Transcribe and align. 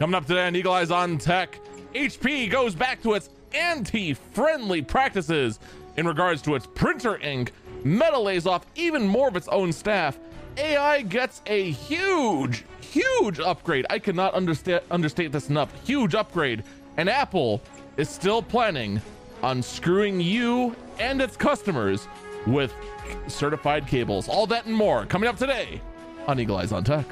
Coming 0.00 0.14
up 0.14 0.24
today 0.24 0.46
on 0.46 0.56
Eagle 0.56 0.72
Eyes 0.72 0.90
on 0.90 1.18
Tech, 1.18 1.60
HP 1.94 2.50
goes 2.50 2.74
back 2.74 3.02
to 3.02 3.12
its 3.12 3.28
anti 3.52 4.14
friendly 4.14 4.80
practices 4.80 5.60
in 5.98 6.06
regards 6.08 6.40
to 6.40 6.54
its 6.54 6.66
printer 6.66 7.18
ink. 7.18 7.52
Meta 7.84 8.18
lays 8.18 8.46
off 8.46 8.64
even 8.76 9.06
more 9.06 9.28
of 9.28 9.36
its 9.36 9.46
own 9.48 9.74
staff. 9.74 10.18
AI 10.56 11.02
gets 11.02 11.42
a 11.44 11.72
huge, 11.72 12.64
huge 12.80 13.40
upgrade. 13.40 13.84
I 13.90 13.98
cannot 13.98 14.32
understa- 14.32 14.80
understate 14.90 15.32
this 15.32 15.50
enough. 15.50 15.70
Huge 15.86 16.14
upgrade. 16.14 16.64
And 16.96 17.10
Apple 17.10 17.60
is 17.98 18.08
still 18.08 18.40
planning 18.40 19.02
on 19.42 19.62
screwing 19.62 20.18
you 20.18 20.74
and 20.98 21.20
its 21.20 21.36
customers 21.36 22.08
with 22.46 22.72
certified 23.26 23.86
cables. 23.86 24.30
All 24.30 24.46
that 24.46 24.64
and 24.64 24.74
more 24.74 25.04
coming 25.04 25.28
up 25.28 25.36
today 25.36 25.78
on 26.26 26.40
Eagle 26.40 26.56
Eyes 26.56 26.72
on 26.72 26.84
Tech. 26.84 27.04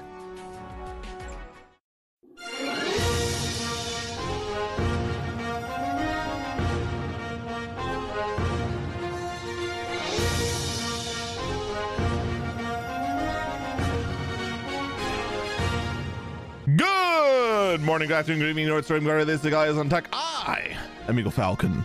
Good 17.78 17.86
morning, 17.86 18.08
good 18.08 18.14
afternoon, 18.14 18.40
good 18.40 18.48
evening, 18.48 18.66
North 18.66 18.86
Stream 18.86 19.04
Guard. 19.04 19.24
This 19.28 19.36
is 19.36 19.42
the 19.42 19.50
guys 19.50 19.76
on 19.76 19.88
tech. 19.88 20.08
I 20.12 20.76
am 21.06 21.16
Eagle 21.16 21.30
Falcon. 21.30 21.84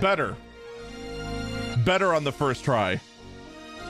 Better. 0.00 0.36
Better 1.84 2.14
on 2.14 2.22
the 2.22 2.30
first 2.30 2.62
try. 2.62 3.00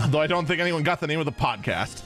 Though 0.06 0.22
I 0.22 0.27
don't 0.27 0.46
think 0.46 0.59
anyone 0.59 0.83
got 0.84 1.00
the 1.00 1.06
name 1.06 1.20
of 1.20 1.27
the 1.27 1.33
podcast. 1.33 2.02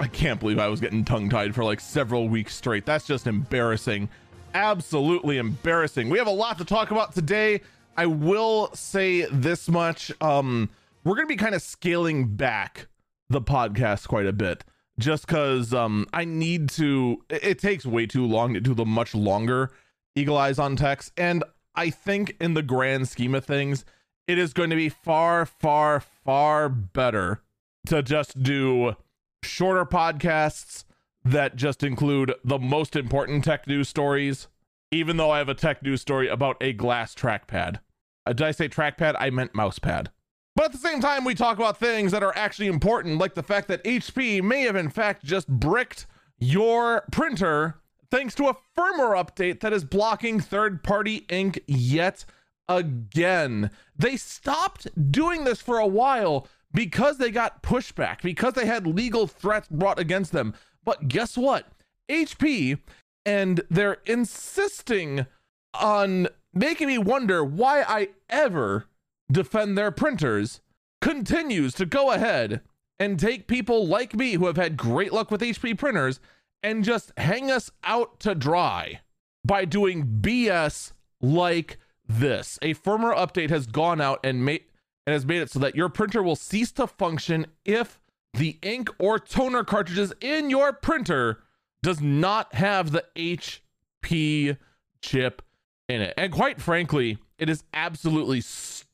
I 0.00 0.06
can't 0.06 0.40
believe 0.40 0.58
I 0.58 0.68
was 0.68 0.80
getting 0.80 1.04
tongue 1.04 1.28
tied 1.28 1.54
for 1.54 1.62
like 1.62 1.80
several 1.80 2.26
weeks 2.26 2.54
straight. 2.54 2.86
That's 2.86 3.06
just 3.06 3.26
embarrassing. 3.26 4.08
Absolutely 4.54 5.36
embarrassing. 5.36 6.08
We 6.08 6.16
have 6.16 6.26
a 6.26 6.30
lot 6.30 6.56
to 6.56 6.64
talk 6.64 6.90
about 6.90 7.14
today. 7.14 7.60
I 7.98 8.06
will 8.06 8.70
say 8.72 9.26
this 9.30 9.68
much. 9.68 10.10
Um, 10.22 10.70
we're 11.04 11.16
going 11.16 11.28
to 11.28 11.32
be 11.32 11.36
kind 11.36 11.54
of 11.54 11.60
scaling 11.60 12.28
back 12.28 12.86
the 13.32 13.42
podcast 13.42 14.08
quite 14.08 14.26
a 14.26 14.32
bit 14.32 14.64
just 14.98 15.26
because 15.26 15.72
um, 15.74 16.06
I 16.12 16.24
need 16.24 16.68
to. 16.70 17.22
It, 17.30 17.58
takes 17.58 17.86
way 17.86 18.06
too 18.06 18.26
long 18.26 18.54
to 18.54 18.60
do 18.60 18.74
the 18.74 18.84
much 18.84 19.14
longer 19.14 19.70
Eagle 20.14 20.36
Eyes 20.36 20.58
on 20.58 20.76
Tech. 20.76 21.04
And 21.16 21.44
I 21.74 21.90
think 21.90 22.36
in 22.40 22.54
the 22.54 22.62
grand 22.62 23.08
scheme 23.08 23.34
of 23.34 23.44
things, 23.44 23.84
it 24.26 24.38
is 24.38 24.52
going 24.52 24.70
to 24.70 24.76
be 24.76 24.88
far, 24.88 25.46
far, 25.46 26.00
far 26.00 26.68
better 26.68 27.42
to 27.86 28.02
just 28.02 28.42
do 28.42 28.94
shorter 29.42 29.84
podcasts 29.84 30.84
that 31.24 31.56
just 31.56 31.82
include 31.82 32.34
the 32.44 32.58
most 32.58 32.96
important 32.96 33.44
tech 33.44 33.66
news 33.66 33.88
stories, 33.88 34.48
even 34.90 35.16
though 35.16 35.30
I 35.30 35.38
have 35.38 35.48
a 35.48 35.54
tech 35.54 35.82
news 35.82 36.00
story 36.00 36.28
about 36.28 36.56
a 36.60 36.72
glass 36.72 37.14
trackpad. 37.14 37.78
Uh, 38.26 38.32
did 38.32 38.46
I 38.46 38.50
say 38.50 38.68
trackpad? 38.68 39.16
I 39.18 39.30
meant 39.30 39.52
mousepad. 39.52 40.08
But 40.54 40.66
at 40.66 40.72
the 40.72 40.78
same 40.78 41.00
time, 41.00 41.24
we 41.24 41.34
talk 41.34 41.56
about 41.56 41.78
things 41.78 42.12
that 42.12 42.22
are 42.22 42.36
actually 42.36 42.66
important, 42.66 43.18
like 43.18 43.34
the 43.34 43.42
fact 43.42 43.68
that 43.68 43.82
HP 43.84 44.42
may 44.42 44.62
have 44.62 44.76
in 44.76 44.90
fact 44.90 45.24
just 45.24 45.48
bricked 45.48 46.06
your 46.38 47.04
printer 47.10 47.76
thanks 48.10 48.34
to 48.34 48.48
a 48.48 48.56
firmware 48.76 49.16
update 49.16 49.60
that 49.60 49.72
is 49.72 49.84
blocking 49.84 50.38
third 50.38 50.82
party 50.82 51.24
ink 51.30 51.60
yet 51.66 52.26
again. 52.68 53.70
They 53.96 54.16
stopped 54.16 54.86
doing 55.10 55.44
this 55.44 55.62
for 55.62 55.78
a 55.78 55.86
while 55.86 56.46
because 56.72 57.18
they 57.18 57.30
got 57.30 57.62
pushback, 57.62 58.22
because 58.22 58.54
they 58.54 58.66
had 58.66 58.86
legal 58.86 59.26
threats 59.26 59.68
brought 59.68 59.98
against 59.98 60.32
them. 60.32 60.54
But 60.84 61.08
guess 61.08 61.36
what? 61.36 61.66
HP 62.10 62.78
and 63.24 63.62
they're 63.70 63.98
insisting 64.04 65.26
on 65.74 66.28
making 66.52 66.88
me 66.88 66.98
wonder 66.98 67.42
why 67.44 67.82
I 67.82 68.08
ever 68.28 68.86
defend 69.32 69.76
their 69.76 69.90
printers 69.90 70.60
continues 71.00 71.74
to 71.74 71.86
go 71.86 72.12
ahead 72.12 72.60
and 72.98 73.18
take 73.18 73.48
people 73.48 73.86
like 73.86 74.14
me 74.14 74.34
who 74.34 74.46
have 74.46 74.56
had 74.56 74.76
great 74.76 75.12
luck 75.12 75.30
with 75.30 75.40
HP 75.40 75.76
printers 75.76 76.20
and 76.62 76.84
just 76.84 77.12
hang 77.16 77.50
us 77.50 77.70
out 77.82 78.20
to 78.20 78.34
dry 78.34 79.00
by 79.44 79.64
doing 79.64 80.20
BS 80.20 80.92
like 81.20 81.78
this. 82.06 82.58
A 82.62 82.74
firmware 82.74 83.16
update 83.16 83.50
has 83.50 83.66
gone 83.66 84.00
out 84.00 84.20
and 84.22 84.44
made 84.44 84.62
and 85.04 85.14
has 85.14 85.26
made 85.26 85.42
it 85.42 85.50
so 85.50 85.58
that 85.58 85.74
your 85.74 85.88
printer 85.88 86.22
will 86.22 86.36
cease 86.36 86.70
to 86.70 86.86
function 86.86 87.46
if 87.64 88.00
the 88.34 88.58
ink 88.62 88.88
or 89.00 89.18
toner 89.18 89.64
cartridges 89.64 90.12
in 90.20 90.48
your 90.48 90.72
printer 90.72 91.42
does 91.82 92.00
not 92.00 92.54
have 92.54 92.92
the 92.92 93.04
HP 93.16 94.56
chip 95.00 95.42
in 95.88 96.00
it. 96.00 96.14
And 96.16 96.32
quite 96.32 96.60
frankly, 96.60 97.18
it 97.36 97.50
is 97.50 97.64
absolutely 97.74 98.40
stupid 98.40 98.91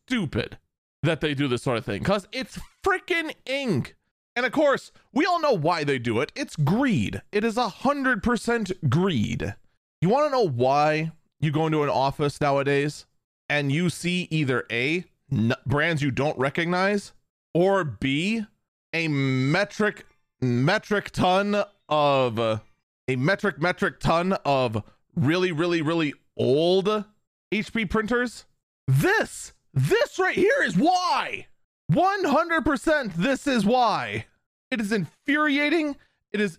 that 1.03 1.21
they 1.21 1.35
do 1.35 1.49
this 1.49 1.63
sort 1.63 1.79
of 1.79 1.85
thing 1.85 2.01
because 2.01 2.27
it's 2.33 2.59
freaking 2.85 3.35
ink. 3.47 3.97
And 4.35 4.47
of 4.47 4.53
course, 4.53 4.93
we 5.13 5.27
all 5.27 5.41
know 5.41 5.53
why 5.53 5.85
they 5.85 5.99
do 5.99 6.21
it. 6.21 6.31
It's 6.37 6.57
greed. 6.57 7.23
It 7.33 7.45
is 7.45 7.57
a 7.57 7.69
hundred 7.69 8.23
percent 8.23 8.71
greed. 8.89 9.55
You 10.01 10.09
want 10.09 10.27
to 10.27 10.31
know 10.31 10.49
why 10.49 11.13
you 11.41 11.51
go 11.51 11.67
into 11.67 11.83
an 11.83 11.89
office 11.89 12.41
nowadays 12.41 13.07
and 13.49 13.73
you 13.73 13.91
see 13.91 14.29
either 14.31 14.65
A, 14.71 15.05
n- 15.33 15.55
brands 15.67 16.03
you 16.03 16.11
don't 16.11 16.39
recognize, 16.39 17.13
or 17.55 17.83
B, 17.85 18.45
a 18.93 19.09
metric 19.09 20.07
metric 20.41 21.11
ton 21.11 21.65
of 21.89 22.39
a 22.39 22.63
metric 23.09 23.61
metric 23.61 23.99
ton 23.99 24.35
of 24.45 24.83
really, 25.17 25.51
really, 25.51 25.83
really 25.83 26.15
old 26.37 27.05
HP 27.53 27.91
printers? 27.91 28.45
This 28.87 29.53
this 29.75 30.19
right 30.19 30.37
here 30.37 30.63
is 30.63 30.77
why. 30.77 31.47
100% 31.93 33.15
this 33.15 33.47
is 33.47 33.65
why. 33.65 34.27
It 34.71 34.81
is 34.81 34.93
infuriating. 34.93 35.97
It 36.33 36.41
is 36.41 36.59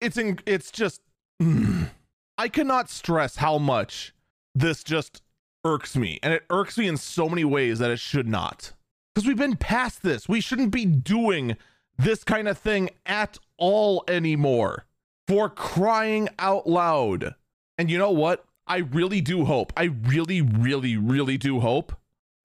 it's 0.00 0.16
in 0.16 0.38
it's 0.46 0.70
just 0.70 1.00
mm. 1.42 1.90
I 2.36 2.48
cannot 2.48 2.88
stress 2.88 3.36
how 3.36 3.58
much 3.58 4.14
this 4.54 4.84
just 4.84 5.22
irks 5.64 5.96
me. 5.96 6.20
And 6.22 6.32
it 6.32 6.44
irks 6.50 6.78
me 6.78 6.86
in 6.86 6.96
so 6.96 7.28
many 7.28 7.44
ways 7.44 7.80
that 7.80 7.90
it 7.90 7.98
should 7.98 8.28
not. 8.28 8.72
Because 9.14 9.26
we've 9.26 9.36
been 9.36 9.56
past 9.56 10.02
this. 10.02 10.28
We 10.28 10.40
shouldn't 10.40 10.70
be 10.70 10.84
doing 10.84 11.56
this 11.96 12.22
kind 12.22 12.46
of 12.46 12.56
thing 12.56 12.90
at 13.04 13.38
all 13.56 14.04
anymore. 14.06 14.84
For 15.26 15.50
crying 15.50 16.28
out 16.38 16.68
loud. 16.68 17.34
And 17.76 17.90
you 17.90 17.98
know 17.98 18.12
what? 18.12 18.44
I 18.66 18.78
really 18.78 19.20
do 19.20 19.44
hope. 19.44 19.72
I 19.76 19.84
really, 19.84 20.40
really, 20.40 20.96
really 20.96 21.36
do 21.36 21.60
hope 21.60 21.92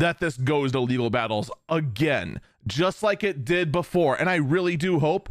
that 0.03 0.19
this 0.19 0.35
goes 0.35 0.73
to 0.73 0.81
legal 0.81 1.09
battles 1.09 1.49
again, 1.69 2.41
just 2.67 3.03
like 3.03 3.23
it 3.23 3.45
did 3.45 3.71
before. 3.71 4.15
And 4.15 4.29
I 4.29 4.35
really 4.35 4.75
do 4.75 4.99
hope 4.99 5.29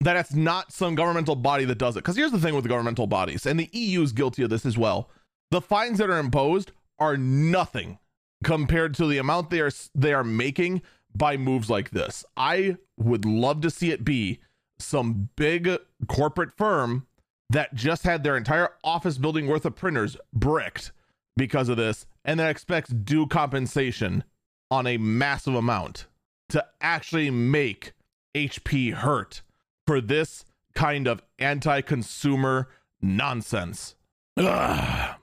that 0.00 0.16
it's 0.16 0.32
not 0.32 0.72
some 0.72 0.94
governmental 0.94 1.36
body 1.36 1.66
that 1.66 1.78
does 1.78 1.96
it. 1.96 2.00
Because 2.00 2.16
here's 2.16 2.32
the 2.32 2.38
thing 2.38 2.54
with 2.54 2.64
the 2.64 2.70
governmental 2.70 3.06
bodies, 3.06 3.44
and 3.44 3.60
the 3.60 3.68
EU 3.72 4.02
is 4.02 4.12
guilty 4.12 4.42
of 4.42 4.48
this 4.48 4.64
as 4.64 4.78
well. 4.78 5.10
The 5.50 5.60
fines 5.60 5.98
that 5.98 6.08
are 6.08 6.18
imposed 6.18 6.72
are 6.98 7.18
nothing 7.18 7.98
compared 8.42 8.94
to 8.94 9.06
the 9.06 9.18
amount 9.18 9.50
they 9.50 9.60
are 9.60 9.70
they 9.94 10.14
are 10.14 10.24
making 10.24 10.80
by 11.14 11.36
moves 11.36 11.68
like 11.68 11.90
this. 11.90 12.24
I 12.36 12.78
would 12.96 13.26
love 13.26 13.60
to 13.60 13.70
see 13.70 13.90
it 13.90 14.04
be 14.04 14.40
some 14.78 15.28
big 15.36 15.70
corporate 16.08 16.56
firm 16.56 17.06
that 17.50 17.74
just 17.74 18.04
had 18.04 18.24
their 18.24 18.36
entire 18.38 18.70
office 18.82 19.18
building 19.18 19.46
worth 19.46 19.66
of 19.66 19.76
printers 19.76 20.16
bricked 20.32 20.92
because 21.36 21.68
of 21.68 21.76
this 21.76 22.06
and 22.24 22.38
then 22.40 22.48
expects 22.48 22.90
due 22.90 23.26
compensation 23.26 24.24
on 24.70 24.86
a 24.86 24.96
massive 24.96 25.54
amount 25.54 26.06
to 26.48 26.64
actually 26.80 27.30
make 27.30 27.92
HP 28.34 28.92
hurt 28.92 29.42
for 29.86 30.00
this 30.00 30.44
kind 30.74 31.06
of 31.06 31.22
anti 31.38 31.80
consumer 31.80 32.68
nonsense. 33.00 33.94
Ugh. 34.36 35.16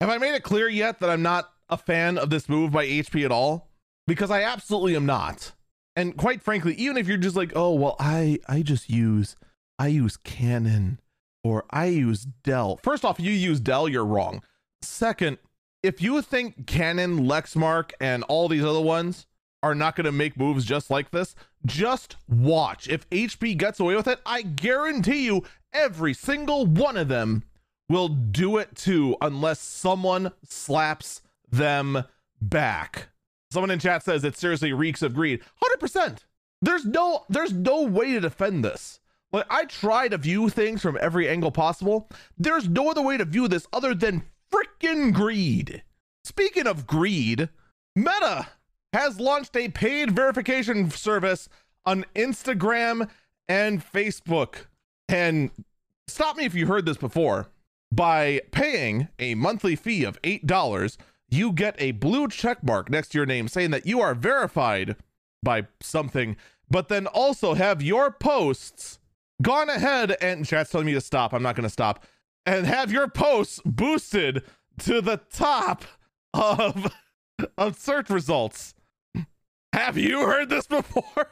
Have 0.00 0.10
I 0.10 0.18
made 0.18 0.34
it 0.34 0.42
clear 0.42 0.68
yet 0.68 1.00
that 1.00 1.10
I'm 1.10 1.22
not 1.22 1.50
a 1.68 1.76
fan 1.76 2.18
of 2.18 2.30
this 2.30 2.48
move 2.48 2.72
by 2.72 2.86
HP 2.86 3.24
at 3.24 3.32
all? 3.32 3.68
Because 4.06 4.30
I 4.30 4.42
absolutely 4.42 4.96
am 4.96 5.06
not. 5.06 5.52
And 5.96 6.16
quite 6.16 6.42
frankly, 6.42 6.74
even 6.74 6.96
if 6.96 7.08
you're 7.08 7.16
just 7.16 7.36
like, 7.36 7.52
oh 7.54 7.74
well, 7.74 7.96
I 7.98 8.38
I 8.48 8.62
just 8.62 8.90
use 8.90 9.36
I 9.78 9.88
use 9.88 10.16
Canon 10.16 11.00
or 11.42 11.64
I 11.70 11.86
use 11.86 12.24
Dell. 12.24 12.78
First 12.82 13.04
off, 13.04 13.20
you 13.20 13.32
use 13.32 13.60
Dell, 13.60 13.88
you're 13.88 14.04
wrong. 14.04 14.42
Second, 14.86 15.38
if 15.82 16.00
you 16.00 16.22
think 16.22 16.66
Canon, 16.66 17.26
Lexmark, 17.26 17.92
and 18.00 18.22
all 18.24 18.48
these 18.48 18.64
other 18.64 18.80
ones 18.80 19.26
are 19.62 19.74
not 19.74 19.96
going 19.96 20.04
to 20.04 20.12
make 20.12 20.38
moves 20.38 20.64
just 20.64 20.90
like 20.90 21.10
this, 21.10 21.34
just 21.66 22.16
watch. 22.28 22.88
If 22.88 23.08
HP 23.10 23.56
gets 23.56 23.80
away 23.80 23.96
with 23.96 24.08
it, 24.08 24.20
I 24.26 24.42
guarantee 24.42 25.24
you 25.24 25.44
every 25.72 26.14
single 26.14 26.66
one 26.66 26.96
of 26.96 27.08
them 27.08 27.44
will 27.88 28.08
do 28.08 28.58
it 28.58 28.76
too, 28.76 29.16
unless 29.20 29.60
someone 29.60 30.32
slaps 30.42 31.22
them 31.50 32.04
back. 32.40 33.08
Someone 33.50 33.70
in 33.70 33.78
chat 33.78 34.02
says 34.02 34.24
it 34.24 34.36
seriously 34.36 34.72
reeks 34.72 35.02
of 35.02 35.14
greed. 35.14 35.40
100%. 35.62 36.18
There's 36.60 36.84
no 36.86 37.24
there's 37.28 37.52
no 37.52 37.82
way 37.82 38.12
to 38.12 38.20
defend 38.20 38.64
this. 38.64 39.00
Like 39.32 39.46
I 39.50 39.64
try 39.66 40.08
to 40.08 40.16
view 40.16 40.48
things 40.48 40.80
from 40.80 40.98
every 41.00 41.28
angle 41.28 41.50
possible. 41.50 42.08
There's 42.38 42.68
no 42.68 42.90
other 42.90 43.02
way 43.02 43.16
to 43.16 43.24
view 43.24 43.48
this 43.48 43.66
other 43.72 43.94
than 43.94 44.22
freaking 44.52 45.12
greed. 45.12 45.82
Speaking 46.24 46.66
of 46.66 46.86
greed, 46.86 47.48
Meta 47.94 48.48
has 48.92 49.20
launched 49.20 49.56
a 49.56 49.68
paid 49.68 50.12
verification 50.12 50.90
service 50.90 51.48
on 51.84 52.04
Instagram 52.14 53.08
and 53.48 53.84
Facebook. 53.84 54.66
And 55.08 55.50
stop 56.08 56.36
me 56.36 56.44
if 56.44 56.54
you 56.54 56.66
heard 56.66 56.86
this 56.86 56.96
before. 56.96 57.48
By 57.92 58.40
paying 58.50 59.08
a 59.18 59.34
monthly 59.34 59.76
fee 59.76 60.04
of 60.04 60.20
$8, 60.22 60.96
you 61.28 61.52
get 61.52 61.76
a 61.78 61.92
blue 61.92 62.28
check 62.28 62.62
mark 62.64 62.90
next 62.90 63.08
to 63.10 63.18
your 63.18 63.26
name 63.26 63.48
saying 63.48 63.70
that 63.70 63.86
you 63.86 64.00
are 64.00 64.14
verified 64.14 64.96
by 65.42 65.66
something, 65.80 66.36
but 66.68 66.88
then 66.88 67.06
also 67.06 67.54
have 67.54 67.82
your 67.82 68.10
posts 68.10 68.98
gone 69.42 69.68
ahead 69.68 70.16
and 70.20 70.46
chat's 70.46 70.70
telling 70.70 70.86
me 70.86 70.94
to 70.94 71.00
stop. 71.00 71.32
I'm 71.32 71.42
not 71.42 71.56
going 71.56 71.64
to 71.64 71.70
stop. 71.70 72.04
And 72.46 72.66
have 72.66 72.92
your 72.92 73.08
posts 73.08 73.60
boosted 73.64 74.42
to 74.80 75.00
the 75.00 75.20
top 75.30 75.84
of 76.32 76.92
of 77.58 77.78
search 77.78 78.10
results. 78.10 78.74
Have 79.72 79.96
you 79.96 80.20
heard 80.20 80.50
this 80.50 80.66
before? 80.66 81.28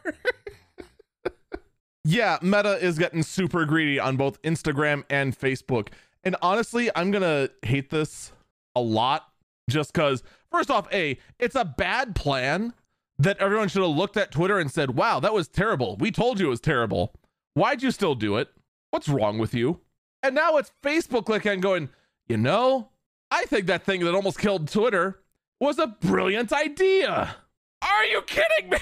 yeah, 2.05 2.39
Meta 2.43 2.83
is 2.85 2.99
getting 2.99 3.23
super 3.23 3.65
greedy 3.65 4.01
on 4.01 4.17
both 4.17 4.41
Instagram 4.43 5.05
and 5.11 5.39
Facebook. 5.39 5.89
And 6.25 6.37
honestly, 6.43 6.91
I'm 6.97 7.11
going 7.11 7.23
to 7.23 7.51
hate 7.67 7.91
this 7.91 8.33
a 8.75 8.81
lot 8.81 9.29
just 9.71 9.95
cuz 9.95 10.23
first 10.51 10.71
off, 10.71 10.93
A, 10.93 11.19
it's 11.39 11.55
a 11.55 11.65
bad 11.65 12.15
plan 12.15 12.73
that 13.19 13.39
everyone 13.39 13.69
should 13.69 13.83
have 13.83 13.97
looked 13.97 14.17
at 14.17 14.33
Twitter 14.33 14.59
and 14.59 14.71
said, 14.71 14.97
"Wow, 14.97 15.21
that 15.21 15.33
was 15.33 15.47
terrible. 15.47 15.97
We 15.99 16.11
told 16.11 16.41
you 16.41 16.47
it 16.47 16.51
was 16.51 16.61
terrible." 16.61 17.15
Why'd 17.55 17.83
you 17.83 17.91
still 17.91 18.15
do 18.15 18.37
it? 18.39 18.49
What's 18.91 19.09
wrong 19.09 19.39
with 19.39 19.55
you? 19.55 19.81
And 20.23 20.35
now 20.35 20.57
it's 20.57 20.71
Facebook 20.83 21.29
looking 21.29 21.53
and 21.53 21.63
going, 21.63 21.89
you 22.29 22.37
know, 22.37 22.91
I 23.31 23.45
think 23.47 23.67
that 23.67 23.85
thing 23.85 24.05
that 24.05 24.15
almost 24.15 24.39
killed 24.39 24.69
Twitter 24.69 25.21
was 25.61 25.79
a 25.79 25.87
brilliant 25.87 26.53
idea. 26.53 27.37
Are 27.83 28.05
you 28.05 28.23
kidding 28.23 28.71
me? 28.71 28.79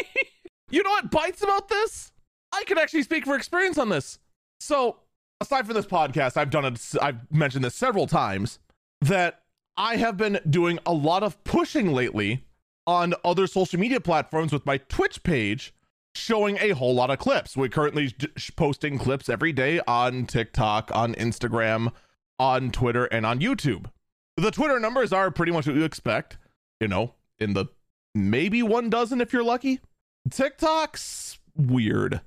you 0.70 0.82
know 0.82 0.90
what 0.90 1.10
bites 1.10 1.42
about 1.42 1.68
this? 1.68 2.12
I 2.52 2.64
can 2.64 2.78
actually 2.78 3.02
speak 3.02 3.24
for 3.24 3.36
experience 3.36 3.78
on 3.78 3.90
this. 3.90 4.18
So, 4.58 4.98
aside 5.40 5.66
from 5.66 5.74
this 5.74 5.86
podcast, 5.86 6.36
I've 6.36 6.50
done 6.50 6.64
it, 6.64 6.80
I've 7.00 7.30
mentioned 7.30 7.64
this 7.64 7.74
several 7.74 8.06
times 8.06 8.58
that 9.02 9.42
I 9.76 9.96
have 9.96 10.16
been 10.16 10.40
doing 10.48 10.78
a 10.84 10.92
lot 10.92 11.22
of 11.22 11.42
pushing 11.44 11.92
lately 11.92 12.44
on 12.86 13.14
other 13.24 13.46
social 13.46 13.78
media 13.78 14.00
platforms 14.00 14.52
with 14.52 14.66
my 14.66 14.78
Twitch 14.78 15.22
page 15.22 15.72
showing 16.20 16.58
a 16.58 16.70
whole 16.70 16.94
lot 16.94 17.10
of 17.10 17.18
clips. 17.18 17.56
We're 17.56 17.68
currently 17.68 18.14
posting 18.56 18.98
clips 18.98 19.28
every 19.28 19.52
day 19.52 19.80
on 19.86 20.26
TikTok, 20.26 20.90
on 20.94 21.14
Instagram, 21.14 21.92
on 22.38 22.70
Twitter, 22.70 23.06
and 23.06 23.26
on 23.26 23.40
YouTube. 23.40 23.86
The 24.36 24.50
Twitter 24.50 24.78
numbers 24.78 25.12
are 25.12 25.30
pretty 25.30 25.52
much 25.52 25.66
what 25.66 25.76
you 25.76 25.84
expect, 25.84 26.38
you 26.80 26.88
know, 26.88 27.14
in 27.38 27.54
the 27.54 27.66
maybe 28.14 28.62
one 28.62 28.90
dozen 28.90 29.20
if 29.20 29.32
you're 29.32 29.42
lucky. 29.42 29.80
TikTok's 30.30 31.38
weird. 31.56 32.20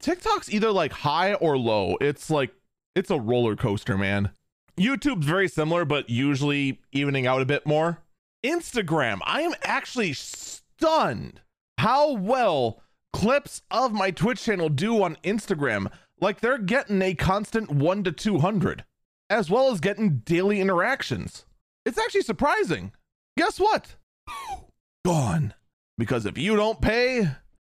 TikTok's 0.00 0.52
either 0.52 0.70
like 0.70 0.92
high 0.92 1.34
or 1.34 1.56
low. 1.56 1.96
It's 2.00 2.30
like 2.30 2.54
it's 2.94 3.10
a 3.10 3.18
roller 3.18 3.56
coaster, 3.56 3.96
man. 3.96 4.30
YouTube's 4.78 5.26
very 5.26 5.48
similar, 5.48 5.84
but 5.84 6.10
usually 6.10 6.80
evening 6.92 7.26
out 7.26 7.42
a 7.42 7.46
bit 7.46 7.66
more. 7.66 8.02
Instagram, 8.44 9.18
I 9.24 9.42
am 9.42 9.54
actually 9.62 10.12
stunned 10.12 11.40
how 11.78 12.12
well 12.12 12.82
clips 13.16 13.62
of 13.70 13.94
my 13.94 14.10
Twitch 14.10 14.44
channel 14.44 14.68
do 14.68 15.02
on 15.02 15.16
Instagram. 15.24 15.90
Like 16.20 16.40
they're 16.40 16.58
getting 16.58 17.00
a 17.00 17.14
constant 17.14 17.70
1 17.70 18.04
to 18.04 18.12
200, 18.12 18.84
as 19.30 19.48
well 19.48 19.72
as 19.72 19.80
getting 19.80 20.18
daily 20.18 20.60
interactions. 20.60 21.46
It's 21.86 21.96
actually 21.96 22.22
surprising. 22.22 22.92
Guess 23.38 23.58
what? 23.58 23.96
Gone. 25.04 25.54
Because 25.96 26.26
if 26.26 26.36
you 26.36 26.56
don't 26.56 26.82
pay, 26.82 27.30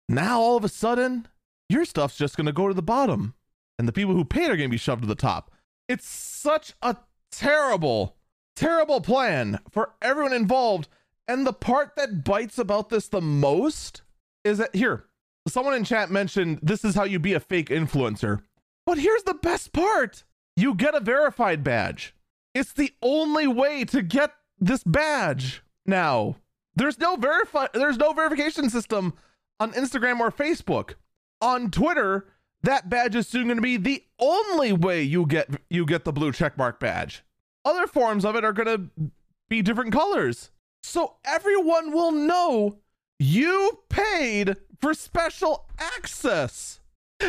now 0.08 0.40
all 0.40 0.56
of 0.56 0.64
a 0.64 0.68
sudden, 0.68 1.26
your 1.68 1.84
stuff's 1.84 2.16
just 2.16 2.36
going 2.36 2.46
to 2.46 2.52
go 2.52 2.68
to 2.68 2.74
the 2.74 2.80
bottom. 2.80 3.34
And 3.80 3.88
the 3.88 3.92
people 3.92 4.14
who 4.14 4.24
paid 4.24 4.44
are 4.44 4.56
going 4.56 4.68
to 4.68 4.74
be 4.74 4.76
shoved 4.76 5.02
to 5.02 5.08
the 5.08 5.16
top. 5.16 5.50
It's 5.88 6.06
such 6.06 6.74
a 6.82 6.98
terrible, 7.32 8.14
terrible 8.54 9.00
plan 9.00 9.58
for 9.72 9.94
everyone 10.00 10.34
involved. 10.34 10.86
And 11.26 11.44
the 11.44 11.52
part 11.52 11.96
that 11.96 12.22
bites 12.22 12.58
about 12.58 12.90
this 12.90 13.08
the 13.08 13.20
most 13.20 14.02
is 14.44 14.58
that 14.58 14.76
here, 14.76 15.06
Someone 15.48 15.74
in 15.74 15.84
chat 15.84 16.10
mentioned 16.10 16.60
this 16.62 16.84
is 16.84 16.94
how 16.94 17.04
you 17.04 17.18
be 17.18 17.34
a 17.34 17.40
fake 17.40 17.68
influencer. 17.68 18.40
But 18.86 18.98
here's 18.98 19.24
the 19.24 19.34
best 19.34 19.72
part 19.72 20.24
you 20.56 20.74
get 20.74 20.94
a 20.94 21.00
verified 21.00 21.64
badge. 21.64 22.14
It's 22.54 22.72
the 22.72 22.92
only 23.02 23.46
way 23.46 23.84
to 23.86 24.02
get 24.02 24.32
this 24.58 24.84
badge 24.84 25.62
now. 25.86 26.36
There's 26.74 26.98
no 26.98 27.16
verify 27.16 27.66
there's 27.74 27.98
no 27.98 28.12
verification 28.12 28.70
system 28.70 29.14
on 29.58 29.72
Instagram 29.72 30.20
or 30.20 30.30
Facebook. 30.30 30.94
On 31.40 31.70
Twitter, 31.70 32.26
that 32.62 32.88
badge 32.88 33.16
is 33.16 33.26
soon 33.26 33.46
going 33.48 33.56
to 33.56 33.62
be 33.62 33.76
the 33.76 34.04
only 34.18 34.72
way 34.72 35.02
you 35.02 35.26
get 35.26 35.50
you 35.68 35.84
get 35.84 36.04
the 36.04 36.12
blue 36.12 36.32
checkmark 36.32 36.78
badge. 36.78 37.24
Other 37.64 37.86
forms 37.86 38.24
of 38.24 38.36
it 38.36 38.44
are 38.44 38.52
going 38.52 38.66
to 38.66 39.10
be 39.48 39.62
different 39.62 39.92
colors. 39.92 40.50
So 40.82 41.14
everyone 41.24 41.92
will 41.92 42.12
know 42.12 42.78
you 43.22 43.78
paid 43.88 44.56
for 44.80 44.92
special 44.94 45.66
access. 45.78 46.80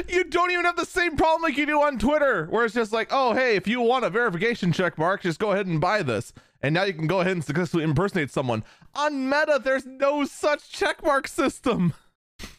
You 0.09 0.23
don't 0.23 0.49
even 0.49 0.65
have 0.65 0.75
the 0.75 0.87
same 0.87 1.15
problem 1.15 1.43
like 1.43 1.55
you 1.55 1.67
do 1.67 1.79
on 1.83 1.99
Twitter, 1.99 2.47
where 2.47 2.65
it's 2.65 2.73
just 2.73 2.91
like, 2.91 3.09
oh, 3.11 3.35
hey, 3.35 3.55
if 3.55 3.67
you 3.67 3.79
want 3.79 4.03
a 4.03 4.09
verification 4.09 4.71
check 4.71 4.97
mark, 4.97 5.21
just 5.21 5.39
go 5.39 5.51
ahead 5.51 5.67
and 5.67 5.79
buy 5.79 6.01
this. 6.01 6.33
And 6.63 6.73
now 6.73 6.81
you 6.83 6.93
can 6.93 7.05
go 7.05 7.19
ahead 7.19 7.33
and 7.33 7.45
successfully 7.45 7.83
impersonate 7.83 8.31
someone. 8.31 8.63
On 8.95 9.29
Meta, 9.29 9.61
there's 9.63 9.85
no 9.85 10.25
such 10.25 10.71
checkmark 10.71 11.27
system. 11.27 11.93
Which 12.39 12.49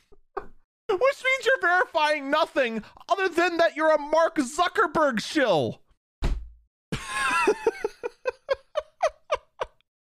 means 0.89 1.45
you're 1.45 1.61
verifying 1.61 2.31
nothing 2.31 2.85
other 3.09 3.29
than 3.29 3.57
that 3.57 3.75
you're 3.75 3.93
a 3.93 3.99
Mark 3.99 4.37
Zuckerberg 4.37 5.21
shill. 5.21 5.81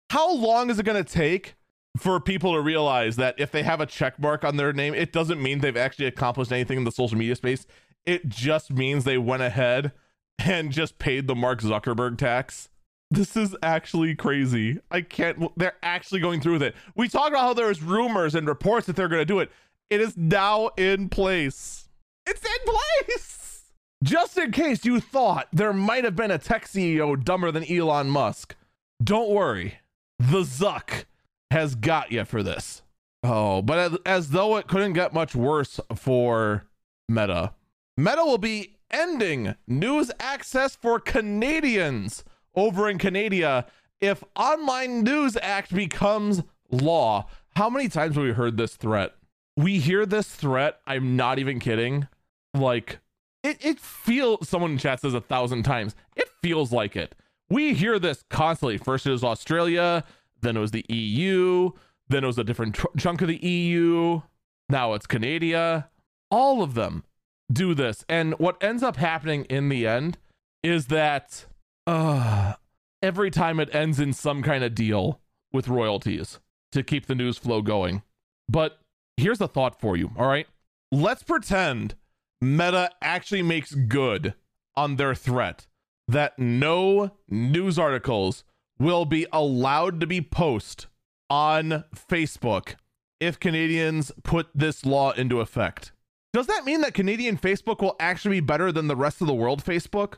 How 0.09 0.33
long 0.33 0.69
is 0.69 0.79
it 0.79 0.83
going 0.83 1.01
to 1.01 1.09
take 1.09 1.55
for 1.97 2.19
people 2.19 2.53
to 2.53 2.61
realize 2.61 3.17
that 3.17 3.35
if 3.37 3.51
they 3.51 3.63
have 3.63 3.81
a 3.81 3.85
check 3.85 4.19
mark 4.19 4.43
on 4.43 4.57
their 4.57 4.73
name, 4.73 4.93
it 4.93 5.11
doesn't 5.11 5.41
mean 5.41 5.59
they've 5.59 5.75
actually 5.75 6.05
accomplished 6.05 6.51
anything 6.51 6.77
in 6.77 6.83
the 6.83 6.91
social 6.91 7.17
media 7.17 7.35
space. 7.35 7.65
It 8.05 8.29
just 8.29 8.71
means 8.71 9.03
they 9.03 9.17
went 9.17 9.43
ahead 9.43 9.91
and 10.39 10.71
just 10.71 10.97
paid 10.97 11.27
the 11.27 11.35
Mark 11.35 11.61
Zuckerberg 11.61 12.17
tax. 12.17 12.69
This 13.09 13.35
is 13.35 13.55
actually 13.61 14.15
crazy. 14.15 14.79
I 14.89 15.01
can't. 15.01 15.51
They're 15.57 15.75
actually 15.83 16.21
going 16.21 16.39
through 16.39 16.53
with 16.53 16.63
it. 16.63 16.75
We 16.95 17.09
talked 17.09 17.29
about 17.29 17.41
how 17.41 17.53
there's 17.53 17.83
rumors 17.83 18.35
and 18.35 18.47
reports 18.47 18.87
that 18.87 18.95
they're 18.95 19.09
going 19.09 19.21
to 19.21 19.25
do 19.25 19.39
it. 19.39 19.51
It 19.89 19.99
is 19.99 20.15
now 20.15 20.69
in 20.77 21.09
place. 21.09 21.89
It's 22.25 22.43
in 22.43 22.73
place. 22.73 23.63
Just 24.01 24.37
in 24.37 24.51
case 24.51 24.85
you 24.85 25.01
thought 25.01 25.47
there 25.51 25.73
might 25.73 26.05
have 26.05 26.15
been 26.15 26.31
a 26.31 26.37
tech 26.37 26.65
CEO 26.65 27.21
dumber 27.21 27.51
than 27.51 27.69
Elon 27.69 28.09
Musk, 28.09 28.55
don't 29.03 29.29
worry. 29.29 29.79
The 30.17 30.41
Zuck 30.41 31.05
has 31.51 31.75
got 31.75 32.11
you 32.11 32.25
for 32.25 32.41
this. 32.41 32.81
Oh, 33.23 33.61
but 33.61 33.77
as, 33.77 33.97
as 34.05 34.29
though 34.29 34.57
it 34.57 34.67
couldn't 34.67 34.93
get 34.93 35.13
much 35.13 35.35
worse 35.35 35.79
for 35.95 36.65
Meta. 37.07 37.53
Meta 37.97 38.23
will 38.23 38.37
be 38.37 38.77
ending 38.89 39.55
news 39.67 40.11
access 40.19 40.75
for 40.75 40.99
Canadians 40.99 42.23
over 42.55 42.89
in 42.89 42.97
Canada 42.97 43.65
if 43.99 44.23
Online 44.35 45.03
News 45.03 45.37
Act 45.41 45.73
becomes 45.73 46.41
law. 46.71 47.27
How 47.55 47.69
many 47.69 47.89
times 47.89 48.15
have 48.15 48.23
we 48.23 48.31
heard 48.31 48.57
this 48.57 48.75
threat? 48.75 49.13
We 49.57 49.79
hear 49.79 50.05
this 50.05 50.27
threat. 50.27 50.79
I'm 50.87 51.15
not 51.15 51.37
even 51.37 51.59
kidding. 51.59 52.07
Like 52.53 52.99
it, 53.43 53.63
it 53.63 53.79
feels 53.79 54.47
someone 54.47 54.71
in 54.71 54.77
chat 54.77 55.01
says 55.01 55.13
a 55.13 55.21
thousand 55.21 55.63
times. 55.63 55.95
It 56.15 56.29
feels 56.41 56.71
like 56.71 56.95
it. 56.95 57.13
We 57.49 57.73
hear 57.73 57.99
this 57.99 58.23
constantly. 58.29 58.77
First 58.77 59.05
it 59.05 59.11
was 59.11 59.23
Australia, 59.23 60.05
then 60.41 60.57
it 60.57 60.59
was 60.59 60.71
the 60.71 60.85
EU, 60.89 61.71
then 62.07 62.23
it 62.23 62.27
was 62.27 62.37
a 62.37 62.43
different 62.43 62.75
tr- 62.75 62.87
chunk 62.97 63.21
of 63.21 63.27
the 63.27 63.45
EU. 63.45 64.21
Now 64.69 64.93
it's 64.93 65.07
Canada. 65.07 65.89
All 66.29 66.61
of 66.61 66.73
them 66.73 67.03
do 67.51 67.73
this. 67.73 68.05
And 68.07 68.33
what 68.39 68.61
ends 68.63 68.83
up 68.83 68.97
happening 68.97 69.45
in 69.45 69.69
the 69.69 69.85
end 69.85 70.17
is 70.63 70.87
that 70.87 71.45
uh, 71.87 72.53
every 73.01 73.31
time 73.31 73.59
it 73.59 73.73
ends 73.73 73.99
in 73.99 74.13
some 74.13 74.41
kind 74.43 74.63
of 74.63 74.75
deal 74.75 75.19
with 75.51 75.67
royalties 75.67 76.39
to 76.71 76.83
keep 76.83 77.07
the 77.07 77.15
news 77.15 77.37
flow 77.37 77.61
going. 77.61 78.03
But 78.47 78.79
here's 79.17 79.41
a 79.41 79.47
thought 79.47 79.79
for 79.79 79.97
you. 79.97 80.11
All 80.17 80.27
right. 80.27 80.47
Let's 80.91 81.23
pretend 81.23 81.95
Meta 82.39 82.89
actually 83.01 83.43
makes 83.43 83.73
good 83.73 84.33
on 84.75 84.95
their 84.95 85.15
threat 85.15 85.67
that 86.07 86.37
no 86.37 87.11
news 87.29 87.77
articles 87.79 88.43
will 88.81 89.05
be 89.05 89.27
allowed 89.31 89.99
to 89.99 90.07
be 90.07 90.21
post 90.21 90.87
on 91.29 91.83
Facebook 91.95 92.75
if 93.19 93.39
Canadians 93.39 94.11
put 94.23 94.47
this 94.55 94.85
law 94.85 95.11
into 95.11 95.39
effect. 95.39 95.91
Does 96.33 96.47
that 96.47 96.65
mean 96.65 96.81
that 96.81 96.95
Canadian 96.95 97.37
Facebook 97.37 97.81
will 97.81 97.95
actually 97.99 98.37
be 98.37 98.45
better 98.45 98.71
than 98.71 98.87
the 98.87 98.95
rest 98.95 99.21
of 99.21 99.27
the 99.27 99.33
world 99.33 99.63
Facebook? 99.63 100.15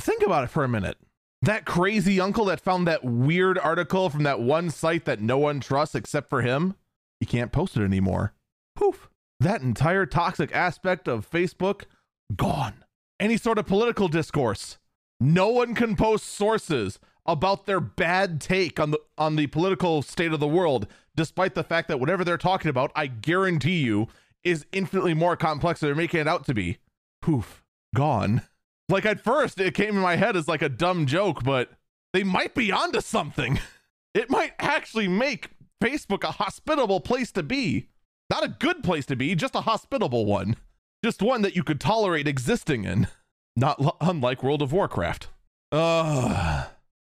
Think 0.00 0.22
about 0.24 0.44
it 0.44 0.50
for 0.50 0.64
a 0.64 0.68
minute. 0.68 0.96
That 1.42 1.66
crazy 1.66 2.18
uncle 2.18 2.46
that 2.46 2.60
found 2.60 2.86
that 2.86 3.04
weird 3.04 3.58
article 3.58 4.08
from 4.08 4.22
that 4.22 4.40
one 4.40 4.70
site 4.70 5.04
that 5.04 5.20
no 5.20 5.36
one 5.36 5.60
trusts 5.60 5.94
except 5.94 6.30
for 6.30 6.40
him, 6.40 6.74
he 7.20 7.26
can't 7.26 7.52
post 7.52 7.76
it 7.76 7.82
anymore. 7.82 8.32
Poof. 8.74 9.10
That 9.40 9.60
entire 9.60 10.06
toxic 10.06 10.54
aspect 10.54 11.06
of 11.06 11.30
Facebook, 11.30 11.82
gone. 12.34 12.84
Any 13.20 13.36
sort 13.36 13.58
of 13.58 13.66
political 13.66 14.08
discourse. 14.08 14.78
No 15.20 15.48
one 15.48 15.74
can 15.74 15.96
post 15.96 16.26
sources 16.26 16.98
about 17.28 17.66
their 17.66 17.80
bad 17.80 18.40
take 18.40 18.78
on 18.80 18.90
the 18.90 19.00
on 19.18 19.36
the 19.36 19.46
political 19.48 20.02
state 20.02 20.32
of 20.32 20.40
the 20.40 20.46
world, 20.48 20.86
despite 21.14 21.54
the 21.54 21.64
fact 21.64 21.88
that 21.88 22.00
whatever 22.00 22.24
they're 22.24 22.38
talking 22.38 22.68
about, 22.68 22.92
I 22.94 23.06
guarantee 23.06 23.80
you, 23.82 24.08
is 24.44 24.66
infinitely 24.72 25.14
more 25.14 25.36
complex 25.36 25.80
than 25.80 25.88
they're 25.88 25.94
making 25.96 26.20
it 26.20 26.28
out 26.28 26.46
to 26.46 26.54
be. 26.54 26.78
Poof, 27.22 27.64
gone. 27.94 28.42
Like 28.88 29.04
at 29.04 29.20
first, 29.20 29.60
it 29.60 29.74
came 29.74 29.96
in 29.96 30.02
my 30.02 30.16
head 30.16 30.36
as 30.36 30.46
like 30.48 30.62
a 30.62 30.68
dumb 30.68 31.06
joke, 31.06 31.42
but 31.42 31.70
they 32.12 32.22
might 32.22 32.54
be 32.54 32.72
onto 32.72 33.00
something. 33.00 33.58
It 34.14 34.30
might 34.30 34.54
actually 34.58 35.08
make 35.08 35.50
Facebook 35.78 36.24
a 36.24 36.32
hospitable 36.32 37.00
place 37.00 37.30
to 37.32 37.42
be. 37.42 37.88
Not 38.30 38.44
a 38.44 38.48
good 38.48 38.82
place 38.82 39.04
to 39.06 39.16
be, 39.16 39.34
just 39.34 39.54
a 39.54 39.60
hospitable 39.60 40.24
one. 40.24 40.56
Just 41.04 41.20
one 41.20 41.42
that 41.42 41.54
you 41.54 41.62
could 41.62 41.80
tolerate 41.80 42.26
existing 42.26 42.84
in. 42.84 43.08
Not 43.56 43.96
unlike 44.00 44.42
World 44.42 44.62
of 44.62 44.72
Warcraft. 44.72 45.28
Ugh. 45.70 46.66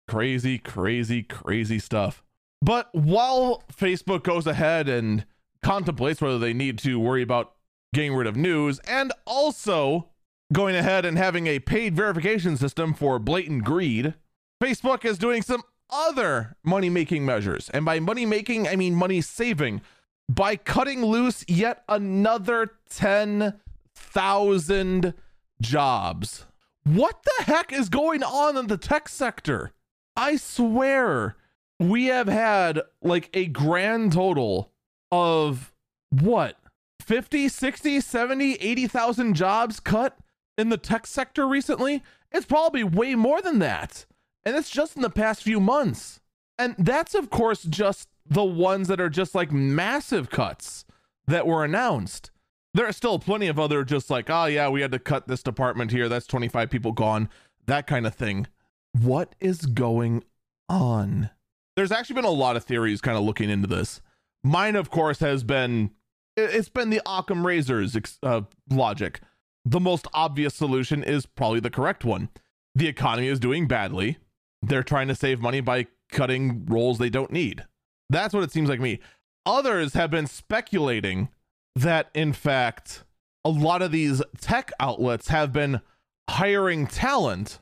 Crazy, 0.09 0.57
crazy, 0.57 1.21
crazy 1.21 1.77
stuff. 1.77 2.23
But 2.63 2.89
while 2.93 3.61
Facebook 3.71 4.23
goes 4.23 4.47
ahead 4.47 4.89
and 4.89 5.23
contemplates 5.61 6.19
whether 6.19 6.39
they 6.39 6.53
need 6.53 6.79
to 6.79 6.99
worry 6.99 7.21
about 7.21 7.53
getting 7.93 8.15
rid 8.15 8.25
of 8.25 8.35
news 8.35 8.79
and 8.87 9.13
also 9.27 10.09
going 10.51 10.75
ahead 10.75 11.05
and 11.05 11.15
having 11.15 11.45
a 11.45 11.59
paid 11.59 11.95
verification 11.95 12.57
system 12.57 12.95
for 12.95 13.19
blatant 13.19 13.63
greed, 13.63 14.15
Facebook 14.61 15.05
is 15.05 15.19
doing 15.19 15.43
some 15.43 15.61
other 15.91 16.55
money 16.63 16.89
making 16.89 17.23
measures. 17.23 17.69
And 17.69 17.85
by 17.85 17.99
money 17.99 18.25
making, 18.25 18.67
I 18.67 18.75
mean 18.75 18.95
money 18.95 19.21
saving 19.21 19.81
by 20.27 20.55
cutting 20.55 21.05
loose 21.05 21.45
yet 21.47 21.83
another 21.87 22.71
10,000 22.89 25.13
jobs. 25.61 26.45
What 26.83 27.21
the 27.23 27.43
heck 27.43 27.71
is 27.71 27.89
going 27.89 28.23
on 28.23 28.57
in 28.57 28.65
the 28.65 28.77
tech 28.77 29.07
sector? 29.07 29.71
I 30.19 30.35
swear 30.35 31.37
we 31.79 32.07
have 32.07 32.27
had 32.27 32.81
like 33.01 33.29
a 33.33 33.45
grand 33.45 34.11
total 34.11 34.73
of 35.13 35.73
what 36.09 36.59
50 36.99 37.47
60 37.47 38.01
70 38.01 38.55
80,000 38.55 39.33
jobs 39.33 39.79
cut 39.79 40.17
in 40.57 40.67
the 40.67 40.75
tech 40.75 41.07
sector 41.07 41.47
recently? 41.47 42.03
It's 42.33 42.45
probably 42.45 42.83
way 42.83 43.15
more 43.15 43.41
than 43.41 43.59
that 43.59 44.05
and 44.43 44.57
it's 44.57 44.69
just 44.69 44.97
in 44.97 45.03
the 45.03 45.09
past 45.09 45.41
few 45.41 45.61
months. 45.61 46.19
And 46.57 46.75
that's 46.77 47.15
of 47.15 47.29
course 47.29 47.63
just 47.63 48.09
the 48.25 48.43
ones 48.43 48.89
that 48.89 48.99
are 48.99 49.09
just 49.09 49.33
like 49.33 49.53
massive 49.53 50.29
cuts 50.29 50.83
that 51.27 51.47
were 51.47 51.63
announced. 51.63 52.29
There 52.73 52.85
are 52.85 52.91
still 52.91 53.19
plenty 53.19 53.47
of 53.47 53.57
other 53.57 53.85
just 53.85 54.09
like 54.09 54.29
oh 54.29 54.47
yeah 54.47 54.67
we 54.67 54.81
had 54.81 54.91
to 54.91 54.99
cut 54.99 55.29
this 55.29 55.43
department 55.43 55.91
here. 55.91 56.09
That's 56.09 56.27
25 56.27 56.69
people 56.69 56.91
gone 56.91 57.29
that 57.67 57.87
kind 57.87 58.05
of 58.05 58.15
thing 58.15 58.47
what 58.93 59.35
is 59.39 59.65
going 59.65 60.23
on? 60.67 61.29
There's 61.75 61.91
actually 61.91 62.15
been 62.15 62.25
a 62.25 62.29
lot 62.29 62.55
of 62.55 62.63
theories 62.63 63.01
kind 63.01 63.17
of 63.17 63.23
looking 63.23 63.49
into 63.49 63.67
this. 63.67 64.01
Mine 64.43 64.75
of 64.75 64.89
course 64.89 65.19
has 65.19 65.43
been 65.43 65.91
it's 66.35 66.69
been 66.69 66.89
the 66.89 67.01
occam 67.05 67.45
razors 67.45 67.97
uh, 68.23 68.41
logic. 68.69 69.21
The 69.65 69.79
most 69.79 70.07
obvious 70.13 70.55
solution 70.55 71.03
is 71.03 71.25
probably 71.25 71.59
the 71.59 71.69
correct 71.69 72.05
one. 72.05 72.29
The 72.75 72.87
economy 72.87 73.27
is 73.27 73.39
doing 73.39 73.67
badly. 73.67 74.17
They're 74.61 74.83
trying 74.83 75.09
to 75.09 75.15
save 75.15 75.41
money 75.41 75.61
by 75.61 75.87
cutting 76.11 76.65
roles 76.65 76.97
they 76.97 77.09
don't 77.09 77.31
need. 77.31 77.65
That's 78.09 78.33
what 78.33 78.43
it 78.43 78.51
seems 78.51 78.69
like 78.69 78.79
me. 78.79 78.99
Others 79.45 79.93
have 79.93 80.11
been 80.11 80.27
speculating 80.27 81.29
that 81.75 82.09
in 82.13 82.33
fact 82.33 83.03
a 83.45 83.49
lot 83.49 83.81
of 83.81 83.91
these 83.91 84.21
tech 84.39 84.71
outlets 84.79 85.29
have 85.29 85.53
been 85.53 85.81
hiring 86.29 86.87
talent 86.87 87.59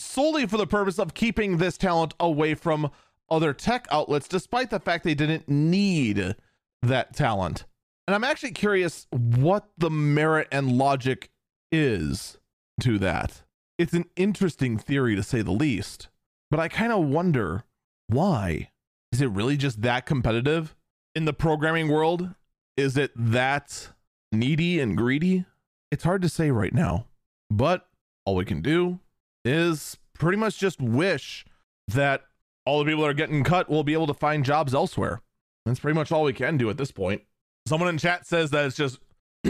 solely 0.00 0.46
for 0.46 0.56
the 0.56 0.66
purpose 0.66 0.98
of 0.98 1.14
keeping 1.14 1.56
this 1.56 1.76
talent 1.76 2.14
away 2.18 2.54
from 2.54 2.90
other 3.28 3.52
tech 3.52 3.86
outlets 3.90 4.26
despite 4.26 4.70
the 4.70 4.80
fact 4.80 5.04
they 5.04 5.14
didn't 5.14 5.48
need 5.48 6.34
that 6.82 7.14
talent. 7.14 7.64
And 8.06 8.14
i'm 8.14 8.24
actually 8.24 8.52
curious 8.52 9.06
what 9.10 9.68
the 9.78 9.90
merit 9.90 10.48
and 10.50 10.72
logic 10.72 11.30
is 11.70 12.38
to 12.80 12.98
that. 12.98 13.42
It's 13.78 13.92
an 13.92 14.06
interesting 14.16 14.78
theory 14.78 15.14
to 15.16 15.22
say 15.22 15.42
the 15.42 15.52
least 15.52 16.08
but 16.50 16.58
i 16.58 16.68
kind 16.68 16.92
of 16.92 17.04
wonder 17.04 17.64
why. 18.08 18.70
Is 19.12 19.20
it 19.20 19.30
really 19.30 19.56
just 19.56 19.82
that 19.82 20.06
competitive 20.06 20.74
in 21.14 21.24
the 21.24 21.32
programming 21.32 21.88
world? 21.88 22.34
Is 22.76 22.96
it 22.96 23.12
that 23.16 23.90
needy 24.32 24.80
and 24.80 24.96
greedy? 24.96 25.44
It's 25.90 26.04
hard 26.04 26.22
to 26.22 26.28
say 26.28 26.50
right 26.50 26.74
now 26.74 27.06
but 27.50 27.88
all 28.24 28.36
we 28.36 28.44
can 28.44 28.62
do 28.62 29.00
is 29.44 29.96
pretty 30.14 30.38
much 30.38 30.58
just 30.58 30.80
wish 30.80 31.44
that 31.88 32.22
all 32.66 32.78
the 32.78 32.84
people 32.84 33.02
that 33.02 33.10
are 33.10 33.14
getting 33.14 33.42
cut 33.42 33.68
will 33.68 33.84
be 33.84 33.94
able 33.94 34.06
to 34.06 34.14
find 34.14 34.44
jobs 34.44 34.74
elsewhere. 34.74 35.22
That's 35.64 35.80
pretty 35.80 35.94
much 35.94 36.12
all 36.12 36.24
we 36.24 36.32
can 36.32 36.56
do 36.56 36.70
at 36.70 36.76
this 36.76 36.92
point. 36.92 37.22
Someone 37.66 37.88
in 37.88 37.98
chat 37.98 38.26
says 38.26 38.50
that 38.50 38.66
it's 38.66 38.76
just 38.76 38.98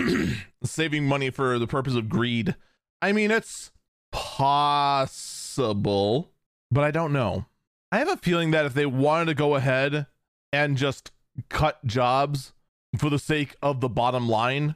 saving 0.65 1.07
money 1.07 1.31
for 1.31 1.59
the 1.59 1.67
purpose 1.67 1.95
of 1.95 2.09
greed. 2.09 2.55
I 3.03 3.13
mean, 3.13 3.31
it's 3.31 3.73
possible, 4.13 6.31
but 6.71 6.85
I 6.85 6.91
don't 6.91 7.13
know. 7.13 7.47
I 7.93 7.99
have 7.99 8.09
a 8.09 8.17
feeling 8.17 8.51
that 8.53 8.67
if 8.67 8.75
they 8.75 8.87
wanted 8.87 9.27
to 9.27 9.35
go 9.35 9.55
ahead 9.55 10.07
and 10.53 10.77
just 10.77 11.11
cut 11.49 11.85
jobs 11.85 12.53
for 12.99 13.11
the 13.11 13.19
sake 13.19 13.57
of 13.63 13.81
the 13.81 13.89
bottom 13.89 14.29
line 14.29 14.75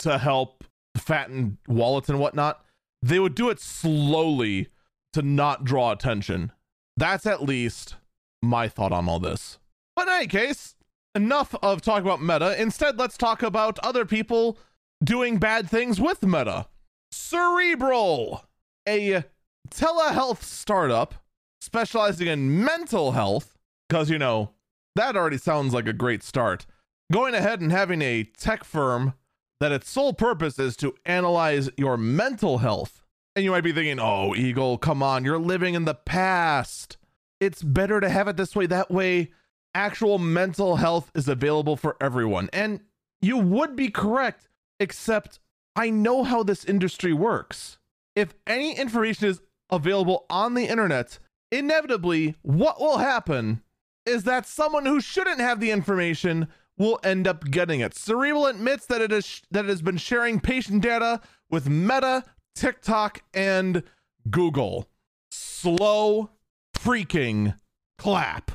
to 0.00 0.18
help 0.18 0.64
fatten 0.96 1.58
wallets 1.66 2.08
and 2.08 2.18
whatnot, 2.18 2.64
they 3.02 3.18
would 3.18 3.34
do 3.34 3.50
it 3.50 3.60
slowly 3.60 4.68
to 5.12 5.22
not 5.22 5.64
draw 5.64 5.90
attention. 5.92 6.52
That's 6.96 7.26
at 7.26 7.42
least 7.42 7.96
my 8.42 8.68
thought 8.68 8.92
on 8.92 9.08
all 9.08 9.18
this. 9.18 9.58
But 9.96 10.08
in 10.08 10.14
any 10.14 10.26
case, 10.26 10.74
enough 11.14 11.54
of 11.62 11.82
talking 11.82 12.06
about 12.06 12.22
Meta. 12.22 12.60
Instead, 12.60 12.98
let's 12.98 13.18
talk 13.18 13.42
about 13.42 13.78
other 13.80 14.04
people 14.04 14.58
doing 15.02 15.38
bad 15.38 15.68
things 15.68 16.00
with 16.00 16.22
Meta. 16.22 16.66
Cerebral, 17.10 18.44
a 18.88 19.24
telehealth 19.70 20.42
startup 20.42 21.14
specializing 21.60 22.26
in 22.26 22.64
mental 22.64 23.12
health, 23.12 23.58
because, 23.88 24.10
you 24.10 24.18
know, 24.18 24.50
that 24.96 25.16
already 25.16 25.38
sounds 25.38 25.74
like 25.74 25.86
a 25.86 25.92
great 25.92 26.22
start. 26.22 26.66
Going 27.12 27.34
ahead 27.34 27.60
and 27.60 27.70
having 27.70 28.00
a 28.00 28.24
tech 28.24 28.64
firm 28.64 29.14
that 29.62 29.72
its 29.72 29.88
sole 29.88 30.12
purpose 30.12 30.58
is 30.58 30.76
to 30.76 30.94
analyze 31.06 31.70
your 31.76 31.96
mental 31.96 32.58
health 32.58 33.02
and 33.34 33.44
you 33.44 33.50
might 33.50 33.64
be 33.64 33.72
thinking, 33.72 33.98
oh, 33.98 34.34
Eagle, 34.34 34.76
come 34.76 35.02
on, 35.02 35.24
you're 35.24 35.38
living 35.38 35.74
in 35.74 35.84
the 35.84 35.94
past. 35.94 36.98
It's 37.40 37.62
better 37.62 38.00
to 38.00 38.08
have 38.08 38.28
it 38.28 38.36
this 38.36 38.54
way. 38.54 38.66
That 38.66 38.90
way, 38.90 39.32
actual 39.74 40.18
mental 40.18 40.76
health 40.76 41.10
is 41.14 41.28
available 41.28 41.76
for 41.76 41.96
everyone. 42.00 42.50
And 42.52 42.80
you 43.22 43.38
would 43.38 43.74
be 43.74 43.88
correct, 43.88 44.48
except 44.78 45.40
I 45.74 45.88
know 45.88 46.24
how 46.24 46.42
this 46.42 46.64
industry 46.64 47.12
works. 47.12 47.78
If 48.14 48.34
any 48.46 48.76
information 48.76 49.28
is 49.28 49.40
available 49.70 50.26
on 50.28 50.52
the 50.52 50.66
internet, 50.66 51.18
inevitably, 51.50 52.36
what 52.42 52.80
will 52.80 52.98
happen 52.98 53.62
is 54.04 54.24
that 54.24 54.46
someone 54.46 54.84
who 54.84 55.00
shouldn't 55.00 55.40
have 55.40 55.58
the 55.58 55.70
information 55.70 56.48
will 56.78 56.98
end 57.04 57.26
up 57.26 57.50
getting 57.50 57.80
it. 57.80 57.94
Cerebral 57.94 58.46
admits 58.46 58.86
that 58.86 59.00
it 59.00 59.12
is 59.12 59.42
that 59.50 59.64
it 59.64 59.68
has 59.68 59.82
been 59.82 59.96
sharing 59.96 60.40
patient 60.40 60.82
data 60.82 61.20
with 61.50 61.68
Meta 61.68 62.24
TikTok 62.54 63.22
and 63.34 63.82
Google. 64.30 64.88
Slow 65.30 66.30
freaking 66.76 67.58
clap. 67.98 68.50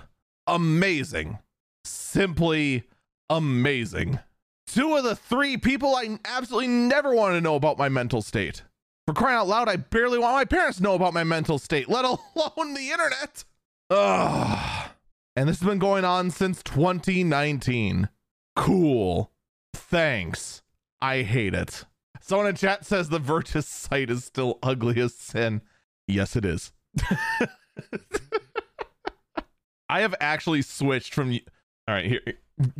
Amazing. 0.45 1.39
Simply 1.83 2.83
amazing. 3.29 4.19
Two 4.67 4.95
of 4.95 5.03
the 5.03 5.15
three 5.15 5.57
people 5.57 5.95
I 5.95 6.19
absolutely 6.25 6.67
never 6.67 7.13
want 7.15 7.35
to 7.35 7.41
know 7.41 7.55
about 7.55 7.77
my 7.77 7.89
mental 7.89 8.21
state. 8.21 8.63
For 9.05 9.13
crying 9.13 9.37
out 9.37 9.47
loud, 9.47 9.69
I 9.69 9.77
barely 9.77 10.19
want 10.19 10.35
my 10.35 10.43
parents 10.43 10.77
to 10.77 10.83
know 10.83 10.93
about 10.93 11.13
my 11.13 11.23
mental 11.23 11.57
state, 11.57 11.87
let 11.87 12.03
alone 12.03 12.73
the 12.73 12.89
internet. 12.91 13.45
Ugh. 13.89 14.86
And 15.37 15.47
this 15.47 15.59
has 15.59 15.67
been 15.67 15.77
going 15.77 16.03
on 16.03 16.31
since 16.31 16.63
2019. 16.63 18.09
Cool. 18.55 19.31
Thanks. 19.71 20.63
I 20.99 21.21
hate 21.21 21.53
it. 21.53 21.85
Someone 22.19 22.47
in 22.47 22.55
chat 22.55 22.87
says 22.87 23.09
the 23.09 23.19
Verge's 23.19 23.67
site 23.67 24.09
is 24.09 24.25
still 24.25 24.57
ugly 24.63 24.99
as 24.99 25.13
sin. 25.13 25.61
Yes, 26.07 26.35
it 26.35 26.43
is. 26.43 26.71
I 29.87 30.01
have 30.01 30.15
actually 30.19 30.63
switched 30.63 31.13
from. 31.13 31.29
All 31.87 31.93
right, 31.93 32.05
here. 32.05 32.21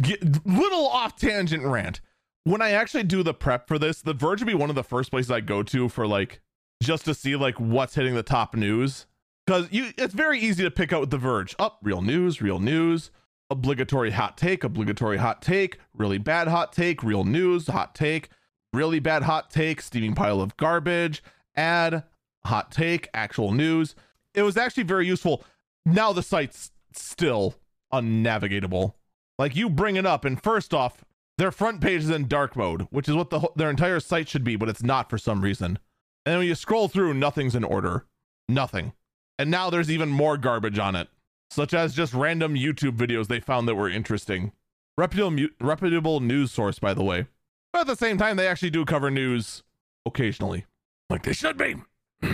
get, 0.01 0.43
little 0.43 0.87
off 0.87 1.15
tangent 1.15 1.63
rant. 1.63 2.01
When 2.43 2.63
I 2.63 2.71
actually 2.71 3.03
do 3.03 3.21
the 3.21 3.35
prep 3.35 3.67
for 3.67 3.77
this, 3.77 4.01
The 4.01 4.15
Verge 4.15 4.39
would 4.41 4.47
be 4.47 4.55
one 4.55 4.71
of 4.71 4.75
the 4.75 4.83
first 4.83 5.11
places 5.11 5.29
I 5.29 5.41
go 5.41 5.61
to 5.61 5.89
for 5.89 6.07
like 6.07 6.41
just 6.81 7.05
to 7.05 7.13
see 7.13 7.35
like 7.35 7.59
what's 7.59 7.93
hitting 7.93 8.15
the 8.15 8.23
top 8.23 8.55
news. 8.55 9.05
Because 9.47 9.69
you 9.71 9.93
it's 9.97 10.13
very 10.13 10.39
easy 10.39 10.63
to 10.63 10.69
pick 10.69 10.91
out 10.91 11.09
The 11.09 11.17
Verge. 11.17 11.55
Up, 11.57 11.77
oh, 11.77 11.79
real 11.81 12.01
news, 12.01 12.41
real 12.41 12.59
news, 12.59 13.11
obligatory 13.49 14.11
hot 14.11 14.37
take, 14.37 14.65
obligatory 14.65 15.17
hot 15.17 15.41
take, 15.41 15.79
really 15.95 16.17
bad 16.17 16.49
hot 16.49 16.73
take, 16.73 17.01
real 17.01 17.23
news, 17.23 17.67
hot 17.67 17.95
take, 17.95 18.29
really 18.73 18.99
bad 18.99 19.23
hot 19.23 19.49
take, 19.49 19.81
steaming 19.81 20.15
pile 20.15 20.41
of 20.41 20.57
garbage, 20.57 21.23
ad, 21.55 22.03
hot 22.45 22.71
take, 22.71 23.07
actual 23.13 23.53
news. 23.53 23.95
It 24.33 24.41
was 24.41 24.57
actually 24.57 24.83
very 24.83 25.07
useful. 25.07 25.45
Now 25.85 26.11
the 26.11 26.23
site's 26.23 26.71
still 26.93 27.55
unnavigatable. 27.93 28.95
Like 29.39 29.55
you 29.55 29.69
bring 29.69 29.95
it 29.95 30.05
up, 30.05 30.25
and 30.25 30.43
first 30.43 30.73
off, 30.73 31.05
their 31.37 31.51
front 31.51 31.79
page 31.79 32.01
is 32.01 32.09
in 32.09 32.27
dark 32.27 32.57
mode, 32.57 32.81
which 32.89 33.07
is 33.07 33.15
what 33.15 33.29
the 33.29 33.47
their 33.55 33.69
entire 33.69 34.01
site 34.01 34.27
should 34.27 34.43
be, 34.43 34.57
but 34.57 34.67
it's 34.67 34.83
not 34.83 35.09
for 35.09 35.17
some 35.17 35.39
reason. 35.39 35.79
And 36.25 36.33
then 36.33 36.37
when 36.39 36.47
you 36.47 36.55
scroll 36.55 36.89
through, 36.89 37.13
nothing's 37.13 37.55
in 37.55 37.63
order. 37.63 38.07
Nothing. 38.49 38.91
And 39.39 39.51
now 39.51 39.69
there's 39.69 39.91
even 39.91 40.09
more 40.09 40.37
garbage 40.37 40.79
on 40.79 40.95
it, 40.95 41.09
such 41.49 41.73
as 41.73 41.93
just 41.93 42.13
random 42.13 42.55
YouTube 42.55 42.97
videos 42.97 43.27
they 43.27 43.39
found 43.39 43.67
that 43.67 43.75
were 43.75 43.89
interesting. 43.89 44.51
Reputable, 44.97 45.47
reputable 45.61 46.19
news 46.19 46.51
source, 46.51 46.79
by 46.79 46.93
the 46.93 47.03
way. 47.03 47.27
But 47.71 47.81
at 47.81 47.87
the 47.87 47.95
same 47.95 48.17
time, 48.17 48.37
they 48.37 48.47
actually 48.47 48.71
do 48.71 48.85
cover 48.85 49.11
news 49.11 49.63
occasionally, 50.05 50.65
like 51.09 51.23
they 51.23 51.33
should 51.33 51.57
be. 51.57 51.75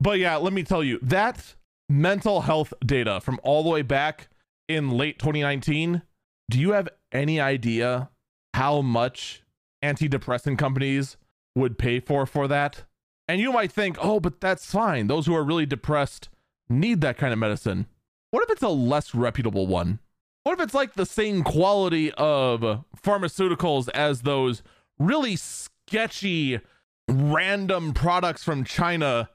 but 0.00 0.18
yeah, 0.18 0.36
let 0.36 0.52
me 0.52 0.62
tell 0.62 0.84
you 0.84 1.00
that 1.02 1.56
mental 1.88 2.42
health 2.42 2.72
data 2.84 3.20
from 3.20 3.40
all 3.42 3.62
the 3.62 3.70
way 3.70 3.82
back 3.82 4.28
in 4.68 4.90
late 4.90 5.18
2019. 5.18 6.02
Do 6.48 6.60
you 6.60 6.72
have 6.72 6.88
any 7.10 7.40
idea 7.40 8.10
how 8.54 8.80
much 8.82 9.42
antidepressant 9.82 10.58
companies 10.58 11.16
would 11.56 11.78
pay 11.78 11.98
for 11.98 12.26
for 12.26 12.46
that? 12.48 12.84
And 13.28 13.40
you 13.40 13.52
might 13.52 13.72
think, 13.72 13.96
oh, 14.00 14.20
but 14.20 14.40
that's 14.40 14.70
fine. 14.70 15.08
Those 15.08 15.26
who 15.26 15.34
are 15.34 15.44
really 15.44 15.66
depressed 15.66 16.28
need 16.68 17.00
that 17.00 17.18
kind 17.18 17.32
of 17.32 17.38
medicine. 17.38 17.86
What 18.30 18.42
if 18.44 18.50
it's 18.50 18.62
a 18.62 18.68
less 18.68 19.14
reputable 19.14 19.66
one? 19.66 19.98
What 20.42 20.52
if 20.52 20.64
it's 20.64 20.74
like 20.74 20.94
the 20.94 21.06
same 21.06 21.42
quality 21.42 22.12
of 22.12 22.84
pharmaceuticals 23.02 23.88
as 23.94 24.22
those 24.22 24.62
really 24.98 25.34
sketchy, 25.36 26.60
random 27.08 27.92
products 27.92 28.44
from 28.44 28.62
China 28.62 29.28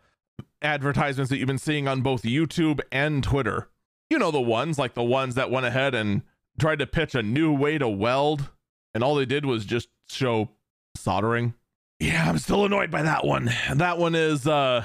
advertisements 0.61 1.29
that 1.29 1.37
you've 1.37 1.47
been 1.47 1.57
seeing 1.57 1.87
on 1.87 2.01
both 2.01 2.21
YouTube 2.23 2.79
and 2.91 3.23
Twitter? 3.23 3.67
You 4.09 4.19
know, 4.19 4.31
the 4.31 4.39
ones 4.39 4.77
like 4.79 4.93
the 4.93 5.03
ones 5.03 5.35
that 5.35 5.51
went 5.51 5.65
ahead 5.65 5.93
and 5.95 6.21
tried 6.59 6.79
to 6.79 6.87
pitch 6.87 7.15
a 7.15 7.23
new 7.23 7.53
way 7.53 7.77
to 7.77 7.89
weld, 7.89 8.49
and 8.93 9.03
all 9.03 9.15
they 9.15 9.25
did 9.25 9.45
was 9.45 9.65
just 9.65 9.89
show 10.09 10.49
soldering. 10.95 11.55
Yeah, 12.01 12.27
I'm 12.27 12.39
still 12.39 12.65
annoyed 12.65 12.89
by 12.89 13.03
that 13.03 13.25
one. 13.25 13.51
That 13.75 13.99
one 13.99 14.15
is 14.15 14.47
uh 14.47 14.83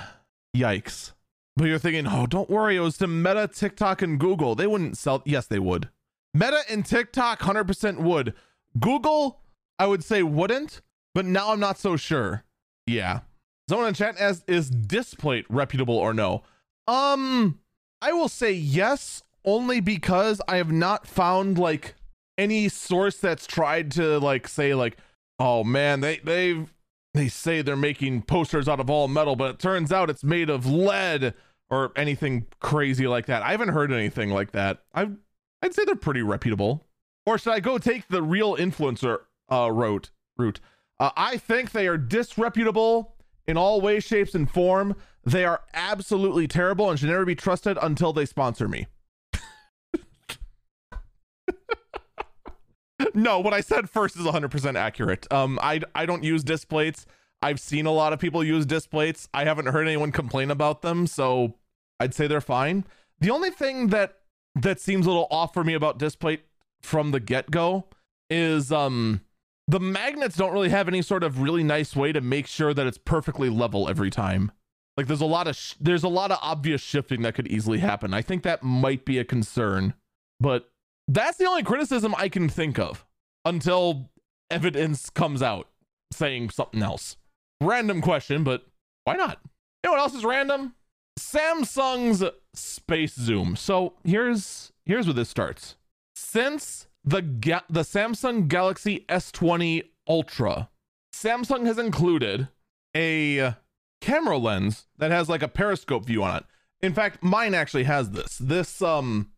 yikes. 0.54 1.12
But 1.56 1.64
you're 1.64 1.78
thinking, 1.78 2.06
oh, 2.06 2.26
don't 2.26 2.50
worry, 2.50 2.76
it 2.76 2.80
was 2.80 2.98
to 2.98 3.06
Meta, 3.06 3.48
TikTok, 3.48 4.02
and 4.02 4.20
Google. 4.20 4.54
They 4.54 4.66
wouldn't 4.66 4.98
sell. 4.98 5.22
Yes, 5.24 5.46
they 5.46 5.58
would. 5.58 5.88
Meta 6.34 6.60
and 6.68 6.84
TikTok 6.84 7.40
100% 7.40 8.00
would. 8.00 8.34
Google, 8.78 9.40
I 9.78 9.86
would 9.86 10.04
say 10.04 10.22
wouldn't, 10.22 10.82
but 11.14 11.24
now 11.24 11.52
I'm 11.52 11.60
not 11.60 11.78
so 11.78 11.96
sure. 11.96 12.44
Yeah. 12.86 13.20
Someone 13.70 13.88
in 13.88 13.94
chat 13.94 14.18
as 14.18 14.44
is 14.46 14.68
Displate 14.68 15.46
reputable 15.48 15.96
or 15.96 16.12
no? 16.12 16.42
Um, 16.86 17.60
I 18.02 18.12
will 18.12 18.28
say 18.28 18.52
yes, 18.52 19.22
only 19.42 19.80
because 19.80 20.42
I 20.46 20.58
have 20.58 20.70
not 20.70 21.06
found 21.06 21.56
like 21.56 21.94
any 22.36 22.68
source 22.68 23.16
that's 23.16 23.46
tried 23.46 23.90
to 23.92 24.18
like 24.18 24.46
say 24.46 24.74
like, 24.74 24.98
oh 25.38 25.64
man, 25.64 26.02
they 26.02 26.18
they've 26.18 26.70
they 27.16 27.28
say 27.28 27.62
they're 27.62 27.76
making 27.76 28.22
posters 28.22 28.68
out 28.68 28.80
of 28.80 28.90
all 28.90 29.08
metal, 29.08 29.36
but 29.36 29.50
it 29.50 29.58
turns 29.58 29.92
out 29.92 30.10
it's 30.10 30.24
made 30.24 30.50
of 30.50 30.66
lead 30.66 31.34
or 31.70 31.92
anything 31.96 32.46
crazy 32.60 33.06
like 33.06 33.26
that. 33.26 33.42
I 33.42 33.50
haven't 33.50 33.68
heard 33.70 33.92
anything 33.92 34.30
like 34.30 34.52
that. 34.52 34.82
I 34.94 35.10
I'd 35.62 35.74
say 35.74 35.84
they're 35.84 35.96
pretty 35.96 36.22
reputable. 36.22 36.84
Or 37.24 37.38
should 37.38 37.52
I 37.52 37.60
go 37.60 37.78
take 37.78 38.08
the 38.08 38.22
real 38.22 38.56
influencer 38.56 39.20
uh 39.50 39.70
route 39.72 40.10
route? 40.36 40.60
Uh, 40.98 41.10
I 41.16 41.36
think 41.36 41.72
they 41.72 41.88
are 41.88 41.98
disreputable 41.98 43.14
in 43.46 43.56
all 43.56 43.80
ways, 43.80 44.04
shapes, 44.04 44.34
and 44.34 44.50
form. 44.50 44.96
They 45.24 45.44
are 45.44 45.62
absolutely 45.74 46.46
terrible 46.48 46.88
and 46.88 46.98
should 46.98 47.08
never 47.08 47.24
be 47.24 47.34
trusted 47.34 47.78
until 47.82 48.12
they 48.12 48.26
sponsor 48.26 48.68
me. 48.68 48.86
no, 53.14 53.40
what 53.40 53.54
I 53.54 53.60
said 53.60 53.90
first 53.90 54.16
is 54.16 54.24
100% 54.24 54.76
accurate. 54.76 55.30
Um, 55.32 55.58
I 55.62 55.80
I 55.94 56.06
don't 56.06 56.24
use 56.24 56.42
Displates. 56.42 57.06
I've 57.42 57.60
seen 57.60 57.86
a 57.86 57.92
lot 57.92 58.12
of 58.12 58.18
people 58.18 58.42
use 58.42 58.66
Displates. 58.66 59.28
I 59.34 59.44
haven't 59.44 59.66
heard 59.66 59.86
anyone 59.86 60.12
complain 60.12 60.50
about 60.50 60.82
them, 60.82 61.06
so 61.06 61.54
I'd 62.00 62.14
say 62.14 62.26
they're 62.26 62.40
fine. 62.40 62.84
The 63.20 63.30
only 63.30 63.50
thing 63.50 63.88
that 63.88 64.18
that 64.54 64.80
seems 64.80 65.06
a 65.06 65.10
little 65.10 65.28
off 65.30 65.52
for 65.52 65.64
me 65.64 65.74
about 65.74 65.98
Displate 65.98 66.44
from 66.82 67.10
the 67.10 67.20
get 67.20 67.50
go 67.50 67.86
is 68.30 68.72
um 68.72 69.20
the 69.68 69.80
magnets 69.80 70.36
don't 70.36 70.52
really 70.52 70.68
have 70.68 70.88
any 70.88 71.02
sort 71.02 71.22
of 71.22 71.40
really 71.40 71.64
nice 71.64 71.96
way 71.96 72.12
to 72.12 72.20
make 72.20 72.46
sure 72.46 72.72
that 72.72 72.86
it's 72.86 72.98
perfectly 72.98 73.48
level 73.48 73.88
every 73.88 74.10
time. 74.10 74.52
Like 74.96 75.06
there's 75.06 75.20
a 75.20 75.26
lot 75.26 75.46
of 75.46 75.56
sh- 75.56 75.74
there's 75.80 76.04
a 76.04 76.08
lot 76.08 76.30
of 76.30 76.38
obvious 76.40 76.80
shifting 76.80 77.22
that 77.22 77.34
could 77.34 77.48
easily 77.48 77.78
happen. 77.78 78.14
I 78.14 78.22
think 78.22 78.42
that 78.44 78.62
might 78.62 79.04
be 79.04 79.18
a 79.18 79.24
concern, 79.24 79.94
but 80.40 80.70
that's 81.08 81.38
the 81.38 81.46
only 81.46 81.62
criticism 81.62 82.14
I 82.16 82.28
can 82.28 82.48
think 82.48 82.78
of 82.78 83.04
until 83.44 84.10
evidence 84.50 85.10
comes 85.10 85.42
out 85.42 85.68
saying 86.12 86.50
something 86.50 86.82
else. 86.82 87.16
Random 87.60 88.00
question, 88.00 88.44
but 88.44 88.66
why 89.04 89.14
not? 89.14 89.38
You 89.44 89.88
know 89.88 89.92
what 89.92 90.00
else 90.00 90.14
is 90.14 90.24
random? 90.24 90.74
Samsung's 91.18 92.24
space 92.54 93.14
zoom. 93.14 93.56
So 93.56 93.94
here's 94.04 94.72
here's 94.84 95.06
where 95.06 95.14
this 95.14 95.28
starts. 95.28 95.76
Since 96.14 96.88
the 97.04 97.22
Ga- 97.22 97.64
the 97.70 97.82
Samsung 97.82 98.48
Galaxy 98.48 99.04
S20 99.08 99.84
Ultra, 100.08 100.68
Samsung 101.14 101.66
has 101.66 101.78
included 101.78 102.48
a 102.94 103.54
camera 104.00 104.38
lens 104.38 104.86
that 104.98 105.10
has 105.10 105.28
like 105.28 105.42
a 105.42 105.48
periscope 105.48 106.04
view 106.06 106.22
on 106.22 106.38
it. 106.38 106.44
In 106.82 106.92
fact, 106.92 107.22
mine 107.22 107.54
actually 107.54 107.84
has 107.84 108.10
this. 108.10 108.36
This 108.38 108.82
um 108.82 109.30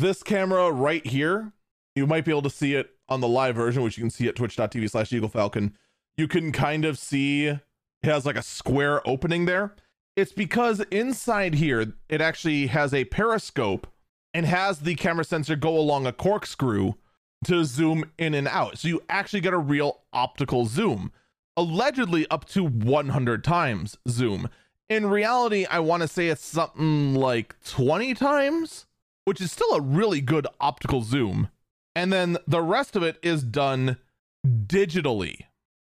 this 0.00 0.22
camera 0.22 0.70
right 0.70 1.06
here, 1.06 1.52
you 1.94 2.06
might 2.06 2.24
be 2.24 2.30
able 2.30 2.42
to 2.42 2.50
see 2.50 2.74
it 2.74 2.90
on 3.08 3.20
the 3.20 3.28
live 3.28 3.56
version, 3.56 3.82
which 3.82 3.96
you 3.96 4.02
can 4.02 4.10
see 4.10 4.28
at 4.28 4.36
twitch.tv 4.36 4.90
slash 4.90 5.12
Eagle 5.12 5.28
Falcon. 5.28 5.76
You 6.16 6.28
can 6.28 6.52
kind 6.52 6.84
of 6.84 6.98
see 6.98 7.46
it 7.46 7.60
has 8.02 8.26
like 8.26 8.36
a 8.36 8.42
square 8.42 9.06
opening 9.06 9.46
there. 9.46 9.74
It's 10.16 10.32
because 10.32 10.80
inside 10.90 11.54
here, 11.54 11.94
it 12.08 12.20
actually 12.20 12.68
has 12.68 12.94
a 12.94 13.04
periscope 13.04 13.86
and 14.32 14.46
has 14.46 14.80
the 14.80 14.94
camera 14.94 15.24
sensor 15.24 15.56
go 15.56 15.76
along 15.76 16.06
a 16.06 16.12
corkscrew 16.12 16.94
to 17.44 17.64
zoom 17.64 18.10
in 18.18 18.34
and 18.34 18.48
out. 18.48 18.78
So 18.78 18.88
you 18.88 19.02
actually 19.08 19.40
get 19.40 19.52
a 19.52 19.58
real 19.58 20.02
optical 20.12 20.66
zoom, 20.66 21.12
allegedly 21.56 22.26
up 22.30 22.46
to 22.46 22.64
100 22.64 23.44
times 23.44 23.98
zoom. 24.08 24.48
In 24.88 25.06
reality, 25.06 25.66
I 25.66 25.80
want 25.80 26.02
to 26.02 26.08
say 26.08 26.28
it's 26.28 26.44
something 26.44 27.14
like 27.14 27.56
20 27.64 28.14
times 28.14 28.85
which 29.26 29.40
is 29.40 29.52
still 29.52 29.72
a 29.72 29.80
really 29.80 30.22
good 30.22 30.46
optical 30.60 31.02
zoom. 31.02 31.48
And 31.94 32.12
then 32.12 32.38
the 32.46 32.62
rest 32.62 32.96
of 32.96 33.02
it 33.02 33.18
is 33.22 33.42
done 33.42 33.98
digitally, 34.46 35.40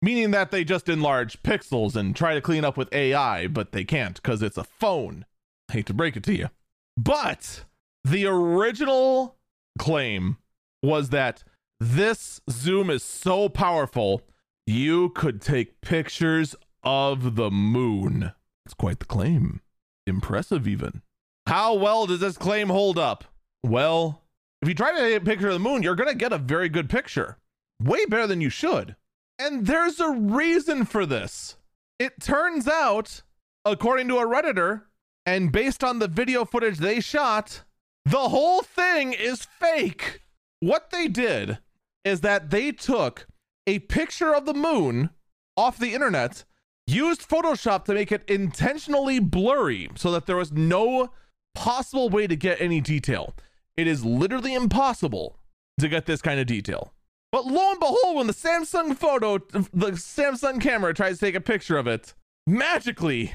meaning 0.02 0.32
that 0.32 0.50
they 0.50 0.64
just 0.64 0.88
enlarge 0.88 1.42
pixels 1.42 1.96
and 1.96 2.14
try 2.14 2.34
to 2.34 2.40
clean 2.40 2.64
up 2.64 2.76
with 2.76 2.92
AI, 2.92 3.46
but 3.46 3.72
they 3.72 3.84
can't 3.84 4.16
because 4.16 4.42
it's 4.42 4.58
a 4.58 4.64
phone. 4.64 5.24
I 5.70 5.74
hate 5.74 5.86
to 5.86 5.94
break 5.94 6.16
it 6.16 6.24
to 6.24 6.34
you. 6.34 6.48
But 6.96 7.64
the 8.04 8.26
original 8.26 9.36
claim 9.78 10.38
was 10.82 11.10
that 11.10 11.44
this 11.78 12.40
zoom 12.50 12.90
is 12.90 13.04
so 13.04 13.48
powerful, 13.48 14.22
you 14.66 15.10
could 15.10 15.40
take 15.40 15.80
pictures 15.80 16.56
of 16.82 17.36
the 17.36 17.52
moon. 17.52 18.32
It's 18.66 18.74
quite 18.74 18.98
the 18.98 19.04
claim. 19.04 19.60
Impressive, 20.06 20.66
even. 20.66 21.02
How 21.48 21.72
well 21.72 22.04
does 22.04 22.20
this 22.20 22.36
claim 22.36 22.68
hold 22.68 22.98
up? 22.98 23.24
Well, 23.62 24.22
if 24.60 24.68
you 24.68 24.74
try 24.74 24.92
to 24.92 24.98
take 24.98 25.16
a 25.16 25.24
picture 25.24 25.46
of 25.46 25.54
the 25.54 25.58
moon, 25.58 25.82
you're 25.82 25.94
going 25.94 26.10
to 26.10 26.14
get 26.14 26.30
a 26.30 26.36
very 26.36 26.68
good 26.68 26.90
picture. 26.90 27.38
Way 27.82 28.04
better 28.04 28.26
than 28.26 28.42
you 28.42 28.50
should. 28.50 28.96
And 29.38 29.66
there's 29.66 29.98
a 29.98 30.10
reason 30.10 30.84
for 30.84 31.06
this. 31.06 31.56
It 31.98 32.20
turns 32.20 32.68
out, 32.68 33.22
according 33.64 34.08
to 34.08 34.18
a 34.18 34.26
Redditor, 34.26 34.82
and 35.24 35.50
based 35.50 35.82
on 35.82 36.00
the 36.00 36.06
video 36.06 36.44
footage 36.44 36.76
they 36.76 37.00
shot, 37.00 37.62
the 38.04 38.28
whole 38.28 38.60
thing 38.60 39.14
is 39.14 39.48
fake. 39.58 40.20
What 40.60 40.90
they 40.90 41.08
did 41.08 41.60
is 42.04 42.20
that 42.20 42.50
they 42.50 42.72
took 42.72 43.26
a 43.66 43.78
picture 43.78 44.34
of 44.34 44.44
the 44.44 44.52
moon 44.52 45.08
off 45.56 45.78
the 45.78 45.94
internet, 45.94 46.44
used 46.86 47.26
Photoshop 47.26 47.86
to 47.86 47.94
make 47.94 48.12
it 48.12 48.28
intentionally 48.28 49.18
blurry 49.18 49.88
so 49.96 50.10
that 50.10 50.26
there 50.26 50.36
was 50.36 50.52
no 50.52 51.08
possible 51.54 52.08
way 52.08 52.26
to 52.26 52.36
get 52.36 52.60
any 52.60 52.80
detail. 52.80 53.34
It 53.76 53.86
is 53.86 54.04
literally 54.04 54.54
impossible 54.54 55.38
to 55.78 55.88
get 55.88 56.06
this 56.06 56.22
kind 56.22 56.40
of 56.40 56.46
detail. 56.46 56.92
But 57.30 57.46
lo 57.46 57.70
and 57.70 57.80
behold, 57.80 58.16
when 58.16 58.26
the 58.26 58.32
Samsung 58.32 58.96
photo, 58.96 59.38
the 59.38 59.92
Samsung 59.92 60.60
camera 60.60 60.94
tries 60.94 61.18
to 61.18 61.26
take 61.26 61.34
a 61.34 61.40
picture 61.40 61.76
of 61.76 61.86
it, 61.86 62.14
magically, 62.46 63.34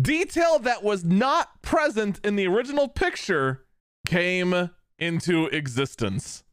detail 0.00 0.58
that 0.60 0.82
was 0.82 1.04
not 1.04 1.62
present 1.62 2.20
in 2.22 2.36
the 2.36 2.46
original 2.46 2.88
picture 2.88 3.64
came 4.06 4.70
into 4.98 5.46
existence. 5.46 6.44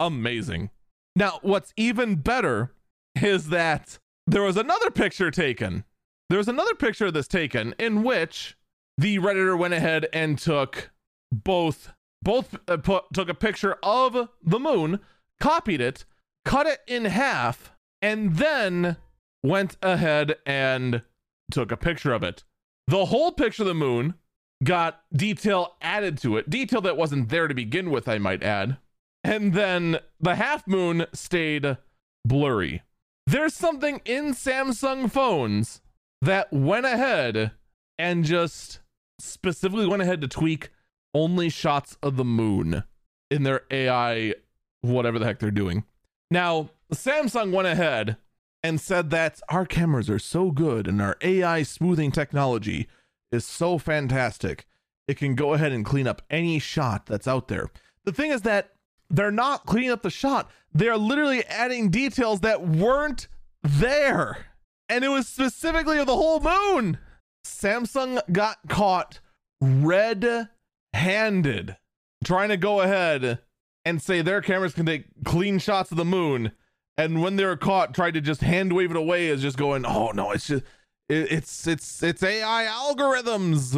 Amazing. 0.00 0.70
Now, 1.16 1.38
what's 1.42 1.72
even 1.76 2.16
better 2.16 2.74
is 3.22 3.48
that 3.50 3.98
there 4.26 4.42
was 4.42 4.56
another 4.56 4.90
picture 4.90 5.30
taken. 5.30 5.84
There 6.28 6.38
was 6.38 6.48
another 6.48 6.74
picture 6.74 7.06
of 7.06 7.14
this 7.14 7.28
taken 7.28 7.74
in 7.78 8.02
which 8.02 8.56
the 8.96 9.18
redditor 9.18 9.58
went 9.58 9.74
ahead 9.74 10.06
and 10.12 10.38
took 10.38 10.90
both 11.32 11.92
both 12.22 12.56
uh, 12.68 12.78
put, 12.78 13.04
took 13.12 13.28
a 13.28 13.34
picture 13.34 13.76
of 13.82 14.28
the 14.42 14.58
moon, 14.58 15.00
copied 15.40 15.80
it, 15.80 16.04
cut 16.44 16.66
it 16.66 16.80
in 16.86 17.04
half, 17.04 17.72
and 18.00 18.36
then 18.36 18.96
went 19.42 19.76
ahead 19.82 20.36
and 20.46 21.02
took 21.50 21.70
a 21.70 21.76
picture 21.76 22.12
of 22.12 22.22
it. 22.22 22.42
The 22.86 23.06
whole 23.06 23.32
picture 23.32 23.62
of 23.62 23.68
the 23.68 23.74
moon 23.74 24.14
got 24.62 25.02
detail 25.12 25.76
added 25.82 26.16
to 26.18 26.38
it, 26.38 26.48
detail 26.48 26.80
that 26.80 26.96
wasn't 26.96 27.28
there 27.28 27.46
to 27.46 27.54
begin 27.54 27.90
with, 27.90 28.08
I 28.08 28.18
might 28.18 28.42
add. 28.42 28.78
And 29.22 29.52
then 29.52 29.98
the 30.20 30.36
half 30.36 30.66
moon 30.66 31.06
stayed 31.12 31.76
blurry. 32.24 32.82
There's 33.26 33.54
something 33.54 34.00
in 34.04 34.34
Samsung 34.34 35.10
phones 35.10 35.80
that 36.20 36.52
went 36.52 36.86
ahead 36.86 37.52
and 37.98 38.24
just 38.24 38.80
specifically 39.24 39.86
went 39.86 40.02
ahead 40.02 40.20
to 40.20 40.28
tweak 40.28 40.70
only 41.14 41.48
shots 41.48 41.96
of 42.02 42.16
the 42.16 42.24
moon 42.24 42.84
in 43.30 43.42
their 43.42 43.62
AI, 43.70 44.34
whatever 44.80 45.18
the 45.18 45.24
heck 45.24 45.38
they're 45.38 45.50
doing. 45.50 45.84
Now, 46.30 46.70
Samsung 46.92 47.52
went 47.52 47.68
ahead 47.68 48.16
and 48.62 48.80
said 48.80 49.10
that 49.10 49.40
our 49.48 49.66
cameras 49.66 50.08
are 50.08 50.18
so 50.18 50.50
good 50.50 50.88
and 50.88 51.00
our 51.00 51.16
AI 51.20 51.62
smoothing 51.62 52.10
technology 52.10 52.88
is 53.30 53.44
so 53.44 53.78
fantastic. 53.78 54.66
It 55.06 55.18
can 55.18 55.34
go 55.34 55.54
ahead 55.54 55.72
and 55.72 55.84
clean 55.84 56.06
up 56.06 56.22
any 56.30 56.58
shot 56.58 57.06
that's 57.06 57.28
out 57.28 57.48
there. 57.48 57.70
The 58.04 58.12
thing 58.12 58.30
is 58.30 58.42
that 58.42 58.72
they're 59.10 59.30
not 59.30 59.66
cleaning 59.66 59.90
up 59.90 60.02
the 60.02 60.10
shot, 60.10 60.50
they're 60.72 60.96
literally 60.96 61.44
adding 61.44 61.90
details 61.90 62.40
that 62.40 62.66
weren't 62.66 63.28
there. 63.62 64.46
And 64.88 65.04
it 65.04 65.08
was 65.08 65.28
specifically 65.28 65.98
of 65.98 66.06
the 66.06 66.16
whole 66.16 66.40
moon. 66.40 66.98
Samsung 67.44 68.20
got 68.32 68.58
caught 68.68 69.20
red 69.60 70.48
handed 70.92 71.76
trying 72.24 72.48
to 72.48 72.56
go 72.56 72.80
ahead 72.80 73.38
and 73.84 74.02
say 74.02 74.22
their 74.22 74.40
cameras 74.40 74.74
can 74.74 74.86
take 74.86 75.06
clean 75.24 75.58
shots 75.58 75.90
of 75.90 75.96
the 75.96 76.04
moon. 76.04 76.52
And 76.96 77.22
when 77.22 77.36
they 77.36 77.44
were 77.44 77.56
caught, 77.56 77.94
tried 77.94 78.14
to 78.14 78.20
just 78.20 78.40
hand 78.40 78.72
wave 78.72 78.90
it 78.90 78.96
away 78.96 79.28
as 79.28 79.42
just 79.42 79.58
going, 79.58 79.84
oh 79.84 80.10
no, 80.12 80.30
it's 80.30 80.46
just 80.46 80.64
it's 81.08 81.66
it's 81.66 82.02
it's 82.02 82.22
AI 82.22 82.64
algorithms 82.64 83.74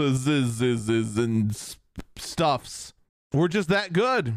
and 1.18 1.76
stuffs. 2.16 2.92
We're 3.32 3.48
just 3.48 3.68
that 3.68 3.92
good. 3.92 4.34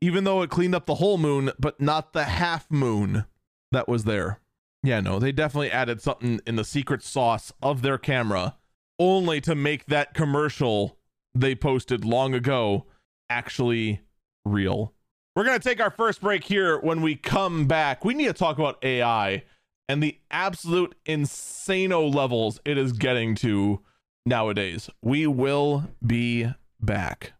Even 0.00 0.24
though 0.24 0.42
it 0.42 0.50
cleaned 0.50 0.74
up 0.74 0.86
the 0.86 0.94
whole 0.96 1.18
moon, 1.18 1.52
but 1.58 1.80
not 1.80 2.12
the 2.12 2.24
half 2.24 2.70
moon 2.70 3.24
that 3.72 3.88
was 3.88 4.04
there. 4.04 4.38
Yeah, 4.82 5.00
no, 5.00 5.18
they 5.18 5.32
definitely 5.32 5.70
added 5.70 6.00
something 6.00 6.40
in 6.46 6.56
the 6.56 6.64
secret 6.64 7.02
sauce 7.02 7.52
of 7.62 7.82
their 7.82 7.98
camera 7.98 8.56
only 8.98 9.40
to 9.42 9.54
make 9.54 9.86
that 9.86 10.14
commercial 10.14 10.98
they 11.34 11.54
posted 11.54 12.04
long 12.04 12.34
ago 12.34 12.86
actually 13.28 14.00
real. 14.44 14.94
We're 15.36 15.44
going 15.44 15.58
to 15.58 15.68
take 15.68 15.80
our 15.80 15.90
first 15.90 16.20
break 16.20 16.44
here. 16.44 16.78
When 16.78 17.02
we 17.02 17.14
come 17.14 17.66
back, 17.66 18.04
we 18.04 18.14
need 18.14 18.26
to 18.26 18.32
talk 18.32 18.58
about 18.58 18.82
AI 18.84 19.44
and 19.88 20.02
the 20.02 20.18
absolute 20.30 20.94
insano 21.06 22.12
levels 22.12 22.60
it 22.64 22.78
is 22.78 22.92
getting 22.92 23.34
to 23.36 23.80
nowadays. 24.26 24.90
We 25.02 25.26
will 25.26 25.90
be 26.04 26.48
back. 26.80 27.32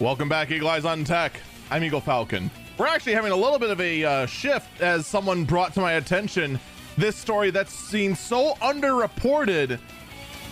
Welcome 0.00 0.28
back, 0.28 0.52
Eagle 0.52 0.68
Eyes 0.68 0.84
on 0.84 1.02
Tech. 1.02 1.40
I'm 1.72 1.82
Eagle 1.82 2.00
Falcon. 2.00 2.52
We're 2.78 2.86
actually 2.86 3.14
having 3.14 3.32
a 3.32 3.36
little 3.36 3.58
bit 3.58 3.70
of 3.70 3.80
a 3.80 4.04
uh, 4.04 4.26
shift 4.26 4.80
as 4.80 5.08
someone 5.08 5.44
brought 5.44 5.74
to 5.74 5.80
my 5.80 5.94
attention 5.94 6.60
this 6.96 7.16
story 7.16 7.50
that's 7.50 7.72
seen 7.72 8.14
so 8.14 8.54
underreported 8.62 9.80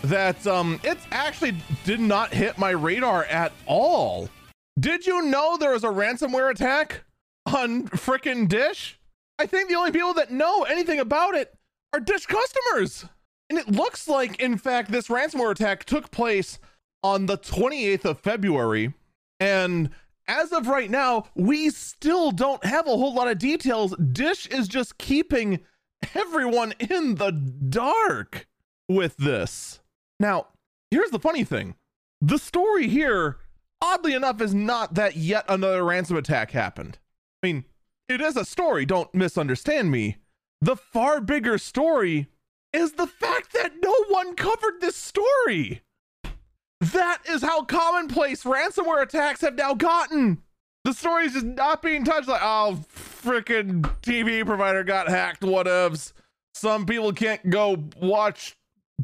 that 0.02 0.44
um, 0.48 0.80
it 0.82 0.98
actually 1.12 1.54
did 1.84 2.00
not 2.00 2.34
hit 2.34 2.58
my 2.58 2.70
radar 2.70 3.22
at 3.26 3.52
all. 3.66 4.28
Did 4.80 5.06
you 5.06 5.22
know 5.22 5.56
there 5.56 5.70
was 5.70 5.84
a 5.84 5.88
ransomware 5.88 6.50
attack 6.50 7.04
on 7.46 7.86
frickin' 7.86 8.48
Dish? 8.48 8.98
I 9.38 9.46
think 9.46 9.68
the 9.68 9.76
only 9.76 9.92
people 9.92 10.14
that 10.14 10.32
know 10.32 10.64
anything 10.64 10.98
about 10.98 11.36
it 11.36 11.54
are 11.92 12.00
Dish 12.00 12.26
customers. 12.26 13.04
And 13.48 13.60
it 13.60 13.68
looks 13.68 14.08
like, 14.08 14.40
in 14.40 14.58
fact, 14.58 14.90
this 14.90 15.06
ransomware 15.06 15.52
attack 15.52 15.84
took 15.84 16.10
place 16.10 16.58
on 17.04 17.26
the 17.26 17.38
28th 17.38 18.04
of 18.06 18.18
February 18.18 18.92
and 19.40 19.90
as 20.28 20.52
of 20.52 20.66
right 20.66 20.90
now, 20.90 21.26
we 21.34 21.70
still 21.70 22.32
don't 22.32 22.64
have 22.64 22.86
a 22.86 22.90
whole 22.90 23.14
lot 23.14 23.28
of 23.28 23.38
details. 23.38 23.94
Dish 23.96 24.46
is 24.48 24.68
just 24.68 24.98
keeping 24.98 25.60
everyone 26.14 26.74
in 26.78 27.16
the 27.16 27.30
dark 27.30 28.46
with 28.88 29.16
this. 29.16 29.80
Now, 30.18 30.48
here's 30.90 31.10
the 31.10 31.18
funny 31.18 31.44
thing 31.44 31.74
the 32.20 32.38
story 32.38 32.88
here, 32.88 33.38
oddly 33.80 34.14
enough, 34.14 34.40
is 34.40 34.54
not 34.54 34.94
that 34.94 35.16
yet 35.16 35.44
another 35.48 35.84
ransom 35.84 36.16
attack 36.16 36.50
happened. 36.50 36.98
I 37.42 37.46
mean, 37.46 37.64
it 38.08 38.20
is 38.20 38.36
a 38.36 38.44
story, 38.44 38.86
don't 38.86 39.14
misunderstand 39.14 39.90
me. 39.90 40.16
The 40.60 40.76
far 40.76 41.20
bigger 41.20 41.58
story 41.58 42.28
is 42.72 42.92
the 42.92 43.06
fact 43.06 43.52
that 43.52 43.72
no 43.82 43.94
one 44.08 44.34
covered 44.34 44.80
this 44.80 44.96
story. 44.96 45.82
That 46.80 47.18
is 47.28 47.42
how 47.42 47.62
commonplace 47.62 48.44
ransomware 48.44 49.02
attacks 49.02 49.40
have 49.40 49.54
now 49.54 49.74
gotten. 49.74 50.42
The 50.84 50.92
story 50.92 51.26
is 51.26 51.32
just 51.32 51.46
not 51.46 51.82
being 51.82 52.04
touched. 52.04 52.28
Like, 52.28 52.42
oh, 52.42 52.78
freaking 52.94 53.82
TV 54.02 54.44
provider 54.46 54.84
got 54.84 55.08
hacked. 55.08 55.42
Whatevs. 55.42 56.12
Some 56.54 56.86
people 56.86 57.12
can't 57.12 57.50
go 57.50 57.84
watch 58.00 58.56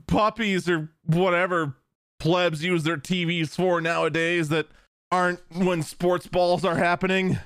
puppies 0.07 0.69
or 0.69 0.91
whatever 1.05 1.77
plebs 2.19 2.63
use 2.63 2.85
their 2.85 2.97
TVs 2.97 3.49
for 3.51 3.81
nowadays 3.81 4.49
that 4.51 4.69
aren't 5.11 5.41
when 5.53 5.83
sports 5.83 6.27
balls 6.27 6.65
are 6.65 6.77
happening. 6.77 7.39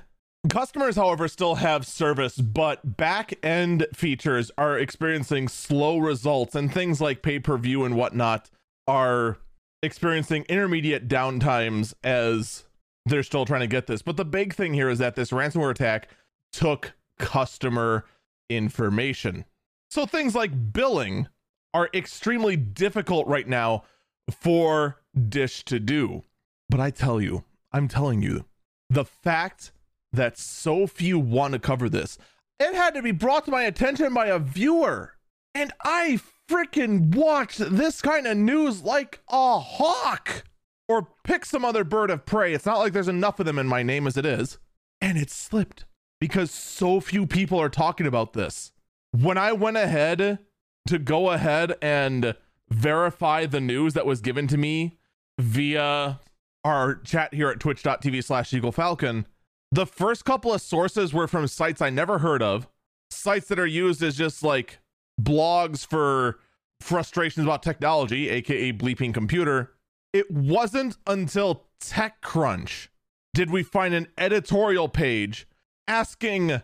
Customers, 0.51 0.97
however, 0.97 1.27
still 1.29 1.57
have 1.57 1.87
service, 1.87 2.37
but 2.37 2.97
back 2.97 3.35
end 3.43 3.87
features 3.95 4.51
are 4.59 4.79
experiencing 4.79 5.49
slow 5.49 5.99
results, 5.99 6.55
and 6.55 6.73
things 6.73 7.01
like 7.01 7.23
pay 7.23 7.39
per 7.41 7.57
view 7.57 7.85
and 7.85 7.97
whatnot 7.97 8.51
are 8.87 9.39
experiencing 9.83 10.45
intermediate 10.49 11.09
downtimes 11.09 11.95
as 12.03 12.65
they're 13.05 13.23
still 13.23 13.45
trying 13.45 13.61
to 13.61 13.67
get 13.67 13.87
this. 13.87 14.03
But 14.03 14.17
the 14.17 14.25
big 14.25 14.55
thing 14.55 14.75
here 14.75 14.89
is 14.89 14.99
that 14.99 15.15
this 15.15 15.31
ransomware 15.31 15.71
attack 15.71 16.09
took 16.53 16.95
customer 17.19 18.05
information. 18.49 19.45
So 19.91 20.07
things 20.07 20.35
like 20.35 20.73
billing 20.73 21.29
are 21.73 21.89
extremely 21.95 22.57
difficult 22.57 23.27
right 23.27 23.47
now 23.47 23.85
for 24.31 25.01
Dish 25.29 25.65
to 25.67 25.79
do. 25.79 26.25
But 26.69 26.81
I 26.81 26.91
tell 26.91 27.21
you, 27.21 27.45
I'm 27.73 27.89
telling 27.89 28.23
you, 28.23 28.45
the 28.91 29.05
fact 29.05 29.73
that 30.13 30.39
so 30.39 30.87
few 30.87 31.19
want 31.19 31.53
to 31.53 31.59
cover 31.59 31.89
this, 31.89 32.19
it 32.59 32.75
had 32.75 32.95
to 32.95 33.03
be 33.03 33.13
brought 33.13 33.45
to 33.45 33.51
my 33.51 33.63
attention 33.63 34.15
by 34.15 34.27
a 34.27 34.39
viewer. 34.39 35.16
And 35.57 35.73
I 35.83 36.21
freaking 36.51 37.15
watch 37.15 37.57
this 37.57 38.03
kind 38.03 38.27
of 38.27 38.37
news 38.37 38.83
like 38.83 39.21
a 39.31 39.59
hawk 39.59 40.45
or 40.87 41.09
pick 41.25 41.47
some 41.47 41.65
other 41.65 41.83
bird 41.83 42.11
of 42.11 42.27
prey. 42.27 42.53
It's 42.53 42.67
not 42.67 42.77
like 42.79 42.93
there's 42.93 43.09
enough 43.09 43.41
of 43.41 43.47
them 43.47 43.59
in 43.59 43.67
my 43.67 43.83
name 43.83 44.07
as 44.07 44.19
it 44.19 44.27
is. 44.27 44.59
And 45.01 45.17
it 45.17 45.31
slipped 45.31 45.87
because 46.21 46.51
so 46.51 47.01
few 47.01 47.27
people 47.27 47.59
are 47.59 47.71
talking 47.71 48.07
about 48.07 48.35
this. 48.35 48.73
When 49.13 49.39
I 49.39 49.53
went 49.53 49.79
ahead 49.79 50.41
to 50.89 50.99
go 50.99 51.31
ahead 51.31 51.73
and 51.81 52.35
verify 52.69 53.47
the 53.47 53.61
news 53.61 53.95
that 53.95 54.05
was 54.05 54.21
given 54.21 54.47
to 54.49 54.59
me 54.59 54.99
via 55.39 56.21
our 56.65 56.97
chat 56.97 57.33
here 57.33 57.49
at 57.49 57.61
twitch.tv 57.61 58.23
slash 58.23 58.53
eagle 58.53 58.73
falcon, 58.73 59.27
the 59.73 59.87
first 59.87 60.27
couple 60.27 60.53
of 60.53 60.61
sources 60.61 61.15
were 61.15 61.27
from 61.27 61.47
sites 61.47 61.81
I 61.81 61.89
never 61.89 62.19
heard 62.19 62.43
of, 62.43 62.69
sites 63.11 63.49
that 63.49 63.59
are 63.59 63.67
used 63.67 64.03
as 64.03 64.19
just 64.19 64.43
like 64.43 64.81
blogs 65.21 65.87
for 65.87 66.39
frustrations 66.81 67.47
about 67.47 67.63
technology, 67.63 68.29
aka 68.29 68.73
BleepingComputer, 68.73 69.69
it 70.13 70.31
wasn't 70.31 70.97
until 71.07 71.65
TechCrunch 71.81 72.89
did 73.37 73.51
we 73.51 73.63
find 73.63 73.93
an 73.93 74.09
editorial 74.17 74.89
page 74.89 75.47
asking 75.87 76.63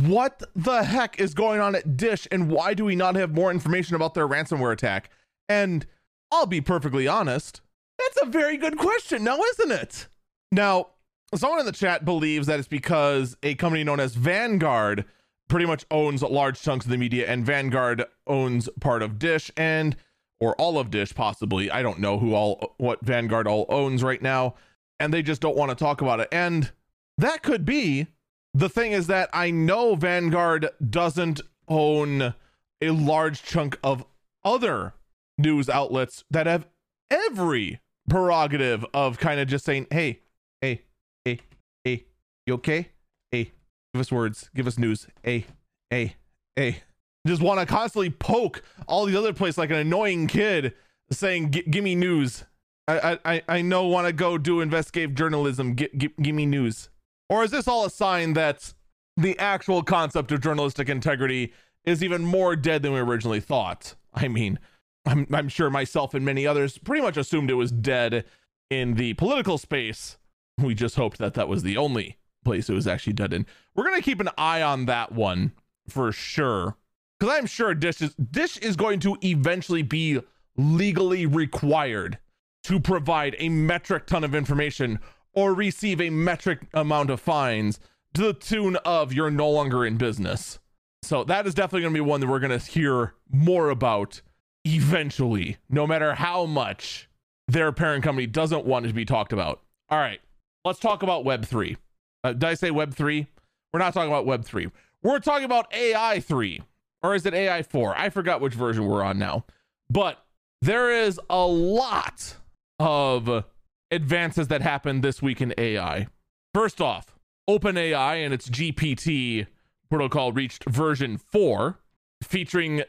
what 0.00 0.44
the 0.54 0.84
heck 0.84 1.18
is 1.18 1.34
going 1.34 1.60
on 1.60 1.74
at 1.74 1.96
Dish 1.96 2.28
and 2.30 2.48
why 2.48 2.72
do 2.72 2.84
we 2.84 2.94
not 2.94 3.16
have 3.16 3.34
more 3.34 3.50
information 3.50 3.96
about 3.96 4.14
their 4.14 4.28
ransomware 4.28 4.72
attack? 4.72 5.10
And 5.48 5.86
I'll 6.30 6.46
be 6.46 6.60
perfectly 6.60 7.08
honest, 7.08 7.62
that's 7.98 8.22
a 8.22 8.30
very 8.30 8.56
good 8.56 8.78
question 8.78 9.24
now, 9.24 9.38
isn't 9.40 9.72
it? 9.72 10.06
Now, 10.52 10.90
someone 11.34 11.58
in 11.58 11.66
the 11.66 11.72
chat 11.72 12.04
believes 12.04 12.46
that 12.46 12.60
it's 12.60 12.68
because 12.68 13.36
a 13.42 13.56
company 13.56 13.82
known 13.82 13.98
as 13.98 14.14
Vanguard 14.14 15.04
pretty 15.48 15.66
much 15.66 15.84
owns 15.90 16.22
large 16.22 16.60
chunks 16.60 16.86
of 16.86 16.90
the 16.90 16.98
media 16.98 17.26
and 17.28 17.44
Vanguard 17.44 18.04
owns 18.26 18.68
part 18.80 19.02
of 19.02 19.18
Dish 19.18 19.50
and 19.56 19.96
or 20.40 20.54
all 20.56 20.78
of 20.78 20.90
Dish 20.90 21.14
possibly. 21.14 21.70
I 21.70 21.82
don't 21.82 21.98
know 21.98 22.18
who 22.18 22.34
all 22.34 22.74
what 22.78 23.04
Vanguard 23.04 23.46
all 23.46 23.66
owns 23.68 24.02
right 24.02 24.22
now 24.22 24.54
and 24.98 25.12
they 25.12 25.22
just 25.22 25.40
don't 25.40 25.56
want 25.56 25.70
to 25.70 25.74
talk 25.74 26.00
about 26.00 26.20
it. 26.20 26.28
And 26.32 26.72
that 27.18 27.42
could 27.42 27.64
be 27.64 28.08
the 28.52 28.68
thing 28.68 28.92
is 28.92 29.06
that 29.08 29.28
I 29.32 29.50
know 29.50 29.94
Vanguard 29.96 30.70
doesn't 30.88 31.40
own 31.68 32.34
a 32.80 32.90
large 32.90 33.42
chunk 33.42 33.78
of 33.82 34.04
other 34.44 34.94
news 35.38 35.68
outlets 35.68 36.24
that 36.30 36.46
have 36.46 36.66
every 37.10 37.80
prerogative 38.08 38.84
of 38.94 39.18
kind 39.18 39.40
of 39.40 39.48
just 39.48 39.64
saying, 39.64 39.86
hey, 39.90 40.20
hey, 40.60 40.82
hey, 41.24 41.40
hey, 41.82 42.04
you 42.46 42.54
okay? 42.54 42.90
Hey, 43.30 43.52
give 43.94 44.00
us 44.00 44.10
words, 44.10 44.50
give 44.54 44.66
us 44.66 44.76
news. 44.76 45.06
A, 45.24 45.46
A, 45.92 46.16
A. 46.58 46.82
Just 47.26 47.40
want 47.40 47.60
to 47.60 47.66
constantly 47.66 48.10
poke 48.10 48.62
all 48.88 49.06
these 49.06 49.16
other 49.16 49.32
places 49.32 49.56
like 49.56 49.70
an 49.70 49.76
annoying 49.76 50.26
kid 50.26 50.74
saying, 51.10 51.50
give 51.50 51.84
me 51.84 51.94
news. 51.94 52.44
I, 52.86 53.18
I, 53.24 53.42
I 53.48 53.62
know 53.62 53.86
want 53.86 54.06
to 54.08 54.12
go 54.12 54.36
do 54.36 54.60
investigative 54.60 55.14
journalism. 55.14 55.76
G- 55.76 55.88
g- 55.96 56.10
give 56.20 56.34
me 56.34 56.44
news. 56.44 56.90
Or 57.30 57.44
is 57.44 57.50
this 57.50 57.66
all 57.68 57.86
a 57.86 57.90
sign 57.90 58.34
that 58.34 58.74
the 59.16 59.38
actual 59.38 59.82
concept 59.82 60.32
of 60.32 60.42
journalistic 60.42 60.88
integrity 60.88 61.54
is 61.84 62.02
even 62.02 62.24
more 62.24 62.56
dead 62.56 62.82
than 62.82 62.92
we 62.92 63.00
originally 63.00 63.40
thought? 63.40 63.94
I 64.12 64.28
mean, 64.28 64.58
I'm, 65.06 65.26
I'm 65.32 65.48
sure 65.48 65.70
myself 65.70 66.14
and 66.14 66.26
many 66.26 66.46
others 66.46 66.76
pretty 66.78 67.00
much 67.00 67.16
assumed 67.16 67.48
it 67.48 67.54
was 67.54 67.70
dead 67.70 68.24
in 68.70 68.94
the 68.94 69.14
political 69.14 69.56
space. 69.56 70.18
We 70.58 70.74
just 70.74 70.96
hoped 70.96 71.18
that 71.18 71.34
that 71.34 71.48
was 71.48 71.62
the 71.62 71.76
only 71.78 72.18
place 72.44 72.68
it 72.68 72.74
was 72.74 72.86
actually 72.86 73.14
done 73.14 73.32
in. 73.32 73.46
We're 73.74 73.84
to 73.94 74.02
keep 74.02 74.20
an 74.20 74.30
eye 74.36 74.62
on 74.62 74.86
that 74.86 75.12
one 75.12 75.52
for 75.88 76.12
sure. 76.12 76.76
Because 77.18 77.38
I'm 77.38 77.46
sure 77.46 77.74
Dish 77.74 78.02
is, 78.02 78.14
Dish 78.14 78.56
is 78.58 78.76
going 78.76 79.00
to 79.00 79.16
eventually 79.22 79.82
be 79.82 80.20
legally 80.56 81.26
required 81.26 82.18
to 82.64 82.80
provide 82.80 83.36
a 83.38 83.48
metric 83.48 84.06
ton 84.06 84.24
of 84.24 84.34
information 84.34 84.98
or 85.32 85.54
receive 85.54 86.00
a 86.00 86.10
metric 86.10 86.60
amount 86.72 87.10
of 87.10 87.20
fines 87.20 87.80
to 88.14 88.22
the 88.22 88.32
tune 88.32 88.76
of 88.84 89.12
you're 89.12 89.30
no 89.30 89.50
longer 89.50 89.84
in 89.84 89.96
business. 89.96 90.58
So 91.02 91.24
that 91.24 91.46
is 91.46 91.54
definitely 91.54 91.82
going 91.82 91.94
to 91.94 92.02
be 92.02 92.08
one 92.08 92.20
that 92.20 92.28
we're 92.28 92.40
going 92.40 92.58
to 92.58 92.70
hear 92.70 93.14
more 93.30 93.70
about 93.70 94.22
eventually, 94.64 95.58
no 95.68 95.86
matter 95.86 96.14
how 96.14 96.46
much 96.46 97.08
their 97.46 97.72
parent 97.72 98.02
company 98.02 98.26
doesn't 98.26 98.64
want 98.64 98.86
it 98.86 98.88
to 98.88 98.94
be 98.94 99.04
talked 99.04 99.32
about. 99.32 99.60
All 99.90 99.98
right, 99.98 100.20
let's 100.64 100.78
talk 100.78 101.02
about 101.02 101.24
Web3. 101.24 101.76
Uh, 102.24 102.32
did 102.32 102.44
I 102.44 102.54
say 102.54 102.70
Web3? 102.70 103.26
We're 103.72 103.80
not 103.80 103.92
talking 103.92 104.10
about 104.10 104.26
Web3. 104.26 104.72
We're 105.02 105.18
talking 105.20 105.44
about 105.44 105.72
AI 105.74 106.20
3, 106.20 106.62
or 107.02 107.14
is 107.14 107.26
it 107.26 107.34
AI 107.34 107.62
4? 107.62 107.96
I 107.96 108.08
forgot 108.08 108.40
which 108.40 108.54
version 108.54 108.86
we're 108.86 109.04
on 109.04 109.18
now. 109.18 109.44
But 109.90 110.24
there 110.62 110.90
is 110.90 111.20
a 111.28 111.46
lot 111.46 112.36
of 112.78 113.44
advances 113.90 114.48
that 114.48 114.62
happened 114.62 115.04
this 115.04 115.20
week 115.20 115.42
in 115.42 115.52
AI. 115.58 116.06
First 116.54 116.80
off, 116.80 117.18
OpenAI 117.48 118.24
and 118.24 118.32
its 118.32 118.48
GPT 118.48 119.46
protocol 119.90 120.32
reached 120.32 120.64
version 120.64 121.18
4, 121.18 121.78
featuring 122.22 122.82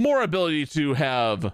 more 0.00 0.22
ability 0.22 0.66
to 0.66 0.94
have 0.94 1.52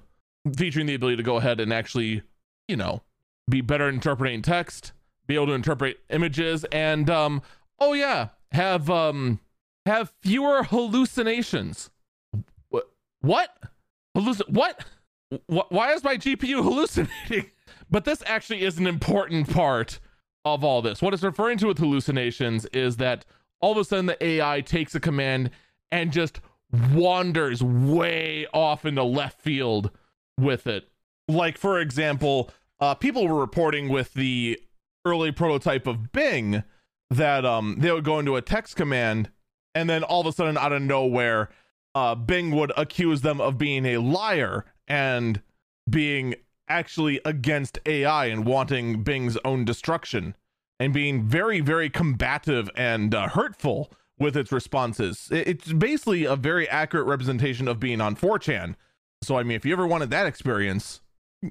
featuring 0.57 0.87
the 0.87 0.95
ability 0.95 1.17
to 1.17 1.23
go 1.23 1.37
ahead 1.37 1.61
and 1.61 1.73
actually, 1.73 2.23
you 2.69 2.77
know, 2.77 3.03
be 3.51 3.61
better 3.61 3.89
interpreting 3.89 4.41
text, 4.41 4.93
be 5.27 5.35
able 5.35 5.47
to 5.47 5.53
interpret 5.53 5.99
images, 6.11 6.65
and 6.73 7.09
um, 7.11 7.43
oh 7.79 7.93
yeah, 7.93 8.29
have 8.53 8.91
um 8.91 9.41
have 9.85 10.13
fewer 10.21 10.65
hallucinations. 10.65 11.91
What? 12.69 12.91
What? 13.21 13.57
Hallucin- 14.17 14.51
what? 14.51 14.85
Why 15.47 15.93
is 15.93 16.05
my 16.05 16.17
GPU 16.17 16.63
hallucinating? 16.63 17.51
but 17.91 18.05
this 18.05 18.23
actually 18.27 18.63
is 18.63 18.79
an 18.79 18.87
important 18.87 19.51
part 19.51 20.01
of 20.45 20.65
all 20.65 20.83
this. 20.83 21.03
What 21.03 21.15
it's 21.15 21.23
referring 21.23 21.59
to 21.59 21.67
with 21.67 21.79
hallucinations 21.79 22.65
is 22.67 22.97
that 22.97 23.25
all 23.61 23.73
of 23.73 23.79
a 23.79 23.85
sudden 23.85 24.07
the 24.07 24.25
AI 24.25 24.61
takes 24.61 24.95
a 24.95 25.01
command 25.01 25.51
and 25.91 26.13
just 26.13 26.41
wanders 26.93 27.63
way 27.63 28.47
off 28.53 28.85
into 28.85 29.03
left 29.03 29.41
field 29.41 29.91
with 30.39 30.67
it. 30.67 30.89
Like, 31.29 31.59
for 31.59 31.81
example, 31.81 32.51
uh, 32.81 32.95
people 32.95 33.27
were 33.27 33.41
reporting 33.41 33.89
with 33.89 34.15
the 34.15 34.61
early 35.07 35.33
prototype 35.33 35.87
of 35.87 36.13
Bing 36.13 36.65
that 37.09 37.47
um, 37.47 37.77
they 37.79 37.91
would 37.91 38.05
go 38.05 38.19
into 38.19 38.37
a 38.37 38.43
text 38.43 38.77
command 38.77 39.31
and 39.77 39.91
then 39.91 40.03
all 40.03 40.23
of 40.23 40.27
a 40.27 40.33
sudden, 40.33 40.57
out 40.57 40.73
of 40.73 40.81
nowhere, 40.81 41.51
uh, 41.95 42.15
Bing 42.15 42.51
would 42.53 42.73
accuse 42.79 43.21
them 43.21 43.43
of 43.43 43.59
being 43.59 43.85
a 43.85 43.99
liar 43.99 44.65
and 44.89 45.43
being 45.89 46.35
actually 46.67 47.21
against 47.27 47.79
AI 47.85 48.25
and 48.25 48.47
wanting 48.47 49.03
Bing's 49.03 49.37
own 49.45 49.67
destruction 49.67 50.35
and 50.81 50.95
being 50.95 51.25
very, 51.25 51.61
very 51.61 51.91
combative 51.91 52.71
and 52.75 53.15
uh, 53.15 53.29
hurtful 53.29 53.93
with 54.19 54.35
its 54.35 54.51
responses. 54.51 55.29
It's 55.31 55.71
basically 55.71 56.25
a 56.25 56.37
very 56.37 56.67
accurate 56.71 57.07
representation 57.07 57.69
of 57.69 57.79
being 57.79 58.01
on 58.01 58.17
4chan. 58.17 58.77
So, 59.23 59.37
I 59.37 59.43
mean, 59.43 59.57
if 59.57 59.67
you 59.67 59.75
ever 59.75 59.87
wanted 59.87 60.09
that 60.09 60.27
experience, 60.27 61.03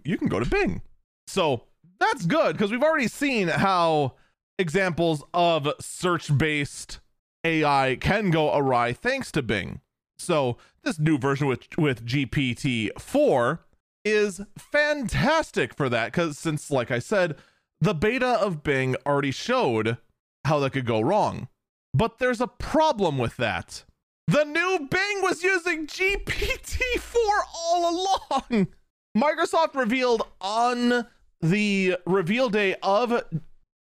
you 0.04 0.18
can 0.18 0.30
go 0.30 0.40
to 0.40 0.50
Bing. 0.50 0.82
So, 1.28 1.66
that's 2.00 2.26
good 2.26 2.54
because 2.54 2.72
we've 2.72 2.84
already 2.84 3.08
seen 3.08 3.48
how 3.48 4.14
examples 4.58 5.24
of 5.34 5.68
search 5.80 6.36
based 6.38 7.00
AI 7.44 7.98
can 8.00 8.32
go 8.32 8.56
awry 8.56 8.94
thanks 8.94 9.32
to 9.34 9.42
Bing. 9.42 9.82
So, 10.18 10.58
this 10.84 11.00
new 11.00 11.18
version 11.18 11.48
with, 11.48 11.78
with 11.78 12.06
GPT 12.06 12.90
4 12.98 13.60
is 14.04 14.42
fantastic 14.58 15.76
for 15.76 15.90
that 15.90 16.08
because, 16.12 16.38
since, 16.38 16.72
like 16.72 16.92
I 16.92 17.00
said, 17.00 17.36
the 17.82 17.94
beta 17.94 18.40
of 18.42 18.64
Bing 18.64 18.96
already 19.06 19.32
showed 19.32 19.98
how 20.46 20.60
that 20.60 20.72
could 20.72 20.86
go 20.86 21.02
wrong. 21.02 21.50
But 21.94 22.20
there's 22.20 22.42
a 22.42 22.48
problem 22.48 23.18
with 23.18 23.38
that. 23.38 23.84
The 24.28 24.44
new 24.44 24.88
Bing 24.90 25.22
was 25.22 25.44
using 25.44 25.88
GPT-4 25.88 27.16
all 27.56 28.20
along. 28.52 28.68
Microsoft 29.16 29.76
revealed 29.76 30.24
on 30.42 31.06
the 31.50 31.98
reveal 32.06 32.50
day 32.50 32.76
of 32.82 33.12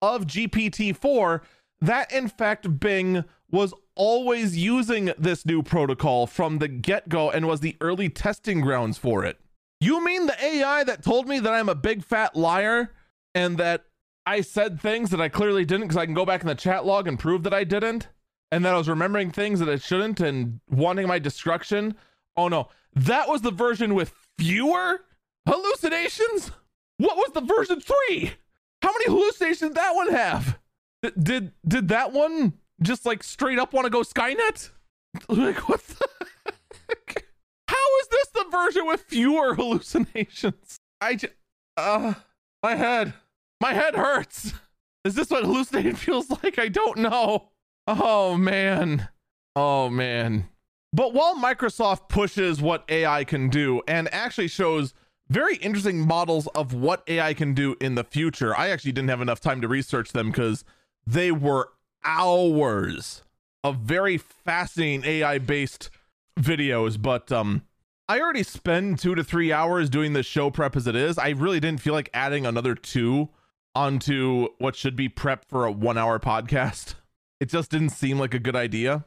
of 0.01 0.25
GPT-4 0.25 1.41
that 1.81 2.11
in 2.11 2.29
fact 2.29 2.79
Bing 2.79 3.25
was 3.51 3.73
always 3.95 4.57
using 4.57 5.11
this 5.17 5.45
new 5.45 5.61
protocol 5.61 6.27
from 6.27 6.59
the 6.59 6.67
get-go 6.67 7.29
and 7.31 7.47
was 7.47 7.59
the 7.59 7.75
early 7.81 8.07
testing 8.09 8.61
grounds 8.61 8.97
for 8.97 9.25
it. 9.25 9.39
You 9.81 10.03
mean 10.03 10.25
the 10.25 10.41
AI 10.43 10.83
that 10.83 11.03
told 11.03 11.27
me 11.27 11.39
that 11.39 11.53
I'm 11.53 11.69
a 11.69 11.75
big 11.75 12.03
fat 12.03 12.35
liar 12.35 12.91
and 13.33 13.57
that 13.57 13.85
I 14.25 14.41
said 14.41 14.79
things 14.79 15.09
that 15.09 15.21
I 15.21 15.29
clearly 15.29 15.65
didn't 15.65 15.87
because 15.87 15.97
I 15.97 16.05
can 16.05 16.13
go 16.13 16.25
back 16.25 16.41
in 16.41 16.47
the 16.47 16.55
chat 16.55 16.85
log 16.85 17.07
and 17.07 17.17
prove 17.17 17.43
that 17.43 17.53
I 17.53 17.63
didn't, 17.63 18.09
and 18.51 18.63
that 18.63 18.73
I 18.73 18.77
was 18.77 18.89
remembering 18.89 19.31
things 19.31 19.59
that 19.59 19.69
I 19.69 19.77
shouldn't 19.77 20.19
and 20.19 20.59
wanting 20.69 21.07
my 21.07 21.17
destruction. 21.19 21.95
Oh 22.37 22.47
no, 22.47 22.67
that 22.93 23.27
was 23.27 23.41
the 23.41 23.51
version 23.51 23.95
with 23.95 24.13
fewer 24.37 25.01
hallucinations. 25.47 26.51
What 26.99 27.15
was 27.15 27.31
the 27.33 27.41
version 27.41 27.79
three? 27.79 28.33
How 28.81 28.91
many 28.91 29.05
hallucinations 29.05 29.71
did 29.71 29.75
that 29.75 29.95
one 29.95 30.11
have? 30.11 30.59
D- 31.01 31.11
did 31.17 31.51
did 31.65 31.87
that 31.87 32.11
one 32.11 32.53
just 32.81 33.05
like 33.05 33.23
straight 33.23 33.57
up 33.57 33.73
want 33.73 33.85
to 33.85 33.89
go 33.89 34.01
Skynet? 34.01 34.69
Like 35.27 35.67
what 35.67 35.81
the? 35.87 36.07
How 37.67 37.99
is 38.01 38.07
this 38.09 38.27
the 38.35 38.45
version 38.51 38.85
with 38.85 39.01
fewer 39.01 39.55
hallucinations? 39.55 40.77
I 41.01 41.15
just, 41.15 41.33
uh, 41.77 42.13
my 42.61 42.75
head. 42.75 43.13
My 43.59 43.73
head 43.73 43.95
hurts. 43.95 44.53
Is 45.03 45.15
this 45.15 45.31
what 45.31 45.43
hallucinating 45.43 45.95
feels 45.95 46.29
like? 46.29 46.59
I 46.59 46.67
don't 46.67 46.97
know. 46.97 47.49
Oh 47.87 48.37
man. 48.37 49.09
Oh 49.55 49.89
man. 49.89 50.47
But 50.93 51.13
while 51.13 51.35
Microsoft 51.35 52.09
pushes 52.09 52.61
what 52.61 52.83
AI 52.89 53.23
can 53.23 53.49
do 53.49 53.81
and 53.87 54.13
actually 54.13 54.47
shows 54.47 54.93
very 55.29 55.57
interesting 55.57 56.05
models 56.05 56.47
of 56.55 56.73
what 56.73 57.03
AI 57.07 57.33
can 57.33 57.53
do 57.53 57.75
in 57.79 57.95
the 57.95 58.03
future, 58.03 58.55
I 58.55 58.69
actually 58.69 58.93
didn't 58.93 59.09
have 59.09 59.21
enough 59.21 59.39
time 59.39 59.61
to 59.61 59.67
research 59.67 60.11
them 60.11 60.31
because 60.31 60.63
they 61.05 61.31
were 61.31 61.69
hours 62.03 63.23
of 63.63 63.77
very 63.77 64.17
fascinating 64.17 65.05
AI 65.05 65.37
based 65.37 65.89
videos. 66.39 67.01
But 67.01 67.31
um, 67.31 67.63
I 68.07 68.19
already 68.19 68.43
spend 68.43 68.99
two 68.99 69.15
to 69.15 69.23
three 69.23 69.51
hours 69.51 69.89
doing 69.89 70.13
the 70.13 70.23
show 70.23 70.49
prep 70.49 70.75
as 70.75 70.87
it 70.87 70.95
is. 70.95 71.17
I 71.17 71.29
really 71.29 71.59
didn't 71.59 71.81
feel 71.81 71.93
like 71.93 72.09
adding 72.13 72.45
another 72.45 72.73
two 72.75 73.29
onto 73.75 74.47
what 74.57 74.75
should 74.75 74.95
be 74.95 75.09
prep 75.09 75.45
for 75.45 75.65
a 75.65 75.71
one 75.71 75.97
hour 75.97 76.19
podcast. 76.19 76.95
It 77.39 77.49
just 77.49 77.69
didn't 77.71 77.89
seem 77.89 78.19
like 78.19 78.33
a 78.33 78.39
good 78.39 78.55
idea. 78.55 79.05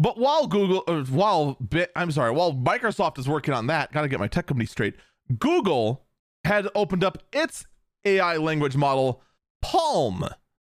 But 0.00 0.16
while 0.16 0.46
Google, 0.46 0.84
uh, 0.86 1.02
while 1.04 1.54
Bit, 1.54 1.90
I'm 1.96 2.10
sorry, 2.12 2.30
while 2.30 2.52
Microsoft 2.52 3.18
is 3.18 3.28
working 3.28 3.52
on 3.52 3.66
that, 3.66 3.92
got 3.92 4.02
to 4.02 4.08
get 4.08 4.20
my 4.20 4.28
tech 4.28 4.46
company 4.46 4.66
straight. 4.66 4.94
Google 5.38 6.04
had 6.44 6.68
opened 6.74 7.04
up 7.04 7.18
its 7.32 7.66
AI 8.04 8.36
language 8.36 8.76
model, 8.76 9.22
Palm, 9.60 10.24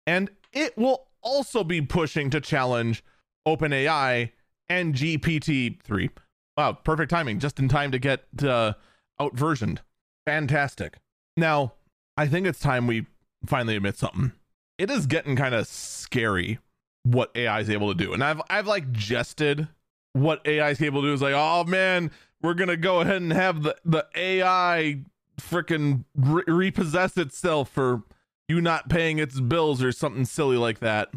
and 0.05 0.29
it 0.51 0.77
will 0.77 1.07
also 1.21 1.63
be 1.63 1.81
pushing 1.81 2.29
to 2.29 2.41
challenge 2.41 3.03
OpenAI 3.47 4.31
and 4.69 4.93
GPT-3. 4.93 6.09
Wow, 6.57 6.73
perfect 6.73 7.09
timing, 7.09 7.39
just 7.39 7.59
in 7.59 7.67
time 7.67 7.91
to 7.91 7.99
get 7.99 8.25
uh, 8.43 8.73
out 9.19 9.35
versioned. 9.35 9.81
Fantastic. 10.25 10.97
Now, 11.35 11.73
I 12.15 12.27
think 12.27 12.45
it's 12.45 12.59
time 12.59 12.85
we 12.87 13.07
finally 13.45 13.75
admit 13.75 13.97
something. 13.97 14.33
It 14.77 14.91
is 14.91 15.05
getting 15.07 15.35
kind 15.35 15.55
of 15.55 15.67
scary 15.67 16.59
what 17.03 17.31
AI 17.35 17.59
is 17.59 17.69
able 17.69 17.93
to 17.93 17.97
do. 17.97 18.13
And 18.13 18.23
I've 18.23 18.41
I've 18.49 18.67
like 18.67 18.91
jested 18.91 19.67
what 20.13 20.41
AI 20.45 20.69
is 20.69 20.81
able 20.81 21.01
to 21.01 21.07
do 21.07 21.13
is 21.13 21.21
like, 21.21 21.33
oh 21.35 21.63
man, 21.65 22.11
we're 22.43 22.53
gonna 22.53 22.77
go 22.77 22.99
ahead 23.01 23.21
and 23.21 23.31
have 23.33 23.63
the 23.63 23.75
the 23.85 24.05
AI 24.15 24.99
freaking 25.39 26.03
re- 26.15 26.43
repossess 26.45 27.17
itself 27.17 27.69
for 27.69 28.03
you 28.47 28.61
not 28.61 28.89
paying 28.89 29.17
its 29.17 29.39
bills 29.39 29.81
or 29.81 29.91
something 29.91 30.25
silly 30.25 30.57
like 30.57 30.79
that. 30.79 31.09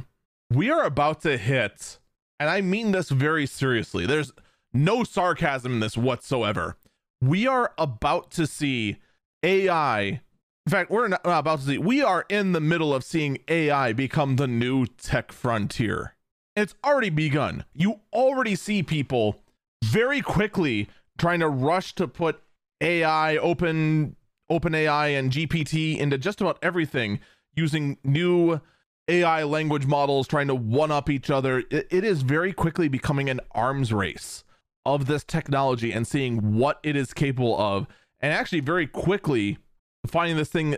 We 0.51 0.71
are 0.71 0.85
about 0.85 1.21
to 1.23 1.37
hit, 1.37 1.99
and 2.39 2.49
I 2.49 2.61
mean 2.61 2.93
this 2.93 3.11
very 3.11 3.47
seriously. 3.47 4.07
There's 4.07 4.33
no 4.73 5.03
sarcasm 5.05 5.73
in 5.73 5.81
this 5.81 5.97
whatsoever. 5.97 6.77
We 7.21 7.47
are 7.47 7.73
about 7.77 8.31
to 8.33 8.47
see 8.47 8.99
AI. 9.43 10.21
In 10.67 10.71
fact, 10.71 10.91
we're 10.91 11.09
not 11.09 11.21
about 11.25 11.61
to 11.61 11.67
see, 11.67 11.79
we 11.79 12.03
are 12.03 12.25
in 12.29 12.53
the 12.53 12.61
middle 12.61 12.93
of 12.93 13.05
seeing 13.05 13.39
AI 13.49 13.93
become 13.93 14.37
the 14.37 14.49
new 14.49 14.87
tech 14.87 15.33
frontier. 15.33 16.15
It's 16.55 16.75
already 16.85 17.11
begun. 17.11 17.65
You 17.73 18.01
already 18.13 18.55
see 18.55 18.83
people 18.83 19.41
very 19.85 20.21
quickly 20.21 20.89
trying 21.19 21.41
to 21.41 21.49
rush 21.49 21.95
to 21.97 22.09
put 22.09 22.43
AI, 22.81 23.37
open 23.37 24.17
open 24.49 24.75
AI 24.75 25.09
and 25.09 25.33
GPT 25.33 25.99
into 25.99 26.17
just 26.17 26.41
about 26.41 26.59
everything 26.63 27.19
using 27.55 27.99
new 28.05 28.61
AI 29.09 29.43
language 29.43 29.87
models 29.87 30.29
trying 30.29 30.47
to 30.49 30.55
one 30.55 30.93
up 30.93 31.11
each 31.11 31.31
other. 31.31 31.65
It, 31.71 31.89
it 31.91 32.05
is 32.05 32.23
very 32.23 32.53
quickly 32.53 32.89
becoming 32.89 33.29
an 33.29 33.41
arms 33.53 33.93
race 33.93 34.45
of 34.85 35.07
this 35.07 35.25
technology 35.25 35.93
and 35.93 36.07
seeing 36.07 36.55
what 36.55 36.79
it 36.83 36.95
is 36.97 37.13
capable 37.13 37.59
of. 37.61 37.87
And 38.21 38.33
actually, 38.33 38.61
very 38.61 38.87
quickly 38.87 39.59
finding 40.07 40.37
this 40.37 40.49
thing 40.49 40.77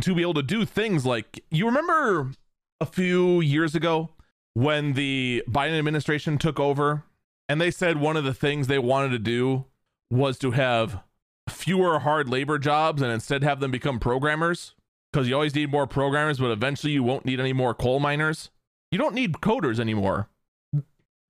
to 0.00 0.14
be 0.14 0.22
able 0.22 0.34
to 0.34 0.42
do 0.42 0.64
things 0.64 1.04
like 1.04 1.44
you 1.50 1.66
remember 1.66 2.32
a 2.80 2.86
few 2.86 3.40
years 3.40 3.74
ago 3.74 4.10
when 4.54 4.92
the 4.92 5.42
Biden 5.48 5.76
administration 5.78 6.38
took 6.38 6.60
over 6.60 7.04
and 7.48 7.60
they 7.60 7.70
said 7.70 7.98
one 7.98 8.16
of 8.16 8.24
the 8.24 8.34
things 8.34 8.66
they 8.66 8.78
wanted 8.78 9.10
to 9.10 9.18
do 9.18 9.64
was 10.10 10.38
to 10.38 10.52
have 10.52 11.00
fewer 11.48 12.00
hard 12.00 12.28
labor 12.28 12.58
jobs 12.58 13.02
and 13.02 13.12
instead 13.12 13.42
have 13.42 13.60
them 13.60 13.70
become 13.70 13.98
programmers 13.98 14.74
because 15.12 15.28
you 15.28 15.34
always 15.34 15.54
need 15.54 15.70
more 15.70 15.86
programmers, 15.86 16.38
but 16.38 16.50
eventually 16.50 16.92
you 16.92 17.02
won't 17.02 17.24
need 17.24 17.40
any 17.40 17.52
more 17.52 17.74
coal 17.74 18.00
miners. 18.00 18.50
You 18.90 18.98
don't 18.98 19.14
need 19.14 19.34
coders 19.34 19.78
anymore. 19.78 20.28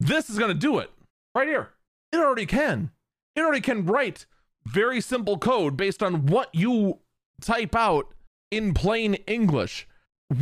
This 0.01 0.31
is 0.31 0.38
going 0.38 0.53
to 0.53 0.59
do 0.59 0.79
it 0.79 0.91
right 1.35 1.49
here. 1.49 1.71
It 2.12 2.19
already 2.19 2.47
can. 2.47 2.91
It 3.35 3.41
already 3.41 3.61
can 3.61 3.87
write 3.87 4.27
very 4.64 5.01
simple 5.01 5.38
code 5.38 5.77
based 5.77 6.03
on 6.03 6.27
what 6.27 6.55
you 6.55 6.99
type 7.41 7.75
out 7.75 8.12
in 8.51 8.75
plain 8.75 9.14
English 9.27 9.87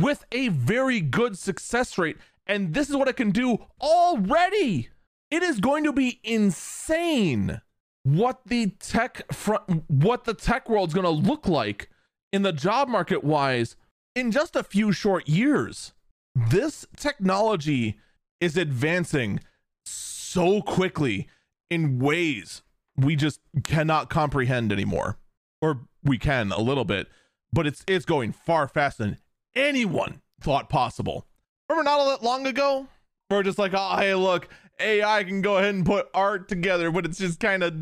with 0.01 0.25
a 0.31 0.49
very 0.49 1.01
good 1.01 1.37
success 1.37 1.97
rate. 1.97 2.17
And 2.45 2.73
this 2.73 2.89
is 2.89 2.95
what 2.95 3.07
it 3.07 3.17
can 3.17 3.31
do 3.31 3.65
already. 3.81 4.89
It 5.29 5.43
is 5.43 5.59
going 5.59 5.83
to 5.83 5.91
be 5.91 6.19
insane 6.23 7.61
what 8.07 8.39
the 8.45 8.67
tech 8.79 9.33
front 9.33 9.83
what 9.87 10.23
the 10.23 10.33
tech 10.33 10.69
world's 10.69 10.93
going 10.93 11.03
to 11.03 11.09
look 11.09 11.45
like 11.45 11.89
in 12.31 12.41
the 12.41 12.53
job 12.53 12.87
market 12.87 13.21
wise 13.21 13.75
in 14.15 14.31
just 14.31 14.55
a 14.55 14.63
few 14.63 14.93
short 14.93 15.27
years. 15.27 15.93
This 16.33 16.85
technology 16.95 17.99
is 18.39 18.55
advancing 18.55 19.41
so 19.85 20.61
quickly 20.61 21.27
in 21.69 21.99
ways 21.99 22.61
we 22.95 23.17
just 23.17 23.41
cannot 23.65 24.09
comprehend 24.09 24.71
anymore. 24.71 25.17
Or 25.61 25.81
we 26.01 26.17
can 26.17 26.51
a 26.53 26.61
little 26.61 26.85
bit, 26.85 27.07
but 27.51 27.67
it's 27.67 27.83
it's 27.87 28.05
going 28.05 28.31
far 28.31 28.69
faster 28.69 29.03
than 29.03 29.17
anyone 29.53 30.21
thought 30.39 30.69
possible. 30.69 31.27
Remember 31.69 31.89
not 31.89 31.99
all 31.99 32.09
that 32.09 32.23
long 32.23 32.47
ago? 32.47 32.87
We're 33.29 33.43
just 33.43 33.59
like, 33.59 33.73
oh 33.75 33.97
hey, 33.97 34.15
look, 34.15 34.47
AI 34.79 35.23
can 35.23 35.41
go 35.41 35.57
ahead 35.57 35.75
and 35.75 35.85
put 35.85 36.07
art 36.13 36.47
together, 36.47 36.91
but 36.91 37.05
it's 37.05 37.17
just 37.17 37.39
kind 37.39 37.63
of 37.63 37.73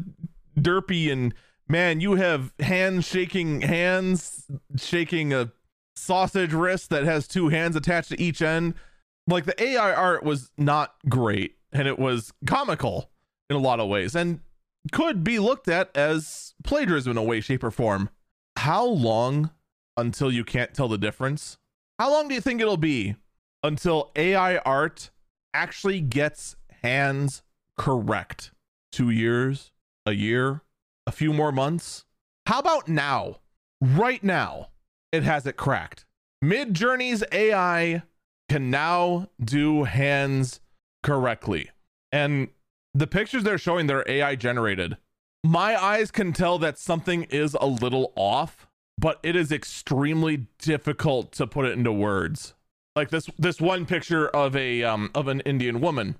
derpy 0.57 1.11
and 1.11 1.33
man, 1.67 1.99
you 1.99 2.15
have 2.15 2.53
hands 2.59 3.05
shaking 3.05 3.61
hands, 3.61 4.45
shaking 4.77 5.33
a 5.33 5.51
sausage 5.95 6.53
wrist 6.53 6.89
that 6.89 7.03
has 7.03 7.27
two 7.27 7.49
hands 7.49 7.75
attached 7.75 8.09
to 8.09 8.21
each 8.21 8.41
end. 8.41 8.75
Like 9.27 9.45
the 9.45 9.61
AI 9.61 9.93
art 9.93 10.23
was 10.23 10.51
not 10.57 10.95
great 11.09 11.55
and 11.71 11.87
it 11.87 11.97
was 11.97 12.31
comical 12.45 13.09
in 13.49 13.55
a 13.55 13.59
lot 13.59 13.79
of 13.79 13.89
ways 13.89 14.15
and 14.15 14.39
could 14.91 15.23
be 15.23 15.39
looked 15.39 15.67
at 15.67 15.95
as 15.95 16.53
plagiarism 16.63 17.11
in 17.11 17.17
a 17.17 17.23
way, 17.23 17.41
shape, 17.41 17.63
or 17.63 17.71
form. 17.71 18.09
How 18.57 18.85
long 18.85 19.51
until 19.97 20.31
you 20.31 20.43
can't 20.43 20.73
tell 20.73 20.87
the 20.87 20.97
difference? 20.97 21.57
How 21.99 22.11
long 22.11 22.27
do 22.27 22.35
you 22.35 22.41
think 22.41 22.61
it'll 22.61 22.77
be 22.77 23.15
until 23.63 24.11
AI 24.15 24.57
art 24.57 25.09
actually 25.53 26.01
gets 26.01 26.55
hands 26.85 27.41
correct? 27.77 28.51
Two 28.91 29.09
years? 29.09 29.71
A 30.05 30.11
year? 30.11 30.61
A 31.07 31.11
few 31.11 31.33
more 31.33 31.51
months? 31.51 32.05
How 32.45 32.59
about 32.59 32.87
now? 32.87 33.37
Right 33.81 34.23
now, 34.23 34.69
it 35.11 35.23
has 35.23 35.47
it 35.47 35.57
cracked. 35.57 36.05
Midjourney's 36.43 37.23
AI 37.31 38.03
can 38.49 38.69
now 38.69 39.29
do 39.43 39.85
hands 39.85 40.59
correctly. 41.01 41.71
And 42.11 42.49
the 42.93 43.07
pictures 43.07 43.43
they're 43.43 43.57
showing, 43.57 43.87
they're 43.87 44.05
AI 44.07 44.35
generated. 44.35 44.97
My 45.43 45.81
eyes 45.81 46.11
can 46.11 46.33
tell 46.33 46.59
that 46.59 46.77
something 46.77 47.23
is 47.23 47.57
a 47.59 47.65
little 47.65 48.13
off, 48.15 48.67
but 48.97 49.19
it 49.23 49.35
is 49.35 49.51
extremely 49.51 50.45
difficult 50.59 51.31
to 51.33 51.47
put 51.47 51.65
it 51.65 51.71
into 51.71 51.91
words. 51.91 52.53
Like 52.95 53.09
this 53.09 53.27
this 53.39 53.59
one 53.59 53.85
picture 53.85 54.27
of 54.27 54.55
a 54.55 54.83
um 54.83 55.09
of 55.15 55.27
an 55.27 55.41
Indian 55.41 55.81
woman. 55.81 56.15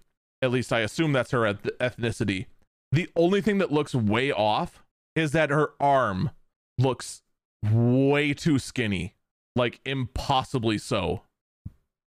At 0.46 0.52
least 0.52 0.72
I 0.72 0.82
assume 0.82 1.12
that's 1.12 1.32
her 1.32 1.42
ethnicity. 1.42 2.46
The 2.92 3.10
only 3.16 3.42
thing 3.42 3.58
that 3.58 3.72
looks 3.72 3.96
way 3.96 4.32
off 4.32 4.84
is 5.16 5.32
that 5.32 5.50
her 5.50 5.72
arm 5.80 6.30
looks 6.78 7.24
way 7.64 8.34
too 8.36 8.60
skinny, 8.60 9.16
like 9.56 9.80
impossibly 9.86 10.78
so. 10.78 11.24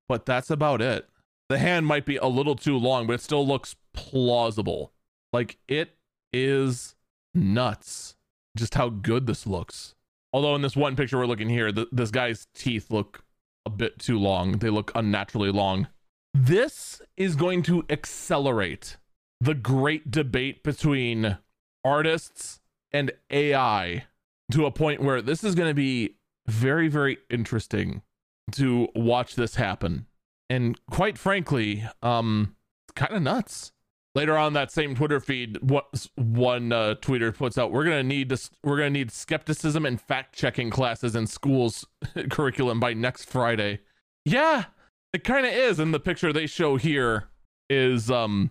But 0.09 0.25
that's 0.25 0.51
about 0.51 0.81
it. 0.81 1.09
The 1.49 1.59
hand 1.59 1.87
might 1.87 2.07
be 2.07 2.17
a 2.17 2.27
little 2.27 2.55
too 2.55 2.77
long, 2.79 3.09
but 3.09 3.15
it 3.15 3.23
still 3.23 3.45
looks 3.45 3.75
plausible. 3.93 4.93
Like 5.33 5.59
it 5.67 5.97
is 6.33 6.95
nuts 7.35 8.15
just 8.57 8.75
how 8.75 8.89
good 8.89 9.27
this 9.27 9.49
looks. 9.49 9.97
Although 10.33 10.55
in 10.55 10.63
this 10.63 10.77
one 10.77 10.95
picture 10.95 11.19
we're 11.19 11.27
looking 11.27 11.49
here, 11.49 11.73
the, 11.73 11.89
this 11.91 12.13
guy's 12.13 12.47
teeth 12.55 12.91
look 12.91 13.25
a 13.67 13.71
bit 13.71 13.99
too 13.99 14.19
long. 14.19 14.59
They 14.59 14.71
look 14.71 14.93
unnaturally 14.95 15.51
long. 15.51 15.89
This 16.35 17.03
is 17.17 17.37
going 17.37 17.63
to 17.65 17.85
accelerate 17.89 18.97
the 19.41 19.55
great 19.55 20.11
debate 20.11 20.63
between 20.63 21.39
artists 21.85 22.61
and 22.93 23.13
AI 23.31 24.05
to 24.53 24.67
a 24.67 24.71
point 24.71 25.03
where 25.03 25.23
this 25.23 25.45
is 25.45 25.55
going 25.55 25.71
to 25.71 25.75
be 25.75 26.17
very, 26.47 26.89
very 26.89 27.19
interesting 27.31 28.03
to 28.53 28.89
watch 28.95 29.35
this 29.35 29.57
happen. 29.57 30.07
And 30.51 30.79
quite 30.91 31.19
frankly, 31.19 31.85
um, 32.03 32.57
kind 32.95 33.15
of 33.15 33.23
nuts. 33.23 33.73
Later 34.15 34.37
on 34.37 34.55
that 34.55 34.73
same 34.73 34.95
Twitter 34.97 35.21
feed, 35.21 35.59
what 35.61 36.09
one 36.17 36.73
uh, 36.73 36.95
tweeter 37.01 37.35
puts 37.37 37.59
out, 37.59 37.71
we're 37.71 37.85
gonna 37.85 38.03
need 38.03 38.31
this, 38.31 38.51
we're 38.65 38.79
gonna 38.79 38.91
need 38.91 39.13
skepticism 39.13 39.85
and 39.85 40.01
fact 40.01 40.35
checking 40.35 40.71
classes 40.71 41.15
in 41.15 41.27
schools 41.27 41.87
curriculum 42.31 42.81
by 42.81 42.95
next 42.95 43.27
Friday. 43.27 43.81
Yeah, 44.25 44.65
it 45.13 45.25
kind 45.25 45.47
of 45.47 45.53
is. 45.53 45.79
And 45.79 45.93
the 45.93 46.01
picture 46.01 46.33
they 46.33 46.47
show 46.47 46.77
here 46.77 47.29
is 47.71 48.11
um 48.11 48.51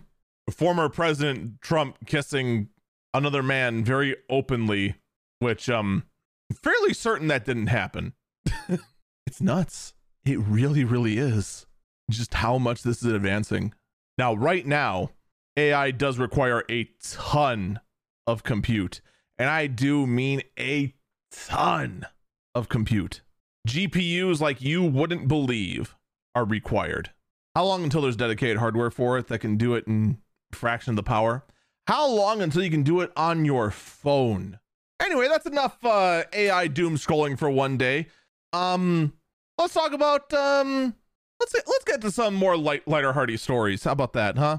former 0.50 0.88
President 0.88 1.60
Trump 1.60 2.06
kissing 2.06 2.68
another 3.14 3.42
man 3.42 3.84
very 3.84 4.16
openly, 4.30 4.96
which 5.38 5.68
um 5.68 6.04
I'm 6.50 6.56
fairly 6.56 6.94
certain 6.94 7.28
that 7.28 7.44
didn't 7.44 7.66
happen. 7.66 8.14
it's 9.26 9.40
nuts. 9.40 9.94
It 10.24 10.38
really, 10.38 10.84
really 10.84 11.18
is. 11.18 11.66
Just 12.10 12.34
how 12.34 12.58
much 12.58 12.82
this 12.82 13.02
is 13.02 13.12
advancing. 13.12 13.74
Now, 14.16 14.34
right 14.34 14.66
now, 14.66 15.10
AI 15.56 15.90
does 15.90 16.18
require 16.18 16.64
a 16.70 16.88
ton 17.02 17.80
of 18.26 18.42
compute. 18.42 19.00
And 19.38 19.50
I 19.50 19.66
do 19.66 20.06
mean 20.06 20.42
a 20.58 20.94
ton 21.30 22.06
of 22.54 22.68
compute 22.68 23.20
GPUs 23.68 24.40
like 24.40 24.62
you 24.62 24.82
wouldn't 24.82 25.28
believe 25.28 25.94
are 26.38 26.44
required. 26.44 27.10
How 27.56 27.64
long 27.64 27.82
until 27.82 28.02
there's 28.02 28.16
dedicated 28.16 28.58
hardware 28.58 28.90
for 28.90 29.18
it 29.18 29.26
that 29.26 29.40
can 29.40 29.56
do 29.56 29.74
it 29.74 29.86
in 29.88 30.18
fraction 30.52 30.92
of 30.92 30.96
the 30.96 31.02
power? 31.02 31.44
How 31.88 32.08
long 32.08 32.40
until 32.42 32.62
you 32.62 32.70
can 32.70 32.84
do 32.84 33.00
it 33.00 33.10
on 33.16 33.44
your 33.44 33.70
phone? 33.72 34.60
Anyway, 35.00 35.26
that's 35.28 35.46
enough 35.46 35.84
uh, 35.84 36.22
AI 36.32 36.68
doom 36.68 36.96
scrolling 36.96 37.36
for 37.36 37.50
one 37.50 37.76
day. 37.76 38.06
Um, 38.52 39.14
let's 39.58 39.74
talk 39.74 39.92
about 39.92 40.32
um, 40.32 40.94
let's 41.40 41.54
let's 41.66 41.84
get 41.84 42.00
to 42.02 42.12
some 42.12 42.34
more 42.34 42.56
light, 42.56 42.86
lighter 42.86 43.12
hearty 43.12 43.36
stories. 43.36 43.84
How 43.84 43.92
about 43.92 44.12
that, 44.12 44.38
huh? 44.38 44.58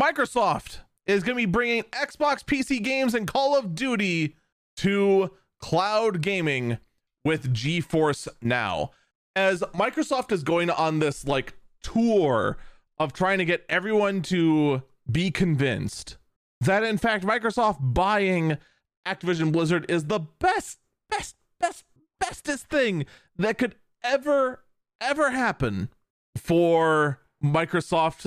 Microsoft 0.00 0.78
is 1.06 1.22
going 1.22 1.36
to 1.36 1.46
be 1.46 1.50
bringing 1.50 1.82
Xbox 1.84 2.44
PC 2.44 2.82
games 2.82 3.14
and 3.14 3.26
Call 3.26 3.58
of 3.58 3.74
Duty 3.74 4.36
to 4.78 5.32
cloud 5.60 6.22
gaming 6.22 6.78
with 7.24 7.52
GeForce 7.52 8.28
Now. 8.40 8.92
As 9.38 9.60
Microsoft 9.72 10.32
is 10.32 10.42
going 10.42 10.68
on 10.68 10.98
this 10.98 11.24
like 11.24 11.54
tour 11.80 12.56
of 12.98 13.12
trying 13.12 13.38
to 13.38 13.44
get 13.44 13.64
everyone 13.68 14.20
to 14.22 14.82
be 15.08 15.30
convinced 15.30 16.16
that 16.60 16.82
in 16.82 16.98
fact 16.98 17.24
Microsoft 17.24 17.76
buying 17.80 18.58
Activision 19.06 19.52
Blizzard 19.52 19.86
is 19.88 20.06
the 20.06 20.18
best, 20.18 20.80
best, 21.08 21.36
best, 21.60 21.84
bestest 22.18 22.68
thing 22.68 23.06
that 23.36 23.58
could 23.58 23.76
ever, 24.02 24.64
ever 25.00 25.30
happen 25.30 25.88
for 26.34 27.20
Microsoft, 27.42 28.26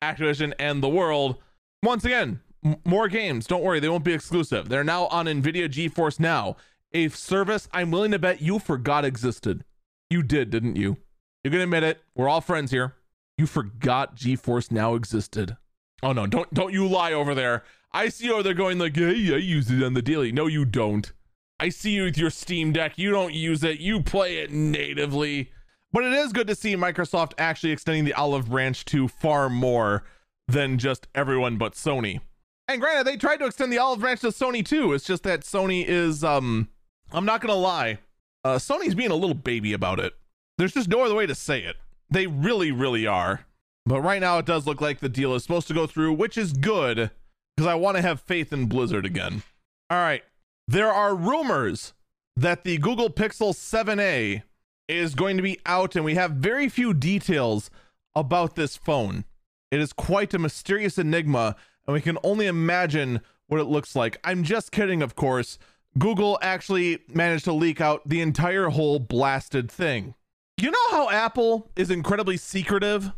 Activision, 0.00 0.52
and 0.60 0.80
the 0.80 0.88
world. 0.88 1.38
Once 1.82 2.04
again, 2.04 2.40
m- 2.64 2.76
more 2.84 3.08
games. 3.08 3.48
Don't 3.48 3.64
worry, 3.64 3.80
they 3.80 3.88
won't 3.88 4.04
be 4.04 4.14
exclusive. 4.14 4.68
They're 4.68 4.84
now 4.84 5.06
on 5.08 5.26
NVIDIA 5.26 5.68
GeForce 5.68 6.20
Now, 6.20 6.56
a 6.92 7.08
service 7.08 7.68
I'm 7.72 7.90
willing 7.90 8.12
to 8.12 8.20
bet 8.20 8.40
you 8.40 8.60
forgot 8.60 9.04
existed. 9.04 9.64
You 10.12 10.22
did, 10.22 10.50
didn't 10.50 10.76
you? 10.76 10.98
You 11.42 11.50
can 11.50 11.62
admit 11.62 11.84
it. 11.84 12.02
We're 12.14 12.28
all 12.28 12.42
friends 12.42 12.70
here. 12.70 12.96
You 13.38 13.46
forgot 13.46 14.14
GeForce 14.14 14.70
Now 14.70 14.94
existed. 14.94 15.56
Oh 16.02 16.12
no, 16.12 16.26
don't 16.26 16.52
don't 16.52 16.74
you 16.74 16.86
lie 16.86 17.14
over 17.14 17.34
there. 17.34 17.64
I 17.92 18.10
see 18.10 18.26
you 18.26 18.34
over 18.34 18.42
there 18.42 18.52
going 18.52 18.78
like, 18.78 18.94
hey, 18.94 19.32
I 19.32 19.38
use 19.38 19.70
it 19.70 19.82
on 19.82 19.94
the 19.94 20.02
daily. 20.02 20.30
No, 20.30 20.48
you 20.48 20.66
don't. 20.66 21.10
I 21.58 21.70
see 21.70 21.92
you 21.92 22.04
with 22.04 22.18
your 22.18 22.28
Steam 22.28 22.74
Deck. 22.74 22.98
You 22.98 23.10
don't 23.10 23.32
use 23.32 23.64
it. 23.64 23.80
You 23.80 24.02
play 24.02 24.36
it 24.36 24.50
natively. 24.50 25.50
But 25.92 26.04
it 26.04 26.12
is 26.12 26.34
good 26.34 26.46
to 26.48 26.54
see 26.54 26.76
Microsoft 26.76 27.32
actually 27.38 27.72
extending 27.72 28.04
the 28.04 28.12
olive 28.12 28.50
branch 28.50 28.84
to 28.86 29.08
far 29.08 29.48
more 29.48 30.04
than 30.46 30.76
just 30.76 31.08
everyone 31.14 31.56
but 31.56 31.72
Sony. 31.72 32.20
And 32.68 32.82
granted, 32.82 33.06
they 33.06 33.16
tried 33.16 33.38
to 33.38 33.46
extend 33.46 33.72
the 33.72 33.78
olive 33.78 34.00
branch 34.00 34.20
to 34.20 34.28
Sony 34.28 34.62
too. 34.62 34.92
It's 34.92 35.06
just 35.06 35.22
that 35.22 35.40
Sony 35.40 35.86
is 35.86 36.22
um 36.22 36.68
I'm 37.12 37.24
not 37.24 37.40
gonna 37.40 37.54
lie. 37.54 37.98
Uh 38.44 38.56
Sony's 38.56 38.94
being 38.94 39.10
a 39.10 39.16
little 39.16 39.34
baby 39.34 39.72
about 39.72 40.00
it. 40.00 40.14
There's 40.58 40.74
just 40.74 40.88
no 40.88 41.02
other 41.04 41.14
way 41.14 41.26
to 41.26 41.34
say 41.34 41.62
it. 41.62 41.76
They 42.10 42.26
really, 42.26 42.72
really 42.72 43.06
are. 43.06 43.46
But 43.86 44.02
right 44.02 44.20
now 44.20 44.38
it 44.38 44.46
does 44.46 44.66
look 44.66 44.80
like 44.80 45.00
the 45.00 45.08
deal 45.08 45.34
is 45.34 45.42
supposed 45.42 45.68
to 45.68 45.74
go 45.74 45.86
through, 45.86 46.12
which 46.14 46.36
is 46.36 46.52
good 46.52 47.10
because 47.56 47.68
I 47.68 47.74
want 47.74 47.96
to 47.96 48.02
have 48.02 48.20
faith 48.20 48.52
in 48.52 48.66
Blizzard 48.66 49.06
again. 49.06 49.42
All 49.90 49.98
right. 49.98 50.22
There 50.68 50.92
are 50.92 51.14
rumors 51.14 51.92
that 52.36 52.64
the 52.64 52.78
Google 52.78 53.10
Pixel 53.10 53.52
7a 53.52 54.42
is 54.88 55.14
going 55.14 55.36
to 55.36 55.42
be 55.42 55.58
out, 55.66 55.96
and 55.96 56.04
we 56.04 56.14
have 56.14 56.32
very 56.32 56.68
few 56.68 56.94
details 56.94 57.70
about 58.14 58.54
this 58.54 58.76
phone. 58.76 59.24
It 59.70 59.80
is 59.80 59.92
quite 59.92 60.34
a 60.34 60.38
mysterious 60.38 60.98
enigma, 60.98 61.56
and 61.86 61.94
we 61.94 62.00
can 62.00 62.18
only 62.22 62.46
imagine 62.46 63.20
what 63.48 63.60
it 63.60 63.64
looks 63.64 63.96
like. 63.96 64.18
I'm 64.24 64.44
just 64.44 64.72
kidding, 64.72 65.02
of 65.02 65.14
course. 65.14 65.58
Google 65.98 66.38
actually 66.40 67.00
managed 67.08 67.44
to 67.44 67.52
leak 67.52 67.80
out 67.80 68.08
the 68.08 68.20
entire 68.20 68.68
whole 68.68 68.98
blasted 68.98 69.70
thing. 69.70 70.14
You 70.58 70.70
know 70.70 70.90
how 70.90 71.10
Apple 71.10 71.70
is 71.76 71.90
incredibly 71.90 72.36
secretive 72.36 73.12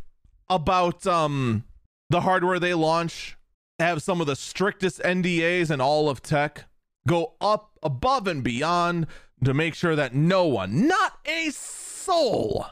about 0.49 1.05
um 1.07 1.63
the 2.09 2.21
hardware 2.21 2.59
they 2.59 2.73
launch? 2.73 3.37
Have 3.79 4.01
some 4.01 4.21
of 4.21 4.27
the 4.27 4.35
strictest 4.35 4.99
NDAs 5.01 5.69
in 5.69 5.81
all 5.81 6.09
of 6.09 6.21
tech. 6.21 6.65
Go 7.07 7.33
up 7.41 7.77
above 7.83 8.27
and 8.27 8.43
beyond 8.43 9.07
to 9.43 9.53
make 9.53 9.75
sure 9.75 9.95
that 9.95 10.15
no 10.15 10.45
one, 10.45 10.87
not 10.87 11.19
a 11.25 11.51
soul, 11.51 12.67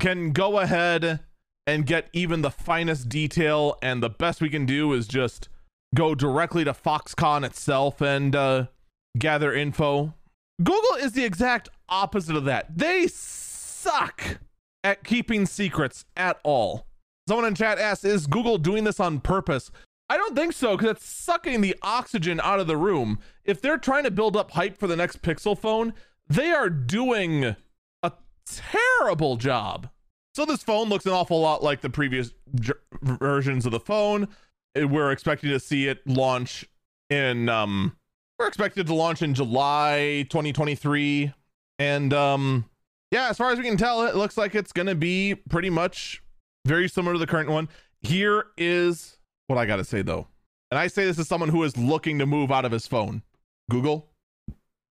can 0.00 0.32
go 0.32 0.58
ahead 0.58 1.20
and 1.66 1.86
get 1.86 2.08
even 2.12 2.42
the 2.42 2.50
finest 2.50 3.08
detail. 3.08 3.76
And 3.82 4.02
the 4.02 4.10
best 4.10 4.40
we 4.40 4.50
can 4.50 4.66
do 4.66 4.92
is 4.92 5.06
just 5.06 5.48
go 5.94 6.14
directly 6.14 6.64
to 6.64 6.72
Foxconn 6.72 7.44
itself 7.44 8.00
and 8.00 8.34
uh, 8.34 8.66
gather 9.16 9.52
info. 9.52 10.14
Google 10.62 10.94
is 11.00 11.12
the 11.12 11.24
exact 11.24 11.68
opposite 11.88 12.36
of 12.36 12.44
that. 12.44 12.76
They 12.76 13.06
suck 13.06 14.40
at 14.82 15.04
keeping 15.04 15.46
secrets 15.46 16.04
at 16.16 16.40
all. 16.42 16.86
Someone 17.28 17.46
in 17.46 17.54
chat 17.54 17.78
asks, 17.78 18.04
is 18.04 18.26
Google 18.26 18.58
doing 18.58 18.84
this 18.84 19.00
on 19.00 19.20
purpose? 19.20 19.70
I 20.10 20.16
don't 20.16 20.34
think 20.34 20.54
so 20.54 20.76
because 20.76 20.92
it's 20.92 21.06
sucking 21.06 21.60
the 21.60 21.76
oxygen 21.82 22.40
out 22.42 22.60
of 22.60 22.66
the 22.66 22.76
room. 22.76 23.18
If 23.44 23.60
they're 23.60 23.78
trying 23.78 24.04
to 24.04 24.10
build 24.10 24.36
up 24.36 24.52
hype 24.52 24.78
for 24.78 24.86
the 24.86 24.96
next 24.96 25.20
Pixel 25.22 25.56
phone, 25.56 25.92
they 26.28 26.50
are 26.50 26.70
doing 26.70 27.54
a 28.02 28.12
terrible 28.46 29.36
job. 29.36 29.90
So 30.34 30.44
this 30.44 30.62
phone 30.62 30.88
looks 30.88 31.04
an 31.04 31.12
awful 31.12 31.40
lot 31.40 31.62
like 31.62 31.82
the 31.82 31.90
previous 31.90 32.32
j- 32.54 32.72
versions 33.02 33.66
of 33.66 33.72
the 33.72 33.80
phone. 33.80 34.28
We're 34.74 35.10
expecting 35.12 35.50
to 35.50 35.60
see 35.60 35.88
it 35.88 36.06
launch 36.06 36.64
in 37.10 37.48
um 37.48 37.96
we're 38.38 38.46
expected 38.46 38.86
to 38.86 38.94
launch 38.94 39.22
in 39.22 39.34
July 39.34 40.26
2023 40.30 41.32
and 41.78 42.12
um 42.12 42.64
yeah, 43.10 43.28
as 43.30 43.38
far 43.38 43.50
as 43.50 43.58
we 43.58 43.64
can 43.64 43.76
tell 43.76 44.02
it 44.04 44.16
looks 44.16 44.36
like 44.36 44.54
it's 44.54 44.72
going 44.72 44.86
to 44.86 44.94
be 44.94 45.34
pretty 45.34 45.70
much 45.70 46.22
very 46.66 46.88
similar 46.88 47.14
to 47.14 47.18
the 47.18 47.26
current 47.26 47.48
one. 47.48 47.68
Here 48.02 48.46
is 48.58 49.18
what 49.46 49.58
I 49.58 49.64
got 49.64 49.76
to 49.76 49.84
say 49.84 50.02
though. 50.02 50.28
And 50.70 50.78
I 50.78 50.88
say 50.88 51.06
this 51.06 51.18
as 51.18 51.26
someone 51.26 51.48
who 51.48 51.62
is 51.62 51.76
looking 51.76 52.18
to 52.18 52.26
move 52.26 52.52
out 52.52 52.66
of 52.66 52.72
his 52.72 52.86
phone. 52.86 53.22
Google, 53.70 54.10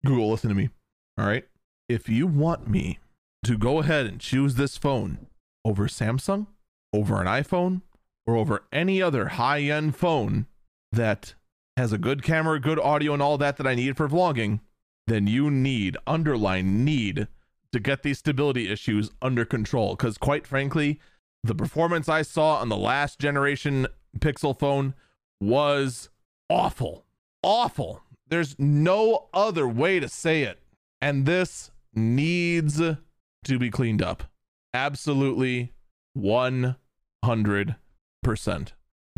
Google, 0.05 0.31
listen 0.31 0.51
to 0.51 0.55
me. 0.55 0.69
All 1.17 1.27
right. 1.27 1.45
If 1.89 2.09
you 2.09 2.27
want 2.27 2.69
me 2.69 2.99
to 3.45 3.57
go 3.57 3.79
ahead 3.79 4.07
and 4.07 4.21
choose 4.21 4.57
this 4.57 4.77
phone 4.77 5.27
over 5.65 5.89
Samsung, 5.89 6.49
over 6.93 7.21
an 7.21 7.27
iPhone, 7.27 7.81
or 8.27 8.37
over 8.37 8.65
any 8.71 9.01
other 9.01 9.29
high 9.29 9.63
end 9.63 9.97
phone 9.97 10.47
that 10.93 11.35
has 11.77 11.93
a 11.93 11.99
good 11.99 12.23
camera, 12.23 12.61
good 12.61 12.79
audio, 12.79 13.13
and 13.13 13.23
all 13.23 13.39
that 13.39 13.57
that 13.57 13.67
I 13.67 13.75
need 13.75 13.97
for 13.97 14.09
vlogging, 14.09 14.61
then 15.07 15.27
you 15.27 15.51
need, 15.51 15.97
underline 16.07 16.85
need, 16.85 17.29
to 17.73 17.81
get 17.81 18.03
these 18.03 18.19
stability 18.19 18.71
issues 18.71 19.11
under 19.21 19.45
control. 19.45 19.97
Because 19.97 20.19
quite 20.19 20.47
frankly, 20.47 21.01
the 21.43 21.55
performance 21.55 22.09
I 22.09 22.23
saw 22.23 22.57
on 22.57 22.69
the 22.69 22.77
last 22.77 23.19
generation 23.19 23.87
Pixel 24.19 24.59
phone 24.59 24.95
was 25.41 26.11
awful. 26.49 27.05
Awful. 27.43 28.03
There's 28.29 28.59
no 28.59 29.29
other 29.35 29.67
way 29.67 29.99
to 30.01 30.09
say 30.09 30.43
it. 30.43 30.61
And 31.01 31.27
this 31.27 31.71
needs 31.95 32.79
to 32.79 33.59
be 33.59 33.71
cleaned 33.71 34.03
up. 34.03 34.25
Absolutely 34.73 35.73
100%. 36.17 36.77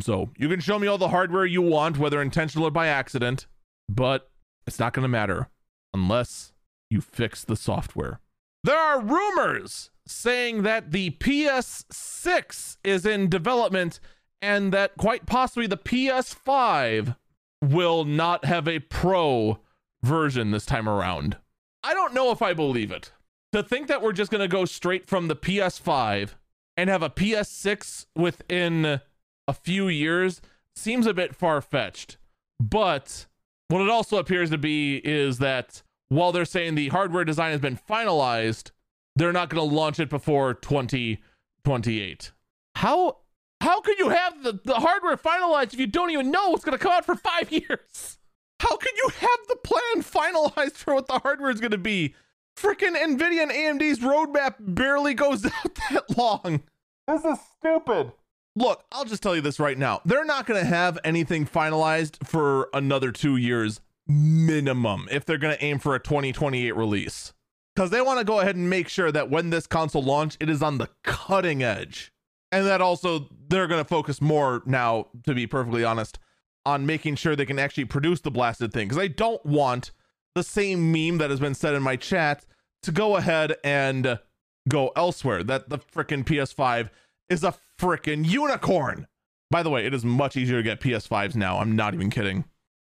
So 0.00 0.30
you 0.36 0.48
can 0.48 0.60
show 0.60 0.78
me 0.78 0.86
all 0.86 0.98
the 0.98 1.08
hardware 1.08 1.46
you 1.46 1.62
want, 1.62 1.98
whether 1.98 2.20
intentional 2.20 2.66
or 2.66 2.70
by 2.70 2.88
accident, 2.88 3.46
but 3.88 4.30
it's 4.66 4.78
not 4.78 4.92
going 4.92 5.04
to 5.04 5.08
matter 5.08 5.48
unless 5.92 6.52
you 6.90 7.00
fix 7.00 7.44
the 7.44 7.56
software. 7.56 8.20
There 8.64 8.78
are 8.78 9.00
rumors 9.00 9.90
saying 10.06 10.62
that 10.62 10.90
the 10.90 11.10
PS6 11.10 12.78
is 12.82 13.06
in 13.06 13.28
development 13.28 14.00
and 14.42 14.72
that 14.72 14.96
quite 14.96 15.26
possibly 15.26 15.66
the 15.66 15.76
PS5 15.76 17.16
will 17.62 18.04
not 18.04 18.44
have 18.44 18.68
a 18.68 18.80
pro 18.80 19.58
version 20.02 20.50
this 20.50 20.66
time 20.66 20.88
around. 20.88 21.36
I 21.82 21.94
don't 21.94 22.14
know 22.14 22.30
if 22.30 22.42
I 22.42 22.52
believe 22.52 22.90
it. 22.90 23.12
To 23.52 23.62
think 23.62 23.88
that 23.88 24.02
we're 24.02 24.12
just 24.12 24.30
going 24.30 24.42
to 24.42 24.48
go 24.48 24.64
straight 24.64 25.06
from 25.06 25.28
the 25.28 25.36
PS5 25.36 26.30
and 26.76 26.90
have 26.90 27.02
a 27.02 27.10
PS6 27.10 28.06
within 28.16 29.00
a 29.46 29.52
few 29.52 29.88
years 29.88 30.40
seems 30.74 31.06
a 31.06 31.14
bit 31.14 31.34
far 31.34 31.60
fetched. 31.60 32.16
But 32.60 33.26
what 33.68 33.82
it 33.82 33.88
also 33.88 34.18
appears 34.18 34.50
to 34.50 34.58
be 34.58 34.96
is 34.96 35.38
that 35.38 35.82
while 36.08 36.32
they're 36.32 36.44
saying 36.44 36.74
the 36.74 36.88
hardware 36.88 37.24
design 37.24 37.52
has 37.52 37.60
been 37.60 37.78
finalized, 37.88 38.70
they're 39.16 39.32
not 39.32 39.50
going 39.50 39.68
to 39.68 39.74
launch 39.74 39.98
it 40.00 40.10
before 40.10 40.54
2028. 40.54 42.32
How 42.76 43.18
how 43.60 43.80
can 43.80 43.94
you 43.98 44.10
have 44.10 44.42
the, 44.42 44.60
the 44.64 44.74
hardware 44.74 45.16
finalized 45.16 45.72
if 45.72 45.80
you 45.80 45.86
don't 45.86 46.10
even 46.10 46.30
know 46.30 46.50
what's 46.50 46.64
going 46.64 46.76
to 46.76 46.82
come 46.82 46.92
out 46.92 47.04
for 47.04 47.14
five 47.14 47.50
years? 47.50 48.18
How 48.60 48.76
can 48.76 48.92
you 48.96 49.08
have 49.20 49.38
the 49.48 49.56
plan 49.56 50.02
finalized 50.02 50.74
for 50.74 50.94
what 50.94 51.06
the 51.06 51.18
hardware 51.18 51.50
is 51.50 51.60
going 51.60 51.70
to 51.70 51.78
be? 51.78 52.14
Freaking 52.56 52.94
NVIDIA 52.94 53.42
and 53.42 53.80
AMD's 53.80 53.98
roadmap 54.00 54.54
barely 54.58 55.14
goes 55.14 55.44
out 55.44 55.74
that 55.90 56.16
long. 56.16 56.62
This 57.08 57.24
is 57.24 57.38
stupid. 57.58 58.12
Look, 58.56 58.84
I'll 58.92 59.04
just 59.04 59.22
tell 59.22 59.34
you 59.34 59.40
this 59.40 59.58
right 59.58 59.76
now. 59.76 60.00
They're 60.04 60.24
not 60.24 60.46
going 60.46 60.60
to 60.60 60.66
have 60.66 60.98
anything 61.04 61.44
finalized 61.46 62.24
for 62.26 62.68
another 62.72 63.10
two 63.10 63.36
years 63.36 63.80
minimum 64.06 65.08
if 65.10 65.24
they're 65.24 65.38
going 65.38 65.56
to 65.56 65.64
aim 65.64 65.78
for 65.78 65.94
a 65.94 65.98
2028 65.98 66.76
release. 66.76 67.32
because 67.74 67.90
they 67.90 68.00
want 68.00 68.18
to 68.20 68.24
go 68.24 68.40
ahead 68.40 68.56
and 68.56 68.70
make 68.70 68.88
sure 68.88 69.10
that 69.10 69.30
when 69.30 69.50
this 69.50 69.66
console 69.66 70.02
launch, 70.02 70.36
it 70.40 70.48
is 70.48 70.62
on 70.62 70.78
the 70.78 70.88
cutting 71.02 71.62
edge. 71.62 72.12
And 72.52 72.66
that 72.66 72.80
also 72.80 73.28
they're 73.48 73.66
going 73.66 73.82
to 73.82 73.88
focus 73.88 74.20
more 74.20 74.62
now, 74.64 75.08
to 75.24 75.34
be 75.34 75.46
perfectly 75.46 75.82
honest, 75.84 76.18
on 76.64 76.86
making 76.86 77.16
sure 77.16 77.34
they 77.34 77.46
can 77.46 77.58
actually 77.58 77.84
produce 77.86 78.20
the 78.20 78.30
blasted 78.30 78.72
thing. 78.72 78.88
Because 78.88 79.02
I 79.02 79.08
don't 79.08 79.44
want 79.44 79.90
the 80.34 80.44
same 80.44 80.92
meme 80.92 81.18
that 81.18 81.30
has 81.30 81.40
been 81.40 81.54
said 81.54 81.74
in 81.74 81.82
my 81.82 81.96
chat 81.96 82.46
to 82.82 82.92
go 82.92 83.16
ahead 83.16 83.56
and 83.64 84.18
go 84.68 84.92
elsewhere. 84.94 85.42
That 85.42 85.68
the 85.68 85.78
freaking 85.78 86.24
PS5 86.24 86.90
is 87.28 87.44
a 87.44 87.54
freaking 87.78 88.28
unicorn. 88.28 89.06
By 89.50 89.62
the 89.62 89.70
way, 89.70 89.86
it 89.86 89.94
is 89.94 90.04
much 90.04 90.36
easier 90.36 90.58
to 90.58 90.62
get 90.62 90.80
PS5s 90.80 91.36
now. 91.36 91.58
I'm 91.58 91.76
not 91.76 91.94
even 91.94 92.10
kidding. 92.10 92.44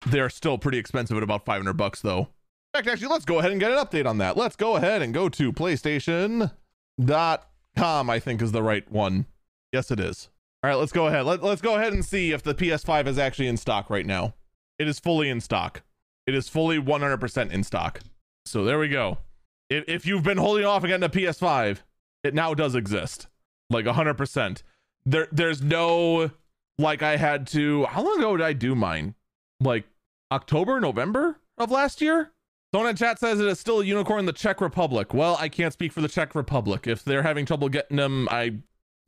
They're 0.06 0.30
still 0.30 0.58
pretty 0.58 0.78
expensive 0.78 1.18
at 1.18 1.24
about 1.24 1.46
500 1.46 1.74
bucks 1.74 2.02
though. 2.02 2.20
In 2.20 2.28
fact, 2.74 2.88
actually, 2.88 3.08
let's 3.08 3.26
go 3.26 3.40
ahead 3.40 3.52
and 3.52 3.60
get 3.60 3.72
an 3.72 3.78
update 3.78 4.06
on 4.06 4.18
that. 4.18 4.36
Let's 4.36 4.56
go 4.56 4.76
ahead 4.76 5.02
and 5.02 5.14
go 5.14 5.30
to 5.30 5.54
PlayStation.com, 5.54 8.10
I 8.10 8.20
think 8.20 8.42
is 8.42 8.52
the 8.52 8.64
right 8.64 8.90
one. 8.92 9.26
Yes, 9.72 9.92
it 9.92 10.00
is. 10.00 10.30
All 10.64 10.70
right, 10.70 10.76
let's 10.76 10.92
go 10.92 11.08
ahead. 11.08 11.26
Let, 11.26 11.44
let's 11.44 11.62
go 11.62 11.76
ahead 11.76 11.94
and 11.94 12.04
see 12.04 12.32
if 12.32 12.44
the 12.44 12.56
PS5 12.56 13.08
is 13.08 13.20
actually 13.20 13.48
in 13.48 13.58
stock 13.58 13.90
right 13.90 14.06
now. 14.06 14.34
It 14.80 14.88
is 14.88 15.00
fully 15.00 15.30
in 15.30 15.40
stock. 15.40 15.84
It 16.28 16.34
is 16.34 16.50
fully 16.50 16.80
100% 16.80 17.52
in 17.52 17.64
stock. 17.64 18.00
So 18.46 18.64
there 18.64 18.80
we 18.80 18.90
go. 18.90 19.20
If, 19.70 19.86
if 19.88 20.06
you've 20.06 20.24
been 20.24 20.38
holding 20.38 20.66
off 20.66 20.84
and 20.84 20.90
getting 20.90 21.04
a 21.04 21.10
PS5, 21.10 21.80
it 22.24 22.34
now 22.34 22.54
does 22.54 22.76
exist. 22.76 23.28
Like 23.70 23.86
100%. 23.86 24.64
There, 25.06 25.28
there's 25.32 25.62
no, 25.62 26.32
like 26.78 27.02
I 27.04 27.18
had 27.18 27.48
to, 27.48 27.86
how 27.86 28.04
long 28.04 28.20
ago 28.20 28.38
did 28.38 28.46
I 28.46 28.54
do 28.54 28.76
mine? 28.76 29.16
Like 29.60 29.86
October, 30.32 30.80
November 30.80 31.40
of 31.58 31.72
last 31.72 32.02
year? 32.02 32.32
Someone 32.74 32.90
in 32.90 32.96
chat 32.96 33.20
says 33.20 33.40
it 33.40 33.48
is 33.48 33.60
still 33.60 33.80
a 33.80 33.86
unicorn 33.86 34.20
in 34.20 34.26
the 34.26 34.34
Czech 34.34 34.60
Republic. 34.60 35.14
Well, 35.14 35.38
I 35.40 35.48
can't 35.48 35.72
speak 35.72 35.94
for 35.94 36.02
the 36.02 36.10
Czech 36.10 36.36
Republic. 36.36 36.88
If 36.88 37.06
they're 37.06 37.24
having 37.24 37.46
trouble 37.46 37.70
getting 37.70 37.98
them, 37.98 38.28
I 38.30 38.56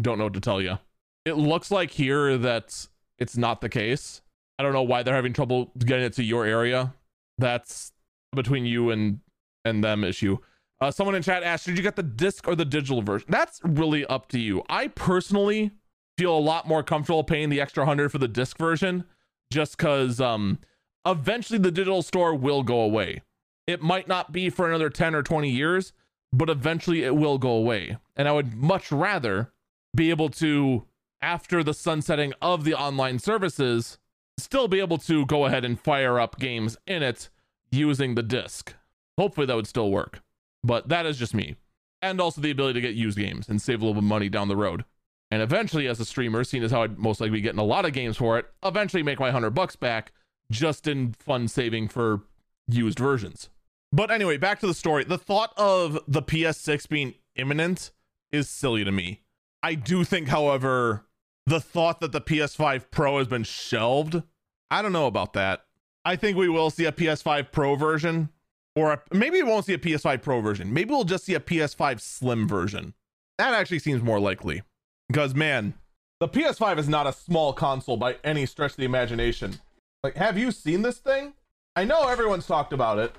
don't 0.01 0.17
know 0.17 0.25
what 0.25 0.33
to 0.35 0.39
tell 0.39 0.61
you. 0.61 0.77
It 1.25 1.33
looks 1.33 1.69
like 1.69 1.91
here 1.91 2.37
that 2.37 2.87
it's 3.19 3.35
not 3.35 3.59
the 3.59 3.67
case. 3.67 4.21
I 4.57 4.63
don't 4.63 4.73
know 4.73 4.83
why 4.83 5.03
they're 5.03 5.15
having 5.15 5.33
trouble 5.33 5.71
getting 5.77 6.05
it 6.05 6.13
to 6.13 6.23
your 6.23 6.45
area. 6.45 6.93
That's 7.37 7.91
between 8.33 8.65
you 8.65 8.89
and 8.89 9.19
and 9.65 9.83
them 9.83 10.03
issue. 10.03 10.37
Uh, 10.79 10.91
someone 10.91 11.15
in 11.15 11.23
chat 11.23 11.43
asked, 11.43 11.65
"Did 11.65 11.77
you 11.77 11.83
get 11.83 11.95
the 11.95 12.03
disc 12.03 12.47
or 12.47 12.55
the 12.55 12.65
digital 12.65 13.01
version?" 13.01 13.27
That's 13.29 13.59
really 13.63 14.05
up 14.05 14.27
to 14.29 14.39
you. 14.39 14.63
I 14.69 14.87
personally 14.87 15.71
feel 16.17 16.37
a 16.37 16.39
lot 16.39 16.67
more 16.67 16.83
comfortable 16.83 17.23
paying 17.23 17.49
the 17.49 17.61
extra 17.61 17.85
hundred 17.85 18.11
for 18.11 18.17
the 18.17 18.27
disc 18.27 18.57
version, 18.57 19.03
just 19.51 19.77
because 19.77 20.21
um, 20.21 20.59
eventually 21.05 21.59
the 21.59 21.71
digital 21.71 22.01
store 22.01 22.35
will 22.35 22.63
go 22.63 22.81
away. 22.81 23.21
It 23.65 23.81
might 23.81 24.07
not 24.07 24.31
be 24.31 24.49
for 24.49 24.67
another 24.67 24.89
ten 24.89 25.15
or 25.15 25.23
twenty 25.23 25.49
years, 25.49 25.93
but 26.31 26.49
eventually 26.49 27.03
it 27.03 27.15
will 27.15 27.37
go 27.37 27.51
away. 27.51 27.97
And 28.15 28.27
I 28.27 28.31
would 28.31 28.53
much 28.53 28.91
rather 28.91 29.51
be 29.95 30.09
able 30.09 30.29
to 30.29 30.85
after 31.21 31.63
the 31.63 31.73
sunsetting 31.73 32.33
of 32.41 32.63
the 32.63 32.75
online 32.75 33.17
services, 33.19 33.97
still 34.37 34.67
be 34.67 34.79
able 34.79 34.99
to 34.99 35.25
go 35.25 35.45
ahead 35.45 35.65
and 35.65 35.79
fire 35.79 36.19
up 36.19 36.37
games 36.37 36.77
in 36.85 37.01
it 37.01 37.29
using 37.71 38.13
the 38.15 38.23
disc. 38.23 38.75
Hopefully 39.17 39.47
that 39.47 39.55
would 39.55 39.67
still 39.67 39.89
work. 39.89 40.21
But 40.63 40.89
that 40.89 41.05
is 41.05 41.17
just 41.17 41.33
me. 41.33 41.55
And 42.01 42.21
also 42.21 42.41
the 42.41 42.51
ability 42.51 42.79
to 42.79 42.87
get 42.87 42.95
used 42.95 43.17
games 43.17 43.49
and 43.49 43.61
save 43.61 43.81
a 43.81 43.85
little 43.85 43.95
bit 43.95 44.05
of 44.05 44.09
money 44.09 44.29
down 44.29 44.47
the 44.47 44.55
road. 44.55 44.85
And 45.29 45.41
eventually, 45.41 45.87
as 45.87 45.99
a 45.99 46.05
streamer, 46.05 46.43
seeing 46.43 46.63
as 46.63 46.71
how 46.71 46.83
I'd 46.83 46.97
most 46.97 47.19
likely 47.19 47.37
be 47.37 47.41
getting 47.41 47.59
a 47.59 47.63
lot 47.63 47.85
of 47.85 47.93
games 47.93 48.17
for 48.17 48.37
it, 48.37 48.45
eventually 48.63 49.03
make 49.03 49.19
my 49.19 49.31
hundred 49.31 49.51
bucks 49.51 49.75
back 49.75 50.11
just 50.49 50.87
in 50.87 51.13
fun 51.13 51.47
saving 51.47 51.89
for 51.89 52.21
used 52.67 52.99
versions. 52.99 53.49
But 53.91 54.11
anyway, 54.11 54.37
back 54.37 54.59
to 54.59 54.67
the 54.67 54.73
story. 54.73 55.03
The 55.03 55.17
thought 55.17 55.53
of 55.57 55.99
the 56.07 56.21
PS6 56.21 56.87
being 56.87 57.15
imminent 57.35 57.91
is 58.31 58.49
silly 58.49 58.83
to 58.83 58.91
me. 58.91 59.21
I 59.63 59.75
do 59.75 60.03
think, 60.03 60.27
however, 60.27 61.05
the 61.45 61.59
thought 61.59 61.99
that 62.01 62.11
the 62.11 62.21
PS5 62.21 62.91
Pro 62.91 63.17
has 63.17 63.27
been 63.27 63.43
shelved, 63.43 64.21
I 64.69 64.81
don't 64.81 64.93
know 64.93 65.07
about 65.07 65.33
that. 65.33 65.65
I 66.05 66.15
think 66.15 66.37
we 66.37 66.49
will 66.49 66.69
see 66.69 66.85
a 66.85 66.91
PS5 66.91 67.51
Pro 67.51 67.75
version, 67.75 68.29
or 68.77 68.93
a, 68.93 69.01
maybe 69.11 69.41
we 69.41 69.49
won't 69.49 69.65
see 69.65 69.73
a 69.73 69.77
PS5 69.79 70.21
Pro 70.21 70.39
version. 70.39 70.71
Maybe 70.71 70.91
we'll 70.91 71.03
just 71.03 71.25
see 71.25 71.33
a 71.33 71.39
PS5 71.39 71.99
Slim 71.99 72.47
version. 72.47 72.93
That 73.39 73.53
actually 73.53 73.79
seems 73.79 74.03
more 74.03 74.19
likely. 74.19 74.61
Because, 75.07 75.33
man, 75.33 75.73
the 76.19 76.27
PS5 76.27 76.77
is 76.77 76.87
not 76.87 77.07
a 77.07 77.13
small 77.13 77.53
console 77.53 77.97
by 77.97 78.17
any 78.23 78.45
stretch 78.45 78.71
of 78.71 78.77
the 78.77 78.85
imagination. 78.85 79.59
Like, 80.03 80.15
have 80.15 80.37
you 80.37 80.51
seen 80.51 80.83
this 80.83 80.99
thing? 80.99 81.33
I 81.75 81.85
know 81.85 82.07
everyone's 82.07 82.45
talked 82.45 82.71
about 82.71 82.99
it, 82.99 83.15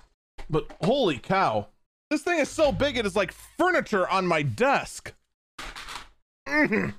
but 0.48 0.70
holy 0.82 1.18
cow. 1.18 1.68
This 2.11 2.22
thing 2.22 2.38
is 2.38 2.48
so 2.48 2.70
big, 2.70 2.96
it 2.96 3.04
is 3.04 3.16
like 3.16 3.32
furniture 3.32 4.09
on 4.09 4.26
my 4.26 4.42
desk. 4.42 5.12
Mm-hmm. 6.48 6.90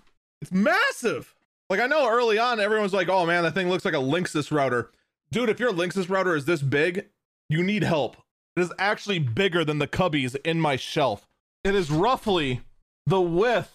It's 0.42 0.52
massive. 0.52 1.34
Like 1.70 1.80
I 1.80 1.88
know 1.88 2.10
early 2.10 2.40
on 2.40 2.60
everyone's 2.60 2.94
like, 2.94 3.10
"Oh 3.10 3.26
man, 3.26 3.44
that 3.44 3.54
thing 3.54 3.70
looks 3.70 3.86
like 3.86 3.94
a 3.94 3.98
Linksys 3.98 4.52
router." 4.52 4.92
Dude, 5.32 5.50
if 5.50 5.60
your 5.60 5.72
Linksys 5.72 6.10
router 6.10 6.36
is 6.36 6.46
this 6.46 6.62
big, 6.62 7.08
you 7.50 7.64
need 7.64 7.84
help. 7.84 8.18
It 8.56 8.62
is 8.62 8.74
actually 8.78 9.20
bigger 9.20 9.64
than 9.64 9.80
the 9.80 9.88
cubbies 9.88 10.36
in 10.44 10.60
my 10.60 10.76
shelf. 10.76 11.28
It 11.64 11.76
is 11.76 11.92
roughly 11.92 12.62
the 13.06 13.22
width 13.22 13.74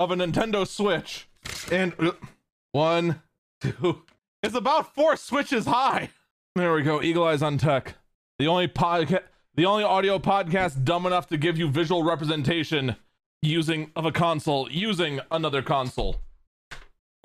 of 0.00 0.10
a 0.10 0.16
Nintendo 0.16 0.66
Switch. 0.66 1.28
And 1.70 1.94
uh, 1.98 2.12
one, 2.72 3.22
two. 3.60 4.02
It's 4.42 4.54
about 4.54 4.94
four 4.94 5.16
switches 5.16 5.66
high. 5.66 6.10
There 6.54 6.74
we 6.74 6.82
go. 6.82 7.02
Eagle 7.02 7.24
Eyes 7.24 7.42
on 7.42 7.58
Tech. 7.58 7.94
The 8.38 8.46
only 8.46 8.68
podcast 8.68 9.22
the 9.56 9.66
only 9.66 9.84
audio 9.84 10.18
podcast 10.18 10.84
dumb 10.84 11.06
enough 11.06 11.28
to 11.28 11.36
give 11.36 11.56
you 11.56 11.68
visual 11.68 12.02
representation 12.02 12.96
using 13.40 13.92
of 13.94 14.04
a 14.04 14.10
console 14.10 14.68
using 14.68 15.20
another 15.30 15.62
console. 15.62 16.16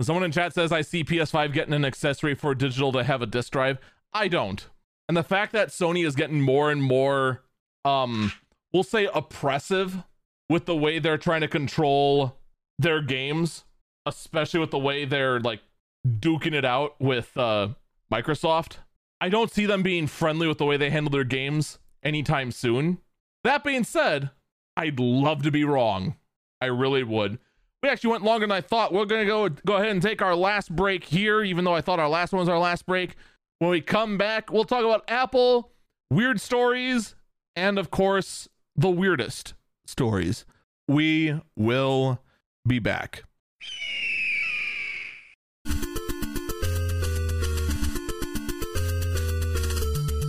Someone 0.00 0.24
in 0.24 0.30
chat 0.30 0.54
says 0.54 0.70
I 0.70 0.82
see 0.82 1.02
PS5 1.02 1.52
getting 1.52 1.74
an 1.74 1.84
accessory 1.84 2.34
for 2.34 2.54
digital 2.54 2.92
to 2.92 3.02
have 3.02 3.20
a 3.20 3.26
disk 3.26 3.52
drive. 3.52 3.78
I 4.12 4.28
don't. 4.28 4.66
And 5.10 5.16
the 5.16 5.24
fact 5.24 5.50
that 5.54 5.70
Sony 5.70 6.06
is 6.06 6.14
getting 6.14 6.40
more 6.40 6.70
and 6.70 6.80
more 6.80 7.42
um 7.84 8.30
we'll 8.72 8.84
say 8.84 9.08
oppressive 9.12 10.04
with 10.48 10.66
the 10.66 10.76
way 10.76 11.00
they're 11.00 11.18
trying 11.18 11.40
to 11.40 11.48
control 11.48 12.36
their 12.78 13.02
games, 13.02 13.64
especially 14.06 14.60
with 14.60 14.70
the 14.70 14.78
way 14.78 15.04
they're 15.04 15.40
like 15.40 15.62
duking 16.06 16.54
it 16.54 16.64
out 16.64 16.94
with 17.00 17.36
uh 17.36 17.70
Microsoft. 18.12 18.76
I 19.20 19.30
don't 19.30 19.50
see 19.50 19.66
them 19.66 19.82
being 19.82 20.06
friendly 20.06 20.46
with 20.46 20.58
the 20.58 20.64
way 20.64 20.76
they 20.76 20.90
handle 20.90 21.10
their 21.10 21.24
games 21.24 21.80
anytime 22.04 22.52
soon. 22.52 22.98
That 23.42 23.64
being 23.64 23.82
said, 23.82 24.30
I'd 24.76 25.00
love 25.00 25.42
to 25.42 25.50
be 25.50 25.64
wrong. 25.64 26.14
I 26.60 26.66
really 26.66 27.02
would. 27.02 27.40
We 27.82 27.88
actually 27.88 28.10
went 28.10 28.22
longer 28.22 28.46
than 28.46 28.52
I 28.52 28.60
thought. 28.60 28.92
We're 28.92 29.06
gonna 29.06 29.26
go 29.26 29.48
go 29.48 29.74
ahead 29.74 29.90
and 29.90 30.00
take 30.00 30.22
our 30.22 30.36
last 30.36 30.70
break 30.76 31.02
here, 31.02 31.42
even 31.42 31.64
though 31.64 31.74
I 31.74 31.80
thought 31.80 31.98
our 31.98 32.08
last 32.08 32.32
one 32.32 32.38
was 32.38 32.48
our 32.48 32.60
last 32.60 32.86
break. 32.86 33.16
When 33.60 33.68
we 33.68 33.82
come 33.82 34.16
back, 34.16 34.50
we'll 34.50 34.64
talk 34.64 34.86
about 34.86 35.04
Apple, 35.06 35.70
weird 36.10 36.40
stories, 36.40 37.14
and 37.54 37.78
of 37.78 37.90
course, 37.90 38.48
the 38.74 38.88
weirdest 38.88 39.52
stories. 39.84 40.46
We 40.88 41.38
will 41.56 42.22
be 42.66 42.78
back. 42.78 43.24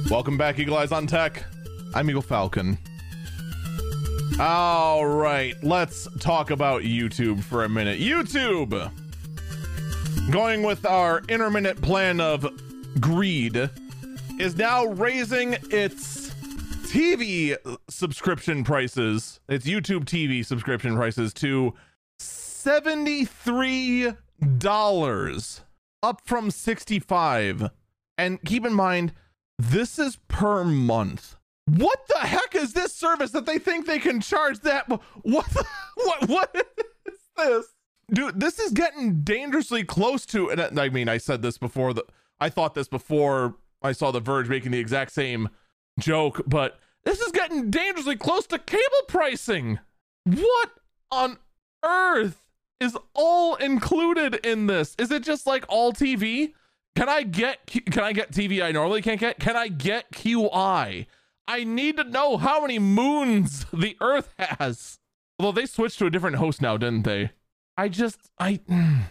Welcome 0.10 0.38
back, 0.38 0.60
Eagle 0.60 0.76
Eyes 0.76 0.92
on 0.92 1.08
Tech. 1.08 1.46
I'm 1.96 2.10
Eagle 2.10 2.22
Falcon. 2.22 2.78
All 4.42 5.06
right, 5.06 5.56
let's 5.64 6.10
talk 6.20 6.52
about 6.52 6.82
YouTube 6.82 7.42
for 7.42 7.64
a 7.64 7.70
minute. 7.70 8.02
YouTube, 8.02 8.92
going 10.30 10.64
with 10.64 10.86
our 10.86 11.22
intermittent 11.30 11.82
plan 11.82 12.20
of 12.20 12.46
greed, 13.00 13.70
is 14.40 14.56
now 14.56 14.86
raising 14.86 15.54
its 15.70 16.30
TV 16.92 17.56
subscription 17.90 18.64
prices, 18.64 19.40
its 19.48 19.66
YouTube 19.66 20.06
TV 20.06 20.46
subscription 20.46 20.96
prices 20.96 21.34
to 21.36 21.74
$73, 22.20 24.18
up 26.04 26.22
from 26.26 26.52
65 26.52 27.70
And 28.18 28.44
keep 28.44 28.66
in 28.66 28.74
mind, 28.74 29.14
this 29.58 30.00
is 30.00 30.18
per 30.28 30.64
month 30.64 31.36
what 31.78 32.08
the 32.08 32.20
heck 32.20 32.56
is 32.56 32.74
this 32.74 32.94
service 32.94 33.32
that 33.32 33.46
they 33.46 33.60
think 33.60 33.86
they 33.86 34.00
can 34.00 34.20
charge 34.20 34.60
that? 34.62 34.90
What? 34.90 35.50
The, 35.50 35.66
what? 35.96 36.30
What 36.30 36.68
is 37.06 37.14
this, 37.38 37.66
dude? 38.12 38.40
This 38.40 38.60
is 38.60 38.72
getting 38.72 39.22
dangerously 39.22 39.84
close 39.84 40.26
to. 40.28 40.50
And 40.50 40.80
I 40.80 40.90
mean, 40.90 41.08
I 41.08 41.18
said 41.18 41.42
this 41.42 41.58
before. 41.58 41.94
The 41.94 42.06
I 42.42 42.50
thought 42.50 42.74
this 42.74 42.88
before 42.88 43.56
I 43.84 43.92
saw 43.94 44.12
The 44.12 44.20
Verge 44.20 44.50
making 44.50 44.72
the 44.72 44.80
exact 44.80 45.12
same 45.12 45.50
joke, 46.00 46.42
but 46.48 46.80
this 47.06 47.22
is 47.22 47.32
getting 47.32 47.70
dangerously 47.70 48.16
close 48.16 48.48
to 48.48 48.58
cable 48.60 48.82
pricing. 49.08 49.80
What 50.26 50.72
on 51.12 51.38
earth 51.86 52.42
is 52.80 52.98
all 53.14 53.56
included 53.56 54.36
in 54.44 54.66
this? 54.66 54.96
Is 54.98 55.12
it 55.12 55.24
just 55.24 55.46
like 55.46 55.66
all 55.70 55.94
TV? 55.94 56.54
Can 56.96 57.08
I 57.08 57.24
get 57.24 57.66
can 57.68 58.04
I 58.04 58.12
get 58.12 58.32
TV 58.32 58.62
I 58.64 58.72
normally 58.72 59.02
can't 59.02 59.20
get? 59.20 59.40
Can 59.40 59.56
I 59.56 59.68
get 59.68 60.12
QI? 60.12 61.06
I 61.48 61.64
need 61.64 61.98
to 61.98 62.04
know 62.04 62.38
how 62.38 62.62
many 62.62 62.80
moons 62.80 63.66
the 63.72 63.96
Earth 64.02 64.34
has. 64.38 65.00
Although 65.40 65.60
they 65.60 65.66
switched 65.66 66.00
to 66.00 66.06
a 66.08 66.10
different 66.10 66.38
host 66.38 66.62
now, 66.62 66.78
didn't 66.78 67.04
they? 67.04 67.32
I 67.78 67.88
just 67.88 68.32
I 68.38 68.58
mm, 68.70 69.04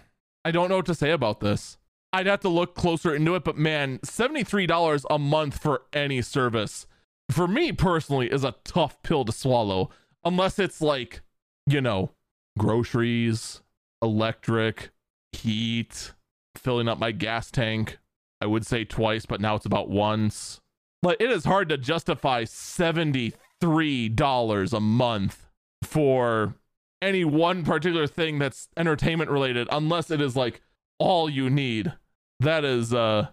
I 0.44 0.50
don't 0.50 0.68
know 0.68 0.76
what 0.76 0.86
to 0.86 0.94
say 0.94 1.10
about 1.12 1.40
this. 1.40 1.78
I'd 2.12 2.26
have 2.26 2.40
to 2.40 2.48
look 2.48 2.74
closer 2.74 3.14
into 3.14 3.34
it, 3.34 3.44
but 3.44 3.56
man, 3.56 3.98
$73 3.98 5.04
a 5.08 5.18
month 5.18 5.62
for 5.62 5.82
any 5.92 6.22
service 6.22 6.86
for 7.30 7.46
me 7.46 7.70
personally 7.72 8.30
is 8.30 8.44
a 8.44 8.54
tough 8.64 9.02
pill 9.02 9.24
to 9.24 9.32
swallow 9.32 9.88
unless 10.24 10.58
it's 10.58 10.82
like, 10.82 11.20
you 11.66 11.80
know, 11.80 12.10
groceries, 12.58 13.62
electric, 14.02 14.90
heat, 15.32 16.12
filling 16.56 16.88
up 16.88 16.98
my 16.98 17.12
gas 17.12 17.48
tank. 17.50 17.98
I 18.40 18.46
would 18.46 18.64
say 18.66 18.84
twice, 18.84 19.26
but 19.26 19.40
now 19.40 19.56
it's 19.56 19.66
about 19.66 19.90
once. 19.90 20.60
But 21.02 21.20
it 21.20 21.30
is 21.30 21.44
hard 21.44 21.68
to 21.68 21.76
justify 21.76 22.44
$73 22.44 24.72
a 24.72 24.80
month 24.80 25.46
for 25.82 26.54
any 27.02 27.24
one 27.24 27.64
particular 27.64 28.06
thing 28.06 28.38
that's 28.38 28.68
entertainment 28.76 29.30
related 29.30 29.66
unless 29.70 30.10
it 30.10 30.20
is 30.20 30.36
like 30.36 30.60
all 31.00 31.28
you 31.28 31.50
need. 31.50 31.92
That 32.38 32.64
is 32.64 32.94
uh 32.94 33.28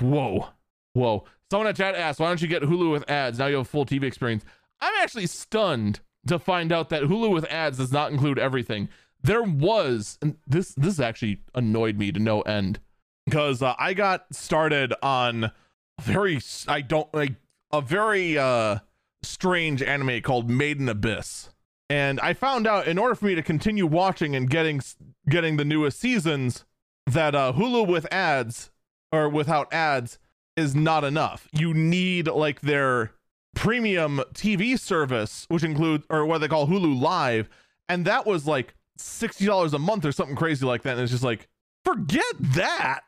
whoa. 0.00 0.48
Whoa. 0.94 1.24
Someone 1.50 1.68
at 1.68 1.76
chat 1.76 1.94
asked, 1.94 2.18
why 2.18 2.28
don't 2.28 2.42
you 2.42 2.48
get 2.48 2.62
Hulu 2.62 2.90
with 2.90 3.08
ads? 3.08 3.38
Now 3.38 3.46
you 3.46 3.56
have 3.56 3.66
a 3.66 3.68
full 3.68 3.86
TV 3.86 4.04
experience. 4.04 4.44
I'm 4.80 4.92
actually 5.02 5.26
stunned 5.26 6.00
to 6.26 6.38
find 6.38 6.72
out 6.72 6.88
that 6.90 7.02
Hulu 7.02 7.32
with 7.32 7.44
ads 7.44 7.78
does 7.78 7.92
not 7.92 8.10
include 8.10 8.38
everything. 8.38 8.88
There 9.22 9.42
was, 9.42 10.18
and 10.22 10.36
this 10.46 10.74
this 10.74 10.98
actually 10.98 11.42
annoyed 11.54 11.98
me 11.98 12.10
to 12.10 12.18
no 12.18 12.40
end 12.42 12.80
because 13.26 13.62
uh, 13.62 13.74
I 13.78 13.94
got 13.94 14.34
started 14.34 14.94
on 15.02 15.52
very 16.00 16.40
I 16.66 16.80
don't 16.80 17.12
like 17.12 17.34
a 17.70 17.80
very 17.80 18.38
uh 18.38 18.78
strange 19.22 19.82
anime 19.82 20.22
called 20.22 20.48
Made 20.48 20.80
in 20.80 20.88
Abyss. 20.88 21.50
And 21.90 22.20
I 22.20 22.34
found 22.34 22.66
out 22.66 22.86
in 22.86 22.98
order 22.98 23.14
for 23.14 23.26
me 23.26 23.34
to 23.34 23.42
continue 23.42 23.86
watching 23.86 24.34
and 24.34 24.48
getting 24.48 24.80
getting 25.28 25.56
the 25.56 25.64
newest 25.64 26.00
seasons 26.00 26.64
that 27.12 27.34
uh 27.34 27.52
Hulu 27.56 27.86
with 27.86 28.12
ads 28.12 28.70
or 29.12 29.28
without 29.28 29.72
ads 29.72 30.18
is 30.56 30.74
not 30.74 31.04
enough. 31.04 31.48
You 31.52 31.74
need 31.74 32.28
like 32.28 32.60
their 32.60 33.12
premium 33.54 34.22
TV 34.34 34.78
service, 34.78 35.46
which 35.48 35.64
includes 35.64 36.04
or 36.10 36.26
what 36.26 36.38
they 36.38 36.48
call 36.48 36.66
Hulu 36.66 37.00
Live, 37.00 37.48
and 37.88 38.04
that 38.04 38.26
was 38.26 38.46
like 38.46 38.74
sixty 38.96 39.46
dollars 39.46 39.74
a 39.74 39.78
month 39.78 40.04
or 40.04 40.12
something 40.12 40.36
crazy 40.36 40.64
like 40.64 40.82
that. 40.82 40.92
And 40.92 41.00
it's 41.00 41.12
just 41.12 41.24
like, 41.24 41.48
forget 41.84 42.34
that. 42.38 43.00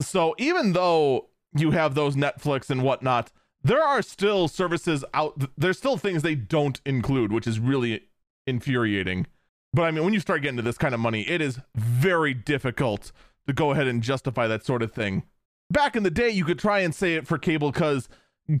So 0.00 0.34
even 0.38 0.72
though 0.72 1.28
you 1.56 1.70
have 1.72 1.94
those 1.94 2.16
Netflix 2.16 2.70
and 2.70 2.82
whatnot, 2.82 3.30
there 3.62 3.82
are 3.82 4.02
still 4.02 4.48
services 4.48 5.04
out. 5.14 5.40
There's 5.56 5.78
still 5.78 5.96
things 5.96 6.22
they 6.22 6.34
don't 6.34 6.80
include, 6.84 7.32
which 7.32 7.46
is 7.46 7.58
really 7.58 8.08
infuriating. 8.46 9.26
But 9.72 9.82
I 9.82 9.90
mean, 9.90 10.04
when 10.04 10.12
you 10.12 10.20
start 10.20 10.42
getting 10.42 10.56
to 10.56 10.62
this 10.62 10.76
kind 10.76 10.94
of 10.94 11.00
money, 11.00 11.22
it 11.28 11.40
is 11.40 11.60
very 11.74 12.34
difficult 12.34 13.12
to 13.46 13.52
go 13.52 13.72
ahead 13.72 13.86
and 13.86 14.02
justify 14.02 14.46
that 14.46 14.64
sort 14.64 14.82
of 14.82 14.92
thing 14.92 15.24
back 15.72 15.96
in 15.96 16.02
the 16.02 16.10
day, 16.10 16.30
you 16.30 16.44
could 16.44 16.58
try 16.58 16.80
and 16.80 16.94
say 16.94 17.14
it 17.14 17.26
for 17.26 17.38
cable 17.38 17.72
because 17.72 18.08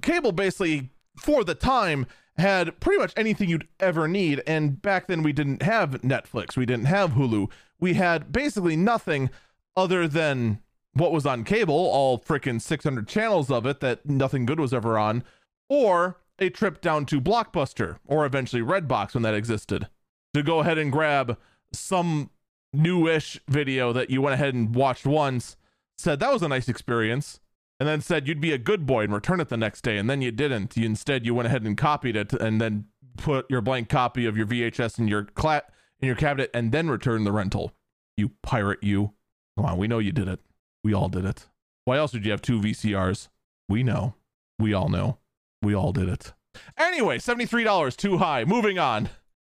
cable 0.00 0.32
basically, 0.32 0.90
for 1.16 1.44
the 1.44 1.54
time, 1.54 2.06
had 2.38 2.80
pretty 2.80 2.98
much 2.98 3.12
anything 3.16 3.48
you'd 3.48 3.68
ever 3.78 4.08
need. 4.08 4.42
And 4.46 4.80
back 4.80 5.06
then, 5.06 5.22
we 5.22 5.32
didn't 5.32 5.62
have 5.62 5.90
Netflix, 6.00 6.56
we 6.56 6.66
didn't 6.66 6.86
have 6.86 7.12
Hulu, 7.12 7.50
we 7.78 7.94
had 7.94 8.32
basically 8.32 8.76
nothing 8.76 9.30
other 9.76 10.08
than 10.08 10.60
what 10.94 11.12
was 11.12 11.26
on 11.26 11.44
cable, 11.44 11.74
all 11.74 12.18
freaking 12.18 12.60
600 12.60 13.06
channels 13.06 13.50
of 13.50 13.66
it 13.66 13.80
that 13.80 14.06
nothing 14.06 14.46
good 14.46 14.60
was 14.60 14.74
ever 14.74 14.98
on, 14.98 15.24
or 15.68 16.18
a 16.38 16.50
trip 16.50 16.80
down 16.80 17.06
to 17.06 17.20
Blockbuster 17.20 17.98
or 18.06 18.26
eventually 18.26 18.62
Redbox 18.62 19.14
when 19.14 19.22
that 19.22 19.34
existed 19.34 19.88
to 20.34 20.42
go 20.42 20.60
ahead 20.60 20.78
and 20.78 20.90
grab 20.90 21.38
some 21.72 22.30
newish 22.72 23.40
video 23.48 23.92
that 23.92 24.10
you 24.10 24.22
went 24.22 24.34
ahead 24.34 24.54
and 24.54 24.74
watched 24.74 25.06
once 25.06 25.56
said 25.96 26.20
that 26.20 26.32
was 26.32 26.42
a 26.42 26.48
nice 26.48 26.68
experience, 26.68 27.40
and 27.78 27.88
then 27.88 28.00
said 28.00 28.26
you'd 28.26 28.40
be 28.40 28.52
a 28.52 28.58
good 28.58 28.86
boy 28.86 29.04
and 29.04 29.12
return 29.12 29.40
it 29.40 29.48
the 29.48 29.56
next 29.56 29.82
day, 29.82 29.96
and 29.96 30.10
then 30.10 30.20
you 30.20 30.30
didn't. 30.30 30.76
You 30.76 30.84
instead 30.84 31.24
you 31.24 31.34
went 31.34 31.46
ahead 31.46 31.62
and 31.62 31.76
copied 31.76 32.16
it, 32.16 32.32
and 32.32 32.60
then 32.60 32.86
put 33.16 33.50
your 33.50 33.60
blank 33.60 33.88
copy 33.88 34.26
of 34.26 34.36
your 34.36 34.46
VHS 34.46 34.98
in 34.98 35.08
your 35.08 35.24
clat 35.24 35.72
in 36.00 36.06
your 36.06 36.16
cabinet, 36.16 36.50
and 36.52 36.72
then 36.72 36.88
returned 36.88 37.26
the 37.26 37.32
rental. 37.32 37.72
You 38.16 38.32
pirate, 38.42 38.82
you! 38.82 39.14
Come 39.56 39.66
on, 39.66 39.78
we 39.78 39.88
know 39.88 39.98
you 39.98 40.12
did 40.12 40.28
it. 40.28 40.40
We 40.82 40.92
all 40.92 41.08
did 41.08 41.24
it. 41.24 41.46
Why 41.84 41.96
else 41.96 42.12
would 42.12 42.24
you 42.24 42.32
have 42.32 42.42
two 42.42 42.60
VCRs? 42.60 43.28
We 43.68 43.82
know. 43.82 44.14
We 44.58 44.74
all 44.74 44.88
know. 44.88 45.18
We 45.62 45.74
all 45.74 45.92
did 45.92 46.08
it. 46.08 46.32
Anyway, 46.76 47.18
$73 47.18 47.96
too 47.96 48.18
high. 48.18 48.44
Moving 48.44 48.78
on. 48.78 49.08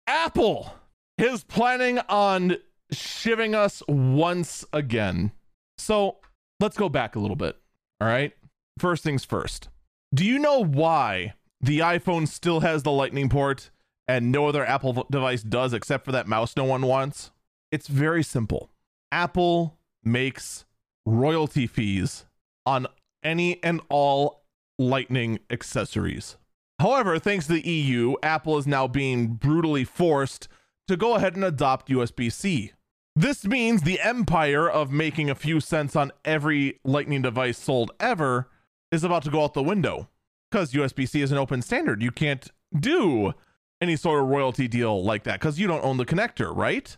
Apple 0.07 0.75
is 1.19 1.45
planning 1.45 1.99
on 2.09 2.57
shiving 2.93 3.55
us 3.55 3.83
once 3.89 4.65
again. 4.73 5.33
So 5.79 6.19
let's 6.59 6.77
go 6.77 6.89
back 6.89 7.17
a 7.17 7.19
little 7.19 7.37
bit. 7.37 7.57
All 8.01 8.09
right. 8.09 8.33
First 8.79 9.03
things 9.03 9.25
first. 9.25 9.69
Do 10.15 10.25
you 10.25 10.39
know 10.39 10.65
why 10.65 11.35
the 11.61 11.81
iPhone 11.81 12.27
still 12.27 12.61
has 12.61 12.83
the 12.83 12.91
lightning 12.91 13.29
port 13.29 13.71
and 14.09 14.33
no 14.33 14.47
other 14.47 14.65
Apple 14.65 15.07
device 15.11 15.43
does 15.43 15.73
except 15.73 16.05
for 16.05 16.13
that 16.13 16.27
mouse 16.27 16.57
no 16.57 16.65
one 16.65 16.83
wants? 16.83 17.31
It's 17.71 17.87
very 17.87 18.23
simple. 18.23 18.71
Apple 19.13 19.79
makes 20.03 20.65
royalty 21.07 21.67
fees 21.67 22.25
on 22.67 22.87
any 23.23 23.63
and 23.63 23.81
all 23.89 24.43
lightning 24.79 25.39
accessories. 25.51 26.37
However, 26.81 27.19
thanks 27.19 27.47
to 27.47 27.53
the 27.53 27.69
EU, 27.69 28.15
Apple 28.23 28.57
is 28.57 28.67
now 28.67 28.89
being 28.89 29.35
brutally 29.35 29.85
forced 29.85 30.49
to 30.89 30.97
go 30.97 31.15
ahead 31.15 31.37
and 31.37 31.45
adopt 31.45 31.89
USB 31.89 32.33
C. 32.33 32.73
This 33.21 33.45
means 33.45 33.83
the 33.83 34.01
empire 34.01 34.67
of 34.67 34.91
making 34.91 35.29
a 35.29 35.35
few 35.35 35.61
cents 35.61 35.95
on 35.95 36.11
every 36.25 36.81
Lightning 36.85 37.21
device 37.21 37.59
sold 37.59 37.91
ever 38.01 38.49
is 38.91 39.05
about 39.05 39.25
to 39.25 39.31
go 39.31 39.45
out 39.45 39.53
the 39.53 39.63
window 39.63 40.09
because 40.51 40.73
USB 40.73 41.07
C 41.07 41.21
is 41.21 41.31
an 41.31 41.37
open 41.37 41.61
standard. 41.61 42.03
You 42.03 42.13
can't 42.13 42.51
do 42.75 43.35
any 43.79 43.97
sort 43.97 44.23
of 44.23 44.29
royalty 44.29 44.69
deal 44.69 45.05
like 45.05 45.25
that 45.25 45.39
because 45.39 45.61
you 45.61 45.67
don't 45.67 45.85
own 45.85 45.99
the 45.99 46.07
connector, 46.07 46.57
right? 46.57 46.97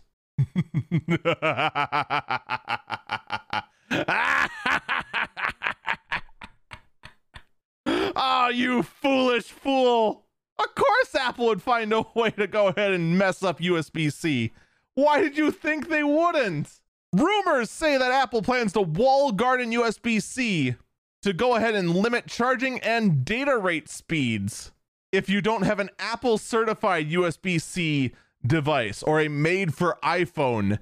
Oh, 8.15 8.47
you 8.53 8.81
foolish 8.81 9.47
fool. 9.47 10.23
Of 10.57 10.73
course, 10.73 11.15
Apple 11.15 11.47
would 11.47 11.61
find 11.61 11.91
a 11.91 12.05
way 12.15 12.29
to 12.29 12.47
go 12.47 12.67
ahead 12.69 12.93
and 12.93 13.17
mess 13.17 13.43
up 13.43 13.59
USB 13.59 14.09
C. 14.09 14.53
Why 14.95 15.21
did 15.21 15.37
you 15.37 15.51
think 15.51 15.89
they 15.89 16.03
wouldn't? 16.03 16.69
Rumors 17.13 17.69
say 17.69 17.97
that 17.97 18.11
Apple 18.11 18.41
plans 18.41 18.73
to 18.73 18.81
wall 18.81 19.31
garden 19.31 19.71
USB 19.71 20.21
C 20.21 20.75
to 21.21 21.33
go 21.33 21.55
ahead 21.55 21.75
and 21.75 21.95
limit 21.95 22.27
charging 22.27 22.79
and 22.79 23.23
data 23.23 23.57
rate 23.57 23.89
speeds. 23.89 24.71
If 25.11 25.29
you 25.29 25.41
don't 25.41 25.63
have 25.63 25.79
an 25.79 25.89
Apple 25.99 26.37
certified 26.37 27.09
USB 27.09 27.61
C 27.61 28.13
device 28.45 29.03
or 29.03 29.21
a 29.21 29.27
made 29.27 29.73
for 29.73 29.97
iPhone 30.03 30.79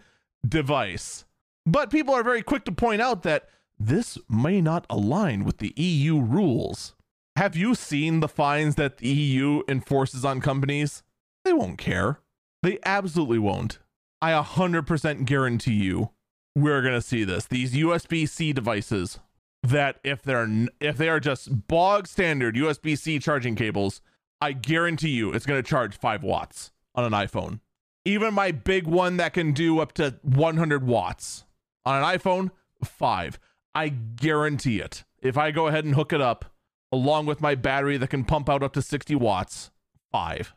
device. 0.47 1.25
But 1.65 1.91
people 1.91 2.13
are 2.13 2.23
very 2.23 2.41
quick 2.41 2.65
to 2.65 2.71
point 2.71 3.01
out 3.01 3.23
that 3.23 3.47
this 3.79 4.17
may 4.29 4.61
not 4.61 4.85
align 4.89 5.43
with 5.43 5.57
the 5.57 5.73
EU 5.75 6.19
rules. 6.19 6.95
Have 7.35 7.55
you 7.55 7.75
seen 7.75 8.19
the 8.19 8.27
fines 8.27 8.75
that 8.75 8.97
the 8.97 9.07
EU 9.07 9.61
enforces 9.67 10.25
on 10.25 10.41
companies? 10.41 11.03
They 11.43 11.53
won't 11.53 11.77
care. 11.77 12.19
They 12.63 12.77
absolutely 12.85 13.39
won't. 13.39 13.79
I 14.21 14.31
100% 14.33 15.25
guarantee 15.25 15.73
you 15.73 16.11
we're 16.55 16.81
going 16.81 16.93
to 16.93 17.01
see 17.01 17.23
this. 17.23 17.45
These 17.45 17.73
USB-C 17.73 18.53
devices 18.53 19.19
that 19.63 19.99
if 20.03 20.21
they're 20.21 20.47
if 20.79 20.97
they 20.97 21.07
are 21.07 21.19
just 21.19 21.67
bog 21.67 22.07
standard 22.07 22.55
USB-C 22.55 23.19
charging 23.19 23.55
cables, 23.55 24.01
I 24.39 24.53
guarantee 24.53 25.09
you 25.09 25.31
it's 25.31 25.45
going 25.45 25.61
to 25.61 25.67
charge 25.67 25.97
5 25.97 26.23
watts 26.23 26.71
on 26.95 27.03
an 27.03 27.13
iPhone. 27.13 27.59
Even 28.03 28.33
my 28.33 28.51
big 28.51 28.87
one 28.87 29.17
that 29.17 29.33
can 29.33 29.53
do 29.53 29.79
up 29.79 29.93
to 29.93 30.15
100 30.23 30.85
watts 30.85 31.45
on 31.85 32.03
an 32.03 32.17
iPhone, 32.17 32.51
5. 32.83 33.39
I 33.73 33.89
guarantee 33.89 34.79
it. 34.79 35.03
If 35.21 35.37
I 35.37 35.51
go 35.51 35.67
ahead 35.67 35.85
and 35.85 35.95
hook 35.95 36.11
it 36.11 36.21
up 36.21 36.45
along 36.91 37.27
with 37.27 37.41
my 37.41 37.55
battery 37.55 37.97
that 37.97 38.09
can 38.09 38.25
pump 38.25 38.49
out 38.49 38.63
up 38.63 38.73
to 38.73 38.81
60 38.81 39.15
watts, 39.15 39.71
5. 40.11 40.53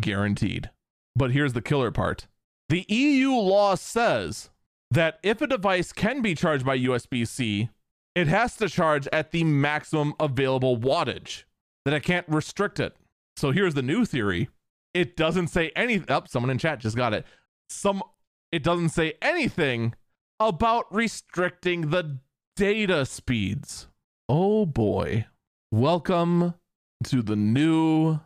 Guaranteed. 0.00 0.70
But 1.16 1.32
here's 1.32 1.52
the 1.52 1.60
killer 1.60 1.90
part 1.90 2.26
the 2.68 2.84
EU 2.88 3.32
law 3.32 3.74
says 3.74 4.50
that 4.90 5.18
if 5.22 5.40
a 5.40 5.46
device 5.46 5.92
can 5.92 6.22
be 6.22 6.34
charged 6.34 6.64
by 6.64 6.78
USB 6.78 7.26
C, 7.26 7.68
it 8.14 8.28
has 8.28 8.56
to 8.56 8.68
charge 8.68 9.08
at 9.12 9.32
the 9.32 9.44
maximum 9.44 10.14
available 10.20 10.78
wattage, 10.78 11.44
that 11.84 11.94
it 11.94 12.02
can't 12.02 12.28
restrict 12.28 12.80
it. 12.80 12.94
So 13.36 13.50
here's 13.50 13.74
the 13.74 13.82
new 13.82 14.04
theory 14.04 14.48
it 14.94 15.16
doesn't 15.16 15.48
say 15.48 15.72
anything. 15.74 16.08
Up, 16.08 16.24
oh, 16.24 16.30
someone 16.30 16.50
in 16.50 16.58
chat 16.58 16.78
just 16.78 16.96
got 16.96 17.12
it. 17.12 17.26
Some, 17.68 18.02
it 18.52 18.62
doesn't 18.62 18.90
say 18.90 19.14
anything 19.20 19.94
about 20.38 20.92
restricting 20.94 21.90
the 21.90 22.18
data 22.56 23.04
speeds. 23.04 23.88
Oh 24.28 24.64
boy. 24.64 25.26
Welcome 25.72 26.54
to 27.04 27.22
the 27.22 27.34
new 27.34 28.20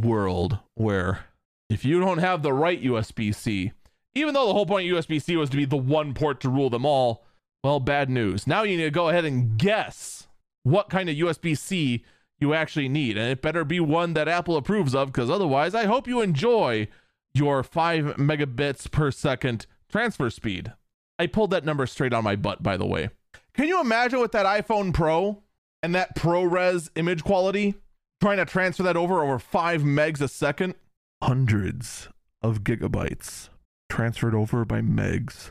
world 0.00 0.58
where 0.74 1.26
if 1.68 1.84
you 1.84 2.00
don't 2.00 2.18
have 2.18 2.42
the 2.42 2.52
right 2.54 2.82
USB 2.82 3.34
C, 3.34 3.72
even 4.14 4.34
though 4.34 4.46
the 4.46 4.52
whole 4.52 4.66
point 4.66 4.90
of 4.90 4.96
USB 4.96 5.20
C 5.20 5.36
was 5.36 5.50
to 5.50 5.56
be 5.56 5.64
the 5.64 5.76
one 5.76 6.14
port 6.14 6.40
to 6.40 6.48
rule 6.48 6.70
them 6.70 6.86
all, 6.86 7.24
well, 7.62 7.80
bad 7.80 8.10
news. 8.10 8.46
Now 8.46 8.62
you 8.62 8.76
need 8.76 8.84
to 8.84 8.90
go 8.90 9.08
ahead 9.08 9.24
and 9.24 9.58
guess 9.58 10.28
what 10.62 10.90
kind 10.90 11.08
of 11.08 11.16
USB 11.16 11.56
C 11.56 12.04
you 12.38 12.54
actually 12.54 12.88
need. 12.88 13.16
And 13.16 13.30
it 13.30 13.42
better 13.42 13.64
be 13.64 13.80
one 13.80 14.14
that 14.14 14.28
Apple 14.28 14.56
approves 14.56 14.94
of, 14.94 15.12
because 15.12 15.30
otherwise, 15.30 15.74
I 15.74 15.84
hope 15.84 16.06
you 16.06 16.20
enjoy 16.20 16.88
your 17.32 17.62
5 17.62 18.16
megabits 18.16 18.90
per 18.90 19.10
second 19.10 19.66
transfer 19.90 20.30
speed. 20.30 20.72
I 21.18 21.26
pulled 21.26 21.50
that 21.50 21.64
number 21.64 21.86
straight 21.86 22.12
on 22.12 22.24
my 22.24 22.36
butt, 22.36 22.62
by 22.62 22.76
the 22.76 22.86
way. 22.86 23.10
Can 23.54 23.68
you 23.68 23.80
imagine 23.80 24.20
with 24.20 24.32
that 24.32 24.46
iPhone 24.46 24.92
Pro 24.92 25.42
and 25.82 25.94
that 25.94 26.16
ProRes 26.16 26.90
image 26.96 27.24
quality 27.24 27.74
trying 28.20 28.38
to 28.38 28.44
transfer 28.44 28.82
that 28.82 28.96
over 28.96 29.22
over 29.22 29.38
5 29.38 29.82
megs 29.82 30.20
a 30.20 30.28
second? 30.28 30.74
Hundreds 31.22 32.08
of 32.42 32.62
gigabytes 32.62 33.48
transferred 33.88 34.34
over 34.34 34.64
by 34.64 34.80
megs. 34.80 35.50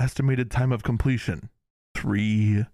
Estimated 0.00 0.50
time 0.50 0.72
of 0.72 0.82
completion 0.82 1.48
three 1.94 2.66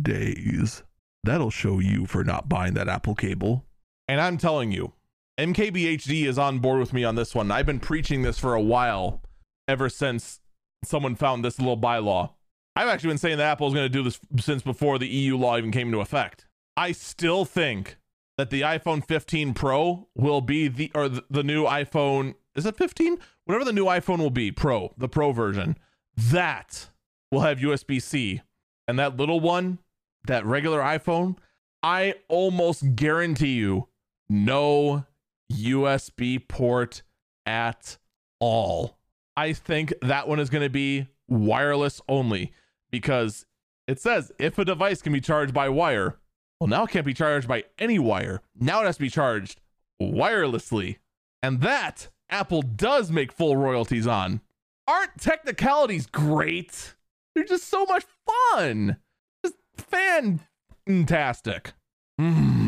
days. 0.00 0.82
That'll 1.22 1.50
show 1.50 1.78
you 1.78 2.06
for 2.06 2.24
not 2.24 2.48
buying 2.48 2.74
that 2.74 2.88
Apple 2.88 3.14
cable. 3.14 3.64
And 4.08 4.20
I'm 4.20 4.36
telling 4.36 4.72
you, 4.72 4.92
MKBHD 5.38 6.26
is 6.26 6.38
on 6.38 6.58
board 6.58 6.80
with 6.80 6.92
me 6.92 7.04
on 7.04 7.14
this 7.14 7.34
one. 7.34 7.50
I've 7.50 7.66
been 7.66 7.80
preaching 7.80 8.22
this 8.22 8.38
for 8.38 8.54
a 8.54 8.60
while, 8.60 9.22
ever 9.66 9.88
since 9.88 10.40
someone 10.84 11.14
found 11.14 11.44
this 11.44 11.58
little 11.58 11.78
bylaw. 11.78 12.30
I've 12.76 12.88
actually 12.88 13.10
been 13.10 13.18
saying 13.18 13.38
that 13.38 13.50
Apple 13.50 13.68
is 13.68 13.74
going 13.74 13.86
to 13.86 13.88
do 13.88 14.02
this 14.02 14.20
since 14.38 14.62
before 14.62 14.98
the 14.98 15.08
EU 15.08 15.36
law 15.36 15.56
even 15.56 15.70
came 15.70 15.88
into 15.88 16.00
effect. 16.00 16.46
I 16.76 16.92
still 16.92 17.44
think 17.44 17.96
that 18.36 18.50
the 18.50 18.62
iPhone 18.62 19.06
15 19.06 19.54
Pro 19.54 20.08
will 20.14 20.40
be 20.40 20.68
the 20.68 20.90
or 20.94 21.08
the 21.08 21.44
new 21.44 21.64
iPhone 21.64 22.34
is 22.54 22.66
it 22.66 22.76
15? 22.76 23.18
Whatever 23.44 23.64
the 23.64 23.72
new 23.72 23.86
iPhone 23.86 24.18
will 24.18 24.30
be, 24.30 24.50
Pro, 24.50 24.92
the 24.96 25.08
Pro 25.08 25.32
version, 25.32 25.76
that 26.16 26.88
will 27.30 27.40
have 27.40 27.58
USB-C. 27.58 28.40
And 28.88 28.98
that 28.98 29.16
little 29.16 29.40
one, 29.40 29.78
that 30.26 30.46
regular 30.46 30.80
iPhone, 30.80 31.36
I 31.82 32.14
almost 32.28 32.96
guarantee 32.96 33.54
you 33.54 33.88
no 34.28 35.04
USB 35.52 36.46
port 36.48 37.02
at 37.44 37.98
all. 38.40 38.98
I 39.36 39.52
think 39.52 39.92
that 40.00 40.28
one 40.28 40.40
is 40.40 40.50
going 40.50 40.62
to 40.62 40.70
be 40.70 41.08
wireless 41.28 42.00
only 42.08 42.52
because 42.90 43.46
it 43.86 44.00
says 44.00 44.32
if 44.38 44.58
a 44.58 44.64
device 44.64 45.02
can 45.02 45.12
be 45.12 45.20
charged 45.20 45.52
by 45.52 45.68
wire, 45.68 46.16
well, 46.60 46.68
now 46.68 46.84
it 46.84 46.90
can't 46.90 47.04
be 47.04 47.14
charged 47.14 47.48
by 47.48 47.64
any 47.78 47.98
wire. 47.98 48.40
Now 48.58 48.82
it 48.82 48.86
has 48.86 48.96
to 48.96 49.02
be 49.02 49.10
charged 49.10 49.60
wirelessly. 50.00 50.98
And 51.42 51.60
that 51.60 52.08
Apple 52.34 52.62
does 52.62 53.12
make 53.12 53.30
full 53.30 53.56
royalties 53.56 54.08
on. 54.08 54.40
Aren't 54.88 55.20
technicalities 55.20 56.06
great? 56.06 56.96
They're 57.32 57.44
just 57.44 57.68
so 57.68 57.84
much 57.84 58.04
fun. 58.50 58.96
Just 59.44 59.54
fantastic. 59.76 61.74
that 62.18 62.66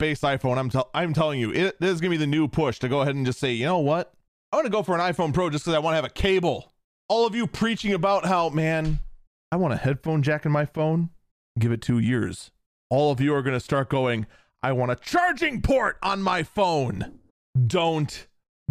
base 0.00 0.22
iPhone, 0.22 0.58
I'm, 0.58 0.72
I'm 0.92 1.14
telling 1.14 1.38
you, 1.38 1.52
it, 1.52 1.80
this 1.80 1.92
is 1.92 2.00
going 2.00 2.10
to 2.10 2.18
be 2.18 2.24
the 2.24 2.26
new 2.26 2.48
push 2.48 2.80
to 2.80 2.88
go 2.88 3.02
ahead 3.02 3.14
and 3.14 3.24
just 3.24 3.38
say, 3.38 3.52
you 3.52 3.66
know 3.66 3.78
what? 3.78 4.12
I 4.50 4.56
want 4.56 4.66
to 4.66 4.72
go 4.72 4.82
for 4.82 4.96
an 4.96 5.00
iPhone 5.00 5.32
Pro 5.32 5.50
just 5.50 5.64
because 5.64 5.76
I 5.76 5.78
want 5.78 5.92
to 5.92 5.96
have 5.96 6.04
a 6.04 6.10
cable. 6.10 6.72
All 7.08 7.28
of 7.28 7.36
you 7.36 7.46
preaching 7.46 7.92
about 7.92 8.26
how, 8.26 8.48
man, 8.48 8.98
I 9.52 9.56
want 9.56 9.74
a 9.74 9.76
headphone 9.76 10.24
jack 10.24 10.44
in 10.44 10.50
my 10.50 10.64
phone. 10.64 11.10
Give 11.60 11.70
it 11.70 11.80
two 11.80 12.00
years. 12.00 12.50
All 12.88 13.12
of 13.12 13.20
you 13.20 13.32
are 13.36 13.42
going 13.42 13.54
to 13.54 13.60
start 13.60 13.88
going, 13.88 14.26
I 14.62 14.72
want 14.72 14.92
a 14.92 14.96
charging 14.96 15.62
port 15.62 15.98
on 16.02 16.22
my 16.22 16.42
phone. 16.42 17.18
Don't 17.66 18.26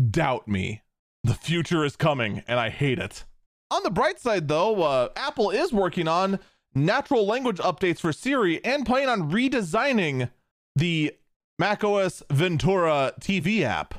doubt 0.09 0.47
me. 0.47 0.83
The 1.23 1.33
future 1.33 1.83
is 1.83 1.95
coming 1.95 2.43
and 2.47 2.59
I 2.59 2.69
hate 2.69 2.99
it. 2.99 3.25
On 3.71 3.83
the 3.83 3.89
bright 3.89 4.19
side, 4.19 4.47
though, 4.47 4.81
uh, 4.83 5.09
Apple 5.15 5.51
is 5.51 5.73
working 5.73 6.07
on 6.07 6.39
natural 6.73 7.25
language 7.25 7.57
updates 7.57 7.99
for 7.99 8.13
Siri 8.13 8.63
and 8.63 8.85
planning 8.85 9.09
on 9.09 9.31
redesigning 9.31 10.29
the 10.75 11.13
macOS 11.57 12.23
Ventura 12.31 13.13
TV 13.19 13.61
app. 13.61 13.95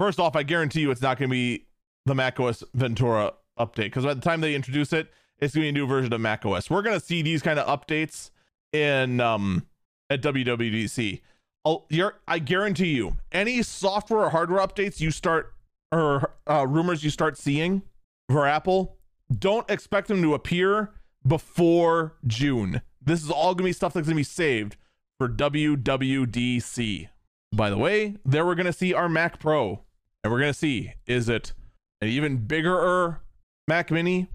First 0.00 0.18
off, 0.18 0.34
I 0.36 0.42
guarantee 0.42 0.80
you 0.80 0.90
it's 0.90 1.00
not 1.00 1.18
going 1.18 1.28
to 1.28 1.32
be 1.32 1.66
the 2.06 2.14
macOS 2.14 2.64
Ventura 2.74 3.34
update 3.58 3.84
because 3.84 4.04
by 4.04 4.14
the 4.14 4.20
time 4.20 4.40
they 4.40 4.54
introduce 4.54 4.92
it, 4.92 5.10
it's 5.38 5.54
going 5.54 5.62
to 5.62 5.66
be 5.66 5.68
a 5.68 5.72
new 5.72 5.86
version 5.86 6.12
of 6.12 6.20
macOS. 6.20 6.68
We're 6.68 6.82
going 6.82 6.98
to 6.98 7.04
see 7.04 7.22
these 7.22 7.42
kind 7.42 7.58
of 7.58 7.66
updates 7.66 8.30
in 8.72 9.20
um, 9.20 9.66
at 10.10 10.22
WWDC. 10.22 11.20
I'll, 11.64 11.86
I 12.28 12.38
guarantee 12.38 12.94
you, 12.94 13.16
any 13.32 13.62
software 13.62 14.24
or 14.24 14.30
hardware 14.30 14.64
updates 14.64 15.00
you 15.00 15.10
start 15.10 15.54
or 15.90 16.34
uh, 16.46 16.66
rumors 16.66 17.04
you 17.04 17.10
start 17.10 17.38
seeing 17.38 17.82
for 18.28 18.46
Apple, 18.46 18.96
don't 19.38 19.68
expect 19.70 20.08
them 20.08 20.22
to 20.22 20.34
appear 20.34 20.90
before 21.26 22.16
June. 22.26 22.82
This 23.00 23.22
is 23.22 23.30
all 23.30 23.54
gonna 23.54 23.68
be 23.68 23.72
stuff 23.72 23.94
that's 23.94 24.06
gonna 24.06 24.16
be 24.16 24.22
saved 24.22 24.76
for 25.18 25.28
WWDC. 25.28 27.08
By 27.52 27.70
the 27.70 27.78
way, 27.78 28.16
there 28.24 28.44
we're 28.44 28.56
gonna 28.56 28.72
see 28.72 28.92
our 28.92 29.08
Mac 29.08 29.38
Pro, 29.38 29.84
and 30.22 30.32
we're 30.32 30.40
gonna 30.40 30.52
see 30.52 30.94
is 31.06 31.28
it 31.28 31.52
an 32.00 32.08
even 32.08 32.38
bigger 32.38 33.20
Mac 33.68 33.90
Mini? 33.90 34.28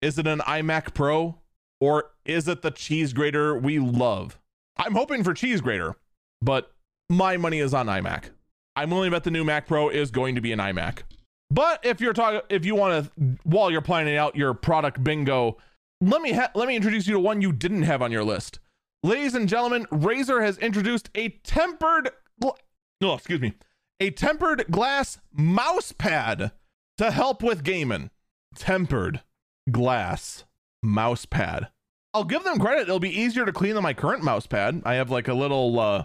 Is 0.00 0.18
it 0.18 0.26
an 0.26 0.38
iMac 0.40 0.94
Pro? 0.94 1.36
Or 1.80 2.10
is 2.24 2.46
it 2.46 2.62
the 2.62 2.70
cheese 2.70 3.12
grater 3.12 3.56
we 3.56 3.78
love? 3.78 4.38
I'm 4.76 4.94
hoping 4.94 5.24
for 5.24 5.34
cheese 5.34 5.60
grater 5.60 5.96
but 6.42 6.72
my 7.08 7.36
money 7.36 7.58
is 7.58 7.74
on 7.74 7.86
iMac. 7.86 8.30
I'm 8.76 8.90
willing 8.90 9.10
to 9.10 9.16
bet 9.16 9.24
the 9.24 9.30
new 9.30 9.44
Mac 9.44 9.66
Pro 9.66 9.88
is 9.88 10.10
going 10.10 10.34
to 10.36 10.40
be 10.40 10.52
an 10.52 10.58
iMac. 10.58 11.02
But 11.50 11.84
if 11.84 12.00
you're 12.00 12.12
talking, 12.12 12.40
if 12.48 12.64
you 12.64 12.74
want 12.76 13.04
to, 13.04 13.36
while 13.42 13.70
you're 13.70 13.80
planning 13.80 14.16
out 14.16 14.36
your 14.36 14.54
product 14.54 15.02
bingo, 15.02 15.58
let 16.00 16.22
me 16.22 16.32
ha- 16.32 16.52
let 16.54 16.68
me 16.68 16.76
introduce 16.76 17.06
you 17.06 17.14
to 17.14 17.20
one 17.20 17.42
you 17.42 17.52
didn't 17.52 17.82
have 17.82 18.02
on 18.02 18.12
your 18.12 18.24
list. 18.24 18.60
Ladies 19.02 19.34
and 19.34 19.48
gentlemen, 19.48 19.86
Razer 19.86 20.42
has 20.44 20.58
introduced 20.58 21.10
a 21.14 21.30
tempered, 21.42 22.10
gl- 22.42 22.56
no, 23.00 23.14
excuse 23.14 23.40
me, 23.40 23.54
a 23.98 24.10
tempered 24.10 24.66
glass 24.70 25.18
mouse 25.32 25.92
pad 25.92 26.52
to 26.98 27.10
help 27.10 27.42
with 27.42 27.64
gaming. 27.64 28.10
Tempered 28.54 29.22
glass 29.70 30.44
mouse 30.82 31.26
pad. 31.26 31.68
I'll 32.12 32.24
give 32.24 32.44
them 32.44 32.58
credit. 32.58 32.82
It'll 32.82 32.98
be 32.98 33.20
easier 33.20 33.44
to 33.46 33.52
clean 33.52 33.74
than 33.74 33.82
my 33.82 33.94
current 33.94 34.22
mouse 34.22 34.46
pad. 34.46 34.82
I 34.84 34.94
have 34.94 35.10
like 35.10 35.28
a 35.28 35.34
little 35.34 35.78
uh 35.78 36.04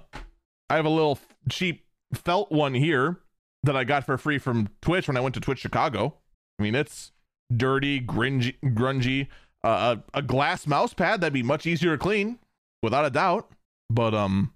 I 0.70 0.76
have 0.76 0.86
a 0.86 0.90
little 0.90 1.20
cheap 1.50 1.86
felt 2.14 2.52
one 2.52 2.74
here 2.74 3.20
that 3.64 3.76
I 3.76 3.84
got 3.84 4.06
for 4.06 4.18
free 4.18 4.38
from 4.38 4.70
Twitch 4.82 5.08
when 5.08 5.18
I 5.18 5.20
went 5.20 5.36
to 5.36 5.42
Twitch 5.42 5.60
Chicago. 5.60 6.16
I 6.60 6.64
mean, 6.64 6.76
it's 6.76 7.12
dirty, 7.56 8.00
grungy, 8.00 8.56
grungy. 8.64 9.28
Uh, 9.64 9.98
a, 10.14 10.20
a 10.20 10.22
glass 10.22 10.68
mouse 10.68 10.94
pad 10.94 11.22
that'd 11.22 11.34
be 11.34 11.44
much 11.44 11.66
easier 11.66 11.92
to 11.92 11.98
clean, 11.98 12.38
without 12.84 13.06
a 13.06 13.10
doubt. 13.10 13.50
But 13.90 14.14
um, 14.14 14.54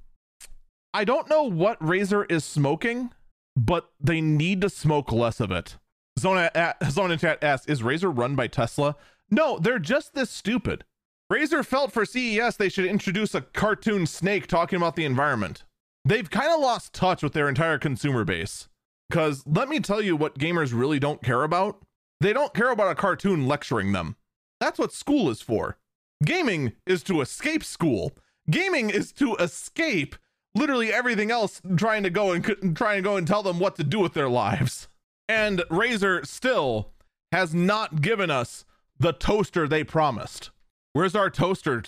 I 0.94 1.04
don't 1.04 1.30
know 1.30 1.44
what 1.44 1.80
Razer 1.80 2.32
is 2.32 2.44
smoking, 2.46 3.12
but 3.56 3.90
they 4.00 4.22
need 4.22 4.62
to 4.62 4.70
smoke 4.70 5.12
less 5.12 5.40
of 5.40 5.52
it. 5.52 5.78
Zona, 6.20 6.76
Zona 6.90 7.18
chat 7.18 7.44
asks, 7.44 7.68
"Is 7.68 7.82
Razer 7.82 8.16
run 8.16 8.36
by 8.36 8.48
Tesla?" 8.48 8.96
No, 9.32 9.58
they're 9.58 9.80
just 9.80 10.14
this 10.14 10.30
stupid. 10.30 10.84
Razer 11.32 11.66
felt 11.66 11.92
for 11.92 12.06
CES 12.06 12.58
they 12.58 12.70
should 12.70 12.86
introduce 12.86 13.36
a 13.36 13.42
cartoon 13.42 14.08
snake 14.08 14.48
talking 14.48 14.78
about 14.78 14.96
the 14.96 15.06
environment 15.06 15.64
they've 16.06 16.30
kind 16.30 16.52
of 16.52 16.60
lost 16.60 16.94
touch 16.94 17.24
with 17.24 17.34
their 17.34 17.50
entire 17.50 17.78
consumer 17.78 18.24
base. 18.24 18.68
Because 19.10 19.44
let 19.48 19.70
me 19.70 19.80
tell 19.80 20.02
you 20.02 20.16
what 20.16 20.38
gamers 20.38 20.78
really 20.78 21.00
don't 21.00 21.24
care 21.24 21.44
about. 21.44 21.82
They 22.22 22.34
don't 22.34 22.54
care 22.54 22.72
about 22.72 22.92
a 22.92 22.96
cartoon 22.96 23.48
lecturing 23.48 23.92
them. 23.92 24.16
That's 24.60 24.78
what 24.78 24.92
school 24.92 25.30
is 25.30 25.42
for. 25.42 25.78
Gaming 26.24 26.74
is 26.86 27.02
to 27.04 27.22
escape 27.22 27.64
school. 27.64 28.12
Gaming 28.50 28.90
is 28.90 29.12
to 29.14 29.36
escape 29.36 30.16
literally 30.54 30.92
everything 30.92 31.32
else 31.32 31.62
trying 31.78 32.04
to 32.04 32.10
go 32.10 32.32
and 32.32 32.76
trying 32.76 32.98
to 32.98 33.02
go 33.02 33.16
and 33.16 33.26
tell 33.28 33.44
them 33.44 33.60
what 33.60 33.76
to 33.78 33.84
do 33.84 34.00
with 34.00 34.14
their 34.14 34.30
lives. 34.30 34.88
And 35.28 35.60
Razer 35.70 36.26
still 36.26 36.92
has 37.32 37.54
not 37.54 38.02
given 38.02 38.30
us 38.30 38.66
the 39.00 39.14
toaster 39.14 39.68
they 39.68 39.84
promised. 39.84 40.52
Where's 40.94 41.16
our 41.16 41.30
toaster, 41.30 41.84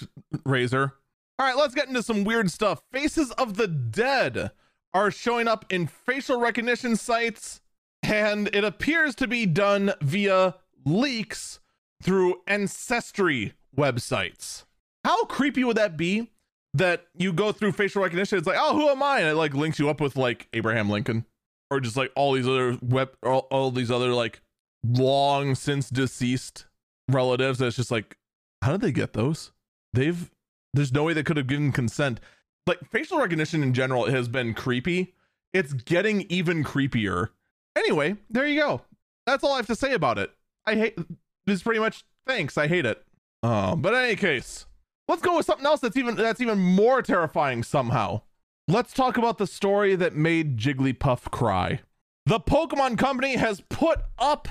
Razer? 0.45 0.93
All 1.40 1.48
right, 1.48 1.58
let's 1.58 1.74
get 1.74 1.88
into 1.88 2.04
some 2.04 2.24
weird 2.24 2.52
stuff. 2.52 2.84
Faces 2.92 3.32
of 3.32 3.56
the 3.56 3.68
Dead 3.68 4.52
are 4.94 5.12
showing 5.12 5.48
up 5.48 5.66
in 5.70 5.88
facial 5.88 6.40
recognition 6.40 6.96
sites, 6.96 7.62
and 8.04 8.48
it 8.54 8.64
appears 8.64 9.16
to 9.16 9.28
be 9.28 9.46
done 9.46 9.94
via 10.02 10.56
leaks 10.86 11.60
through 12.04 12.42
ancestry 12.48 13.54
websites. 13.76 14.66
How 15.04 15.26
creepy 15.26 15.64
would 15.64 15.78
that 15.78 15.98
be? 15.98 16.32
That 16.74 17.08
you 17.18 17.34
go 17.34 17.52
through 17.52 17.74
facial 17.74 18.02
recognition, 18.02 18.38
it's 18.38 18.48
like, 18.48 18.58
oh, 18.60 18.76
who 18.76 18.88
am 18.88 19.04
I? 19.04 19.20
And 19.20 19.28
it 19.28 19.36
like 19.36 19.54
links 19.54 19.78
you 19.78 19.90
up 19.90 20.00
with 20.00 20.16
like 20.16 20.48
Abraham 20.54 20.90
Lincoln, 20.90 21.26
or 21.70 21.80
just 21.80 21.98
like 21.98 22.12
all 22.16 22.34
these 22.34 22.48
other 22.48 22.78
web, 22.82 23.10
all, 23.24 23.48
all 23.52 23.72
these 23.72 23.92
other 23.92 24.14
like 24.14 24.42
long 24.86 25.56
since 25.56 25.90
deceased 25.90 26.68
relatives. 27.10 27.60
That's 27.60 27.76
just 27.76 27.92
like, 27.92 28.18
how 28.62 28.72
did 28.72 28.82
they 28.82 28.92
get 28.94 29.14
those? 29.14 29.52
They've 29.94 30.32
There's 30.74 30.91
no 30.91 31.03
way 31.03 31.13
they 31.13 31.24
could 31.24 31.38
have 31.38 31.47
given 31.47 31.72
consent. 31.72 32.19
Like 32.67 32.80
facial 32.89 33.19
recognition 33.19 33.63
in 33.63 33.74
general 33.74 34.05
has 34.05 34.28
been 34.28 34.53
creepy. 34.53 35.13
It's 35.53 35.74
getting 35.74 36.22
even 36.30 36.63
creepier. 36.63 37.30
Anyway, 37.76 38.17
there 38.30 38.47
you 38.47 38.59
go. 38.59 38.82
That's 39.26 39.43
all 39.43 39.53
I 39.53 39.57
have 39.57 39.67
to 39.67 39.76
say 39.76 39.93
about 39.93 40.17
it. 40.17 40.32
I 40.65 40.76
hate 40.76 40.97
this 41.45 41.63
pretty 41.63 41.80
much 41.80 42.03
thanks. 42.26 42.57
I 42.57 42.67
hate 42.67 42.86
it. 42.86 43.03
Um, 43.43 43.82
but 43.82 43.93
in 43.93 43.99
any 43.99 44.15
case, 44.15 44.65
let's 45.07 45.22
go 45.22 45.38
with 45.38 45.45
something 45.45 45.65
else 45.65 45.80
that's 45.80 45.97
even 45.97 46.15
that's 46.15 46.41
even 46.41 46.59
more 46.59 47.01
terrifying 47.01 47.63
somehow. 47.63 48.22
Let's 48.67 48.93
talk 48.93 49.17
about 49.17 49.38
the 49.38 49.47
story 49.47 49.95
that 49.95 50.15
made 50.15 50.57
Jigglypuff 50.57 51.32
cry. 51.32 51.82
The 52.26 52.39
Pokemon 52.39 52.97
Company 52.97 53.36
has 53.36 53.61
put 53.61 53.99
up 54.19 54.47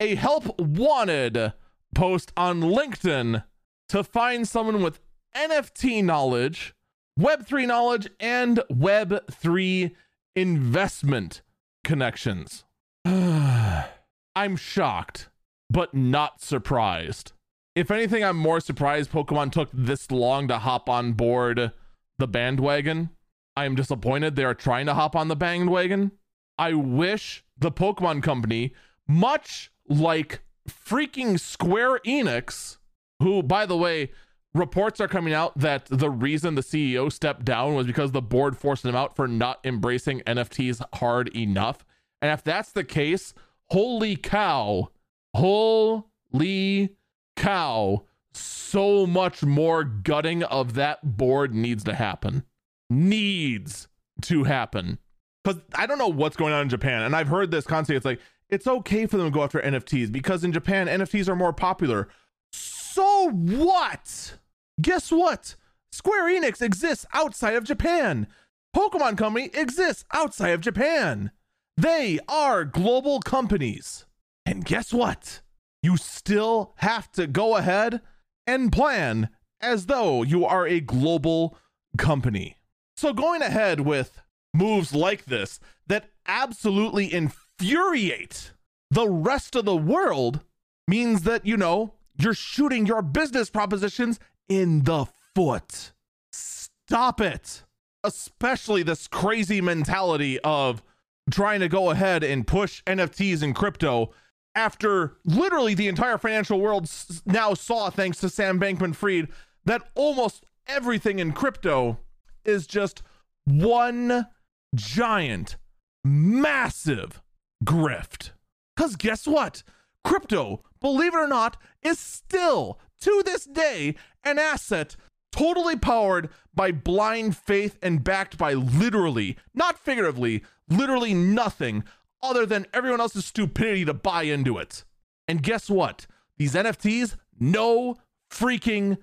a 0.00 0.14
help 0.14 0.58
wanted 0.58 1.52
post 1.94 2.32
on 2.36 2.62
LinkedIn 2.62 3.44
to 3.90 4.02
find 4.02 4.48
someone 4.48 4.82
with 4.82 5.00
NFT 5.34 6.04
knowledge, 6.04 6.74
Web3 7.18 7.66
knowledge, 7.66 8.08
and 8.18 8.58
Web3 8.70 9.92
investment 10.34 11.42
connections. 11.84 12.64
I'm 13.04 14.56
shocked, 14.56 15.28
but 15.68 15.94
not 15.94 16.40
surprised. 16.40 17.32
If 17.74 17.90
anything, 17.90 18.24
I'm 18.24 18.36
more 18.36 18.60
surprised 18.60 19.12
Pokemon 19.12 19.52
took 19.52 19.70
this 19.72 20.10
long 20.10 20.48
to 20.48 20.58
hop 20.58 20.88
on 20.88 21.12
board 21.12 21.72
the 22.18 22.28
bandwagon. 22.28 23.10
I 23.56 23.64
am 23.64 23.74
disappointed 23.74 24.36
they 24.36 24.44
are 24.44 24.54
trying 24.54 24.86
to 24.86 24.94
hop 24.94 25.14
on 25.14 25.28
the 25.28 25.36
bandwagon. 25.36 26.12
I 26.58 26.74
wish 26.74 27.44
the 27.58 27.70
Pokemon 27.70 28.22
Company, 28.22 28.74
much 29.08 29.72
like 29.88 30.40
freaking 30.68 31.38
Square 31.38 32.00
Enix, 32.00 32.78
who, 33.20 33.42
by 33.42 33.66
the 33.66 33.76
way, 33.76 34.10
reports 34.54 35.00
are 35.00 35.08
coming 35.08 35.32
out 35.32 35.56
that 35.58 35.86
the 35.86 36.10
reason 36.10 36.54
the 36.54 36.62
CEO 36.62 37.12
stepped 37.12 37.44
down 37.44 37.74
was 37.74 37.86
because 37.86 38.12
the 38.12 38.22
board 38.22 38.56
forced 38.56 38.84
him 38.84 38.96
out 38.96 39.14
for 39.14 39.28
not 39.28 39.60
embracing 39.64 40.20
NFTs 40.20 40.82
hard 40.94 41.34
enough. 41.36 41.84
And 42.20 42.32
if 42.32 42.42
that's 42.42 42.72
the 42.72 42.84
case, 42.84 43.32
holy 43.66 44.16
cow, 44.16 44.90
holy 45.34 46.96
cow, 47.36 48.04
so 48.32 49.06
much 49.06 49.42
more 49.42 49.84
gutting 49.84 50.42
of 50.44 50.74
that 50.74 51.16
board 51.16 51.54
needs 51.54 51.84
to 51.84 51.94
happen. 51.94 52.44
Needs 52.88 53.88
to 54.22 54.44
happen. 54.44 54.98
Because 55.42 55.60
I 55.74 55.86
don't 55.86 55.98
know 55.98 56.08
what's 56.08 56.36
going 56.36 56.52
on 56.52 56.62
in 56.62 56.68
Japan. 56.68 57.02
And 57.02 57.16
I've 57.16 57.28
heard 57.28 57.50
this 57.50 57.66
concept. 57.66 57.96
It's 57.96 58.04
like, 58.04 58.20
it's 58.48 58.66
okay 58.66 59.06
for 59.06 59.16
them 59.16 59.26
to 59.26 59.30
go 59.30 59.42
after 59.42 59.60
NFTs 59.60 60.12
because 60.12 60.44
in 60.44 60.52
Japan, 60.52 60.88
NFTs 60.88 61.28
are 61.28 61.36
more 61.36 61.52
popular. 61.52 62.08
So 62.52 63.30
what? 63.30 64.34
Guess 64.80 65.10
what? 65.10 65.56
Square 65.92 66.30
Enix 66.30 66.62
exists 66.62 67.06
outside 67.12 67.54
of 67.54 67.64
Japan. 67.64 68.26
Pokemon 68.74 69.18
Company 69.18 69.50
exists 69.52 70.04
outside 70.12 70.50
of 70.50 70.60
Japan. 70.60 71.32
They 71.76 72.20
are 72.28 72.64
global 72.64 73.20
companies. 73.20 74.06
And 74.46 74.64
guess 74.64 74.92
what? 74.92 75.40
You 75.82 75.96
still 75.96 76.74
have 76.76 77.10
to 77.12 77.26
go 77.26 77.56
ahead 77.56 78.00
and 78.46 78.72
plan 78.72 79.30
as 79.60 79.86
though 79.86 80.22
you 80.22 80.44
are 80.44 80.66
a 80.66 80.80
global 80.80 81.56
company. 81.98 82.56
So, 82.96 83.12
going 83.12 83.42
ahead 83.42 83.80
with 83.80 84.22
moves 84.52 84.94
like 84.94 85.24
this 85.24 85.58
that 85.86 86.10
absolutely 86.26 87.12
infuriate 87.12 88.52
the 88.90 89.08
rest 89.08 89.54
of 89.54 89.64
the 89.64 89.76
world 89.76 90.40
means 90.88 91.22
that, 91.22 91.46
you 91.46 91.56
know, 91.56 91.94
you're 92.18 92.34
shooting 92.34 92.86
your 92.86 93.02
business 93.02 93.48
propositions 93.48 94.18
in 94.50 94.82
the 94.82 95.06
foot. 95.34 95.92
Stop 96.32 97.22
it. 97.22 97.62
Especially 98.04 98.82
this 98.82 99.06
crazy 99.06 99.62
mentality 99.62 100.38
of 100.40 100.82
trying 101.30 101.60
to 101.60 101.68
go 101.68 101.90
ahead 101.90 102.22
and 102.22 102.46
push 102.46 102.82
NFTs 102.84 103.42
and 103.42 103.54
crypto 103.54 104.10
after 104.54 105.16
literally 105.24 105.74
the 105.74 105.86
entire 105.86 106.18
financial 106.18 106.60
world 106.60 106.90
now 107.24 107.54
saw, 107.54 107.88
thanks 107.88 108.18
to 108.18 108.28
Sam 108.28 108.58
Bankman 108.58 108.94
Fried, 108.94 109.28
that 109.64 109.88
almost 109.94 110.44
everything 110.66 111.20
in 111.20 111.32
crypto 111.32 111.98
is 112.44 112.66
just 112.66 113.02
one 113.44 114.26
giant, 114.74 115.56
massive 116.04 117.22
grift. 117.64 118.30
Because 118.74 118.96
guess 118.96 119.26
what? 119.26 119.62
Crypto, 120.02 120.62
believe 120.80 121.14
it 121.14 121.18
or 121.18 121.28
not, 121.28 121.56
is 121.82 121.98
still 121.98 122.80
to 123.02 123.22
this 123.24 123.44
day 123.44 123.94
an 124.24 124.38
asset 124.38 124.96
totally 125.32 125.76
powered 125.76 126.28
by 126.54 126.72
blind 126.72 127.36
faith 127.36 127.78
and 127.82 128.02
backed 128.02 128.36
by 128.36 128.52
literally, 128.52 129.36
not 129.54 129.78
figuratively, 129.78 130.42
literally 130.68 131.14
nothing 131.14 131.84
other 132.22 132.44
than 132.44 132.66
everyone 132.72 133.00
else's 133.00 133.24
stupidity 133.24 133.84
to 133.84 133.94
buy 133.94 134.22
into 134.24 134.58
it. 134.58 134.84
And 135.28 135.42
guess 135.42 135.70
what? 135.70 136.06
These 136.36 136.54
NFTs, 136.54 137.16
no 137.38 137.96
freaking 138.30 138.98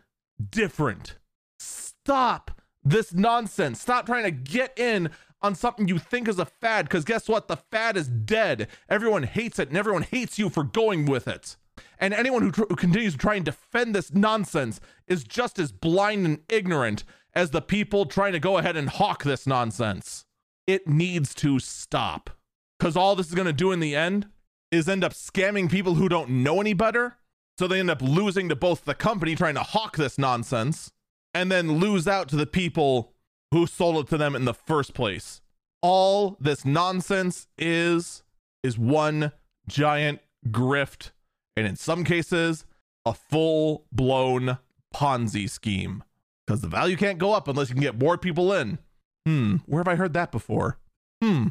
different. 0.50 1.18
Stop 1.60 2.62
this 2.84 3.14
nonsense. 3.14 3.82
Stop 3.82 4.06
trying 4.06 4.24
to 4.24 4.32
get 4.32 4.78
in 4.78 5.10
on 5.42 5.56
something 5.56 5.88
you 5.88 6.00
think 6.00 6.28
is 6.28 6.40
a 6.40 6.46
fad 6.46 6.86
because 6.86 7.06
guess 7.06 7.28
what? 7.30 7.48
The 7.48 7.58
fad 7.58 7.98
is 7.98 8.08
dead. 8.08 8.68
Everyone 8.90 9.24
hates 9.24 9.60
it 9.60 9.70
and 9.70 9.78
everyone 9.78 10.04
hates 10.04 10.40
you 10.40 10.50
for 10.50 10.64
going 10.64 11.06
with 11.06 11.28
it. 11.28 11.56
And 12.00 12.14
anyone 12.14 12.44
who, 12.44 12.52
tr- 12.52 12.66
who 12.70 12.76
continues 12.76 13.14
to 13.14 13.20
try 13.20 13.36
and 13.36 13.46
defend 13.46 13.96
this 13.96 14.14
nonsense 14.14 14.80
is 15.08 15.24
just 15.24 15.60
as 15.60 15.72
blind 15.72 16.26
and 16.26 16.40
ignorant 16.50 17.04
as 17.34 17.52
the 17.52 17.62
people 17.62 18.06
trying 18.06 18.34
to 18.34 18.40
go 18.40 18.58
ahead 18.58 18.76
and 18.76 18.90
hawk 18.90 19.24
this 19.24 19.48
nonsense. 19.48 20.26
It 20.66 20.88
needs 20.88 21.34
to 21.36 21.60
stop. 21.60 22.32
Because 22.78 22.96
all 22.96 23.16
this 23.16 23.28
is 23.28 23.36
going 23.36 23.48
to 23.48 23.54
do 23.54 23.72
in 23.72 23.80
the 23.80 23.96
end 23.96 24.28
is 24.72 24.88
end 24.88 25.04
up 25.04 25.14
scamming 25.14 25.70
people 25.70 25.96
who 25.96 26.10
don't 26.10 26.30
know 26.30 26.62
any 26.62 26.74
better. 26.74 27.18
So 27.58 27.68
they 27.68 27.80
end 27.80 27.90
up 27.90 28.02
losing 28.02 28.50
to 28.50 28.56
both 28.56 28.86
the 28.86 28.94
company 28.94 29.36
trying 29.36 29.56
to 29.56 29.64
hawk 29.64 29.98
this 29.98 30.18
nonsense 30.18 30.92
and 31.34 31.52
then 31.52 31.80
lose 31.80 32.08
out 32.08 32.30
to 32.30 32.36
the 32.36 32.46
people 32.46 33.14
who 33.52 33.66
sold 33.66 34.06
it 34.06 34.10
to 34.10 34.18
them 34.18 34.36
in 34.36 34.46
the 34.46 34.54
first 34.54 34.94
place. 34.94 35.42
All 35.82 36.38
this 36.40 36.66
nonsense 36.66 37.48
is 37.58 38.24
is 38.64 38.78
one 38.78 39.32
giant 39.68 40.20
grift 40.50 41.12
and 41.58 41.66
in 41.66 41.76
some 41.76 42.04
cases, 42.04 42.66
a 43.04 43.14
full 43.14 43.86
blown 43.92 44.60
Ponzi 44.94 45.50
scheme. 45.50 46.04
Because 46.46 46.62
the 46.62 46.68
value 46.68 46.96
can't 46.96 47.18
go 47.18 47.34
up 47.34 47.48
unless 47.48 47.70
you 47.70 47.76
can 47.76 47.82
get 47.82 48.00
more 48.00 48.18
people 48.18 48.54
in. 48.54 48.78
Hmm, 49.26 49.58
where 49.66 49.80
have 49.80 49.88
I 49.88 49.96
heard 49.96 50.14
that 50.14 50.32
before? 50.32 50.78
Hmm, 51.22 51.48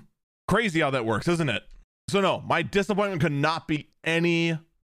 crazy 0.49 0.81
how 0.81 0.91
that 0.91 1.05
works, 1.05 1.27
isn't 1.27 1.49
it? 1.49 1.65
So 2.09 2.21
no, 2.21 2.41
my 2.47 2.63
disappointment 2.63 3.21
could 3.21 3.33
not 3.33 3.67
be 3.67 3.89
any 4.05 4.57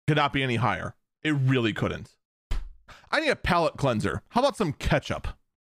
could 0.08 0.18
not 0.18 0.34
be 0.34 0.43
any 0.43 0.58
higher. 0.58 0.93
It 1.24 1.32
really 1.32 1.74
couldn't. 1.74 2.12
I 3.10 3.22
need 3.22 3.30
a 3.30 3.36
palate 3.38 3.78
cleanser. 3.78 4.22
How 4.30 4.41
about 4.41 4.58
some 4.58 4.74
ketchup? 4.74 5.30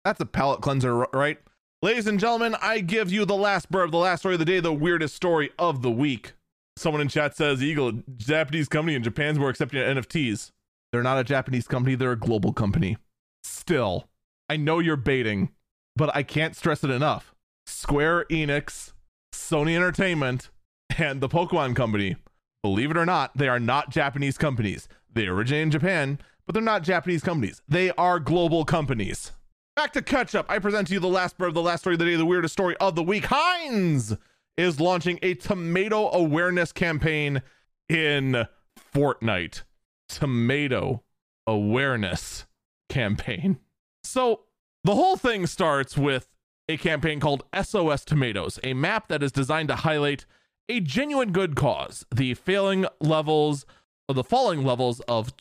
That's 0.05 0.20
a 0.20 0.26
palate 0.26 0.61
cleanser, 0.61 1.07
right? 1.14 1.39
Ladies 1.80 2.07
and 2.07 2.20
gentlemen, 2.20 2.55
I 2.61 2.80
give 2.80 3.11
you 3.11 3.24
the 3.24 3.35
last 3.35 3.72
burb, 3.72 3.91
the 3.91 3.97
last 3.97 4.20
story 4.20 4.35
of 4.35 4.39
the 4.39 4.45
day, 4.45 4.61
the 4.61 4.72
weirdest 4.72 5.16
story 5.16 5.51
of 5.59 5.80
the 5.80 5.91
week. 5.91 6.35
Someone 6.77 7.03
in 7.03 7.09
chat 7.09 7.37
says 7.37 7.62
Eagle, 7.62 8.03
Japanese 8.16 8.68
company 8.68 8.95
in 8.95 9.03
Japan's 9.03 9.39
more 9.39 9.51
accepting 9.51 9.81
NFTs. 9.81 10.51
They're 10.91 11.03
not 11.03 11.18
a 11.18 11.25
Japanese 11.25 11.66
company, 11.66 11.95
they're 11.95 12.12
a 12.12 12.18
global 12.18 12.53
company. 12.53 12.97
Still, 13.45 14.09
I 14.49 14.57
know 14.57 14.79
you're 14.79 14.97
baiting, 14.97 15.51
but 15.97 16.14
I 16.14 16.23
can't 16.23 16.57
stress 16.57 16.85
it 16.85 16.91
enough. 16.91 17.35
Square 17.66 18.27
Enix, 18.31 18.93
Sony 19.33 19.77
Entertainment, 19.77 20.51
and 20.99 21.20
the 21.20 21.29
Pokemon 21.29 21.77
Company, 21.77 22.16
believe 22.62 22.91
it 22.91 22.97
or 22.97 23.07
not, 23.07 23.37
they 23.37 23.49
are 23.49 23.61
not 23.61 23.91
Japanese 23.91 24.37
companies. 24.37 24.89
They 25.12 25.27
originate 25.27 25.62
in 25.62 25.70
Japan, 25.70 26.18
but 26.47 26.55
they're 26.55 26.62
not 26.62 26.83
Japanese 26.83 27.23
companies. 27.23 27.62
They 27.68 27.91
are 27.93 28.18
global 28.18 28.64
companies. 28.64 29.33
Back 29.75 29.93
to 29.95 30.03
catch 30.03 30.35
up. 30.35 30.47
I 30.51 30.59
present 30.59 30.89
to 30.89 30.95
you 30.95 31.01
the 31.01 31.09
last 31.09 31.39
bird, 31.39 31.49
of 31.49 31.55
the 31.55 31.62
last 31.62 31.81
story 31.81 31.95
of 31.95 31.99
the 31.99 32.05
day, 32.05 32.16
the 32.16 32.27
weirdest 32.27 32.53
story 32.53 32.77
of 32.79 32.95
the 32.95 33.03
week. 33.03 33.27
Heinz 33.27 34.16
is 34.57 34.81
launching 34.81 35.19
a 35.23 35.35
tomato 35.35 36.11
awareness 36.13 36.73
campaign 36.73 37.43
in 37.89 38.47
Fortnite. 38.95 39.63
Tomato 40.09 41.03
awareness 41.47 42.47
campaign. 42.89 43.59
So 44.05 44.41
the 44.85 44.95
whole 44.95 45.17
thing 45.17 45.47
starts 45.47 45.97
with 45.97 46.29
a 46.69 46.77
campaign 46.77 47.21
called 47.21 47.45
SOS 47.61 48.05
Tomatoes, 48.05 48.59
a 48.63 48.75
map 48.75 49.09
that 49.09 49.23
is 49.23 49.33
designed 49.33 49.69
to 49.69 49.77
highlight 49.77 50.27
a 50.69 50.81
genuine 50.81 51.33
good 51.33 51.57
cause, 51.57 52.05
the 52.15 52.35
failing 52.35 52.87
levels 53.01 53.67
or 54.09 54.15
the 54.15 54.25
falling 54.25 54.65
levels 54.65 55.01
of 55.01 55.33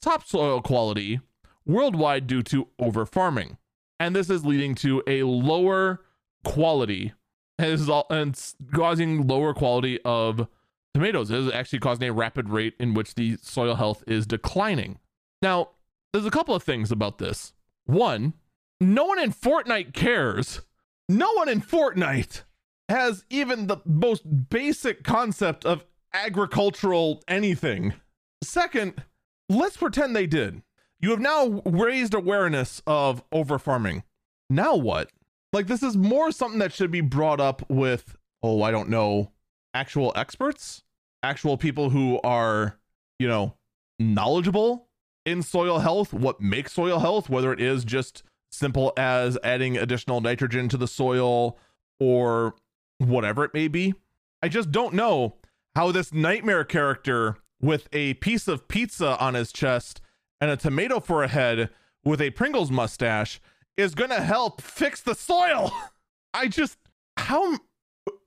topsoil 0.00 0.60
quality 0.60 1.20
worldwide 1.64 2.26
due 2.26 2.42
to 2.42 2.68
over 2.78 3.06
farming. 3.06 3.58
And 3.98 4.14
this 4.14 4.30
is 4.30 4.44
leading 4.44 4.74
to 4.76 5.02
a 5.06 5.22
lower 5.22 6.02
quality 6.44 7.14
is 7.58 7.88
all, 7.88 8.06
and 8.10 8.38
causing 8.72 9.26
lower 9.26 9.54
quality 9.54 10.00
of 10.04 10.48
tomatoes. 10.94 11.30
It 11.30 11.38
is 11.38 11.52
actually 11.52 11.80
causing 11.80 12.08
a 12.08 12.12
rapid 12.12 12.48
rate 12.48 12.74
in 12.78 12.94
which 12.94 13.14
the 13.14 13.36
soil 13.42 13.76
health 13.76 14.04
is 14.06 14.26
declining. 14.26 14.98
Now, 15.42 15.70
there's 16.12 16.26
a 16.26 16.30
couple 16.30 16.54
of 16.54 16.62
things 16.62 16.90
about 16.90 17.18
this. 17.18 17.52
One, 17.84 18.34
no 18.80 19.04
one 19.04 19.18
in 19.18 19.32
Fortnite 19.32 19.92
cares. 19.92 20.60
No 21.08 21.32
one 21.34 21.48
in 21.48 21.60
Fortnite 21.60 22.42
has 22.88 23.24
even 23.30 23.66
the 23.66 23.78
most 23.84 24.48
basic 24.48 25.04
concept 25.04 25.64
of 25.64 25.84
agricultural 26.12 27.22
anything. 27.28 27.94
Second, 28.42 29.02
let's 29.48 29.76
pretend 29.76 30.14
they 30.14 30.26
did. 30.26 30.62
You 31.00 31.10
have 31.10 31.20
now 31.20 31.62
raised 31.64 32.14
awareness 32.14 32.82
of 32.86 33.22
over 33.30 33.58
farming. 33.58 34.02
Now 34.48 34.76
what? 34.76 35.10
Like, 35.56 35.68
this 35.68 35.82
is 35.82 35.96
more 35.96 36.32
something 36.32 36.58
that 36.58 36.74
should 36.74 36.90
be 36.90 37.00
brought 37.00 37.40
up 37.40 37.62
with, 37.70 38.18
oh, 38.42 38.60
I 38.60 38.70
don't 38.70 38.90
know, 38.90 39.32
actual 39.72 40.12
experts, 40.14 40.82
actual 41.22 41.56
people 41.56 41.88
who 41.88 42.20
are, 42.22 42.78
you 43.18 43.26
know, 43.26 43.54
knowledgeable 43.98 44.88
in 45.24 45.42
soil 45.42 45.78
health, 45.78 46.12
what 46.12 46.42
makes 46.42 46.74
soil 46.74 46.98
health, 46.98 47.30
whether 47.30 47.54
it 47.54 47.60
is 47.62 47.86
just 47.86 48.22
simple 48.50 48.92
as 48.98 49.38
adding 49.42 49.78
additional 49.78 50.20
nitrogen 50.20 50.68
to 50.68 50.76
the 50.76 50.86
soil 50.86 51.56
or 51.98 52.54
whatever 52.98 53.42
it 53.42 53.54
may 53.54 53.66
be. 53.66 53.94
I 54.42 54.48
just 54.48 54.70
don't 54.70 54.92
know 54.92 55.36
how 55.74 55.90
this 55.90 56.12
nightmare 56.12 56.64
character 56.64 57.38
with 57.62 57.88
a 57.94 58.12
piece 58.14 58.46
of 58.46 58.68
pizza 58.68 59.18
on 59.18 59.32
his 59.32 59.52
chest 59.52 60.02
and 60.38 60.50
a 60.50 60.56
tomato 60.58 61.00
for 61.00 61.22
a 61.22 61.28
head 61.28 61.70
with 62.04 62.20
a 62.20 62.28
Pringles 62.28 62.70
mustache 62.70 63.40
is 63.76 63.94
going 63.94 64.10
to 64.10 64.22
help 64.22 64.60
fix 64.60 65.00
the 65.00 65.14
soil. 65.14 65.72
I 66.34 66.48
just 66.48 66.78
how 67.16 67.58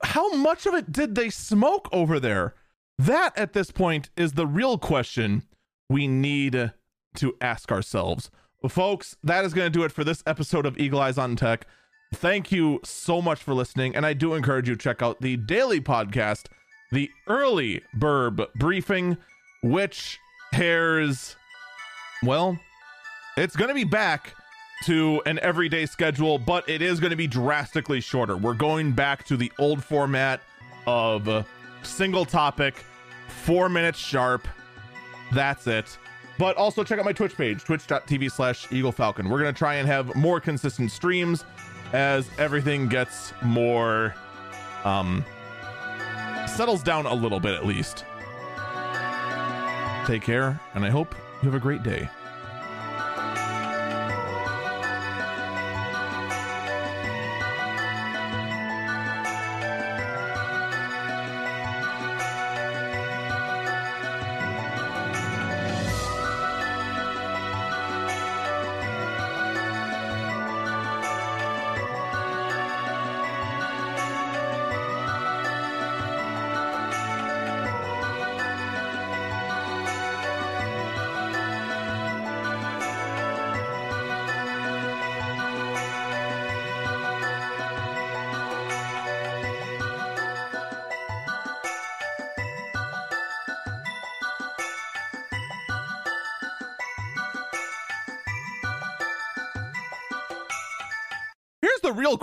how 0.03 0.33
much 0.33 0.65
of 0.65 0.73
it 0.73 0.91
did 0.91 1.15
they 1.15 1.29
smoke 1.29 1.87
over 1.91 2.19
there? 2.19 2.55
That 2.97 3.37
at 3.37 3.53
this 3.53 3.71
point 3.71 4.09
is 4.17 4.33
the 4.33 4.47
real 4.47 4.77
question 4.77 5.43
we 5.89 6.07
need 6.07 6.71
to 7.15 7.35
ask 7.39 7.71
ourselves. 7.71 8.29
Folks, 8.67 9.15
that 9.23 9.45
is 9.45 9.53
going 9.53 9.71
to 9.71 9.77
do 9.77 9.85
it 9.85 9.91
for 9.91 10.03
this 10.03 10.21
episode 10.25 10.65
of 10.65 10.77
Eagle 10.77 10.99
Eyes 10.99 11.17
on 11.17 11.35
Tech. 11.35 11.65
Thank 12.13 12.51
you 12.51 12.81
so 12.83 13.21
much 13.21 13.41
for 13.41 13.53
listening. 13.53 13.95
And 13.95 14.05
I 14.05 14.13
do 14.13 14.33
encourage 14.33 14.67
you 14.67 14.75
to 14.75 14.81
check 14.81 15.01
out 15.01 15.21
the 15.21 15.37
daily 15.37 15.79
podcast, 15.79 16.47
the 16.91 17.09
early 17.27 17.81
Burb 17.95 18.45
briefing, 18.55 19.17
which 19.63 20.19
pairs, 20.51 21.37
well, 22.23 22.59
it's 23.37 23.55
going 23.55 23.69
to 23.69 23.75
be 23.75 23.85
back 23.85 24.33
to 24.83 25.21
an 25.25 25.39
everyday 25.39 25.85
schedule, 25.85 26.37
but 26.37 26.67
it 26.69 26.81
is 26.81 26.99
going 26.99 27.11
to 27.11 27.17
be 27.17 27.27
drastically 27.27 28.01
shorter. 28.01 28.37
We're 28.37 28.53
going 28.53 28.93
back 28.93 29.23
to 29.25 29.37
the 29.37 29.51
old 29.59 29.83
format 29.83 30.41
of 30.87 31.45
single 31.83 32.25
topic, 32.25 32.83
four 33.27 33.69
minutes 33.69 33.99
sharp. 33.99 34.47
That's 35.33 35.67
it. 35.67 35.97
But 36.37 36.55
also 36.55 36.83
check 36.83 36.99
out 36.99 37.05
my 37.05 37.11
Twitch 37.11 37.35
page, 37.35 37.63
twitch.tv 37.63 38.31
slash 38.31 38.71
Eagle 38.71 38.93
Falcon. 38.93 39.27
We're 39.27 39.39
going 39.39 39.53
to 39.53 39.57
try 39.57 39.75
and 39.75 39.87
have 39.87 40.15
more 40.15 40.39
consistent 40.39 40.91
streams 40.91 41.43
as 41.91 42.29
everything 42.37 42.87
gets 42.87 43.33
more, 43.41 44.15
um, 44.85 45.25
settles 46.47 46.81
down 46.81 47.05
a 47.05 47.13
little 47.13 47.41
bit 47.41 47.55
at 47.55 47.65
least. 47.65 48.05
Take 50.07 50.21
care, 50.21 50.59
and 50.73 50.85
I 50.85 50.89
hope 50.89 51.13
you 51.41 51.49
have 51.49 51.55
a 51.55 51.59
great 51.59 51.83
day. 51.83 52.09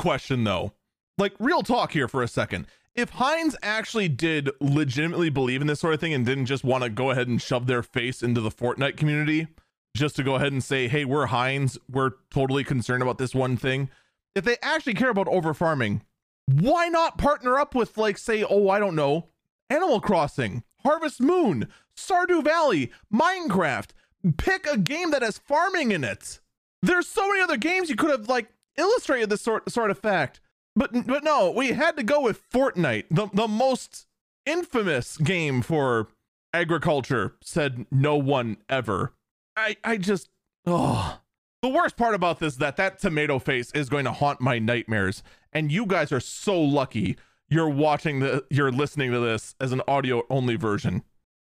Question, 0.06 0.44
though. 0.44 0.72
Like, 1.18 1.32
real 1.40 1.62
talk 1.62 1.90
here 1.90 2.06
for 2.06 2.22
a 2.22 2.28
second. 2.28 2.68
If 2.94 3.10
Heinz 3.10 3.56
actually 3.60 4.08
did 4.08 4.50
legitimately 4.60 5.30
believe 5.30 5.60
in 5.60 5.66
this 5.66 5.80
sort 5.80 5.94
of 5.94 6.00
thing 6.00 6.14
and 6.14 6.24
didn't 6.24 6.46
just 6.46 6.62
want 6.62 6.84
to 6.84 6.90
go 6.90 7.10
ahead 7.10 7.26
and 7.26 7.42
shove 7.42 7.66
their 7.66 7.82
face 7.82 8.22
into 8.22 8.40
the 8.40 8.52
Fortnite 8.52 8.96
community, 8.96 9.48
just 9.96 10.14
to 10.14 10.22
go 10.22 10.36
ahead 10.36 10.52
and 10.52 10.62
say, 10.62 10.86
hey, 10.86 11.04
we're 11.04 11.26
Heinz, 11.26 11.76
we're 11.90 12.12
totally 12.30 12.62
concerned 12.62 13.02
about 13.02 13.18
this 13.18 13.34
one 13.34 13.56
thing. 13.56 13.90
If 14.36 14.44
they 14.44 14.58
actually 14.62 14.94
care 14.94 15.10
about 15.10 15.26
over 15.26 15.52
farming, 15.52 16.02
why 16.46 16.86
not 16.86 17.18
partner 17.18 17.58
up 17.58 17.74
with, 17.74 17.98
like, 17.98 18.16
say, 18.16 18.44
oh, 18.44 18.68
I 18.68 18.78
don't 18.78 18.94
know, 18.94 19.26
Animal 19.70 20.00
Crossing, 20.00 20.62
Harvest 20.84 21.20
Moon, 21.20 21.66
Stardew 21.96 22.44
Valley, 22.44 22.92
Minecraft? 23.12 23.88
Pick 24.36 24.68
a 24.68 24.78
game 24.78 25.10
that 25.10 25.22
has 25.22 25.38
farming 25.38 25.90
in 25.90 26.04
it. 26.04 26.38
There's 26.80 27.08
so 27.08 27.28
many 27.28 27.40
other 27.40 27.56
games 27.56 27.90
you 27.90 27.96
could 27.96 28.10
have, 28.10 28.28
like, 28.28 28.46
illustrated 28.76 29.30
this 29.30 29.42
sort 29.42 29.70
sort 29.70 29.90
of 29.90 29.98
fact. 29.98 30.40
But 30.74 31.06
but 31.06 31.24
no, 31.24 31.50
we 31.50 31.68
had 31.68 31.96
to 31.96 32.02
go 32.02 32.20
with 32.20 32.48
Fortnite, 32.50 33.04
the 33.10 33.28
the 33.32 33.48
most 33.48 34.06
infamous 34.44 35.16
game 35.16 35.62
for 35.62 36.08
agriculture, 36.52 37.34
said 37.42 37.86
no 37.90 38.16
one 38.16 38.58
ever. 38.68 39.12
I 39.56 39.76
I 39.84 39.96
just 39.96 40.28
oh. 40.66 41.20
The 41.62 41.70
worst 41.70 41.96
part 41.96 42.14
about 42.14 42.38
this 42.38 42.52
is 42.52 42.58
that 42.58 42.76
that 42.76 43.00
tomato 43.00 43.38
face 43.38 43.72
is 43.72 43.88
going 43.88 44.04
to 44.04 44.12
haunt 44.12 44.40
my 44.40 44.58
nightmares 44.58 45.22
and 45.52 45.72
you 45.72 45.86
guys 45.86 46.12
are 46.12 46.20
so 46.20 46.60
lucky 46.60 47.16
you're 47.48 47.68
watching 47.68 48.20
the 48.20 48.44
you're 48.50 48.72
listening 48.72 49.12
to 49.12 49.20
this 49.20 49.54
as 49.60 49.72
an 49.72 49.82
audio 49.86 50.22
only 50.30 50.56
version. 50.56 51.02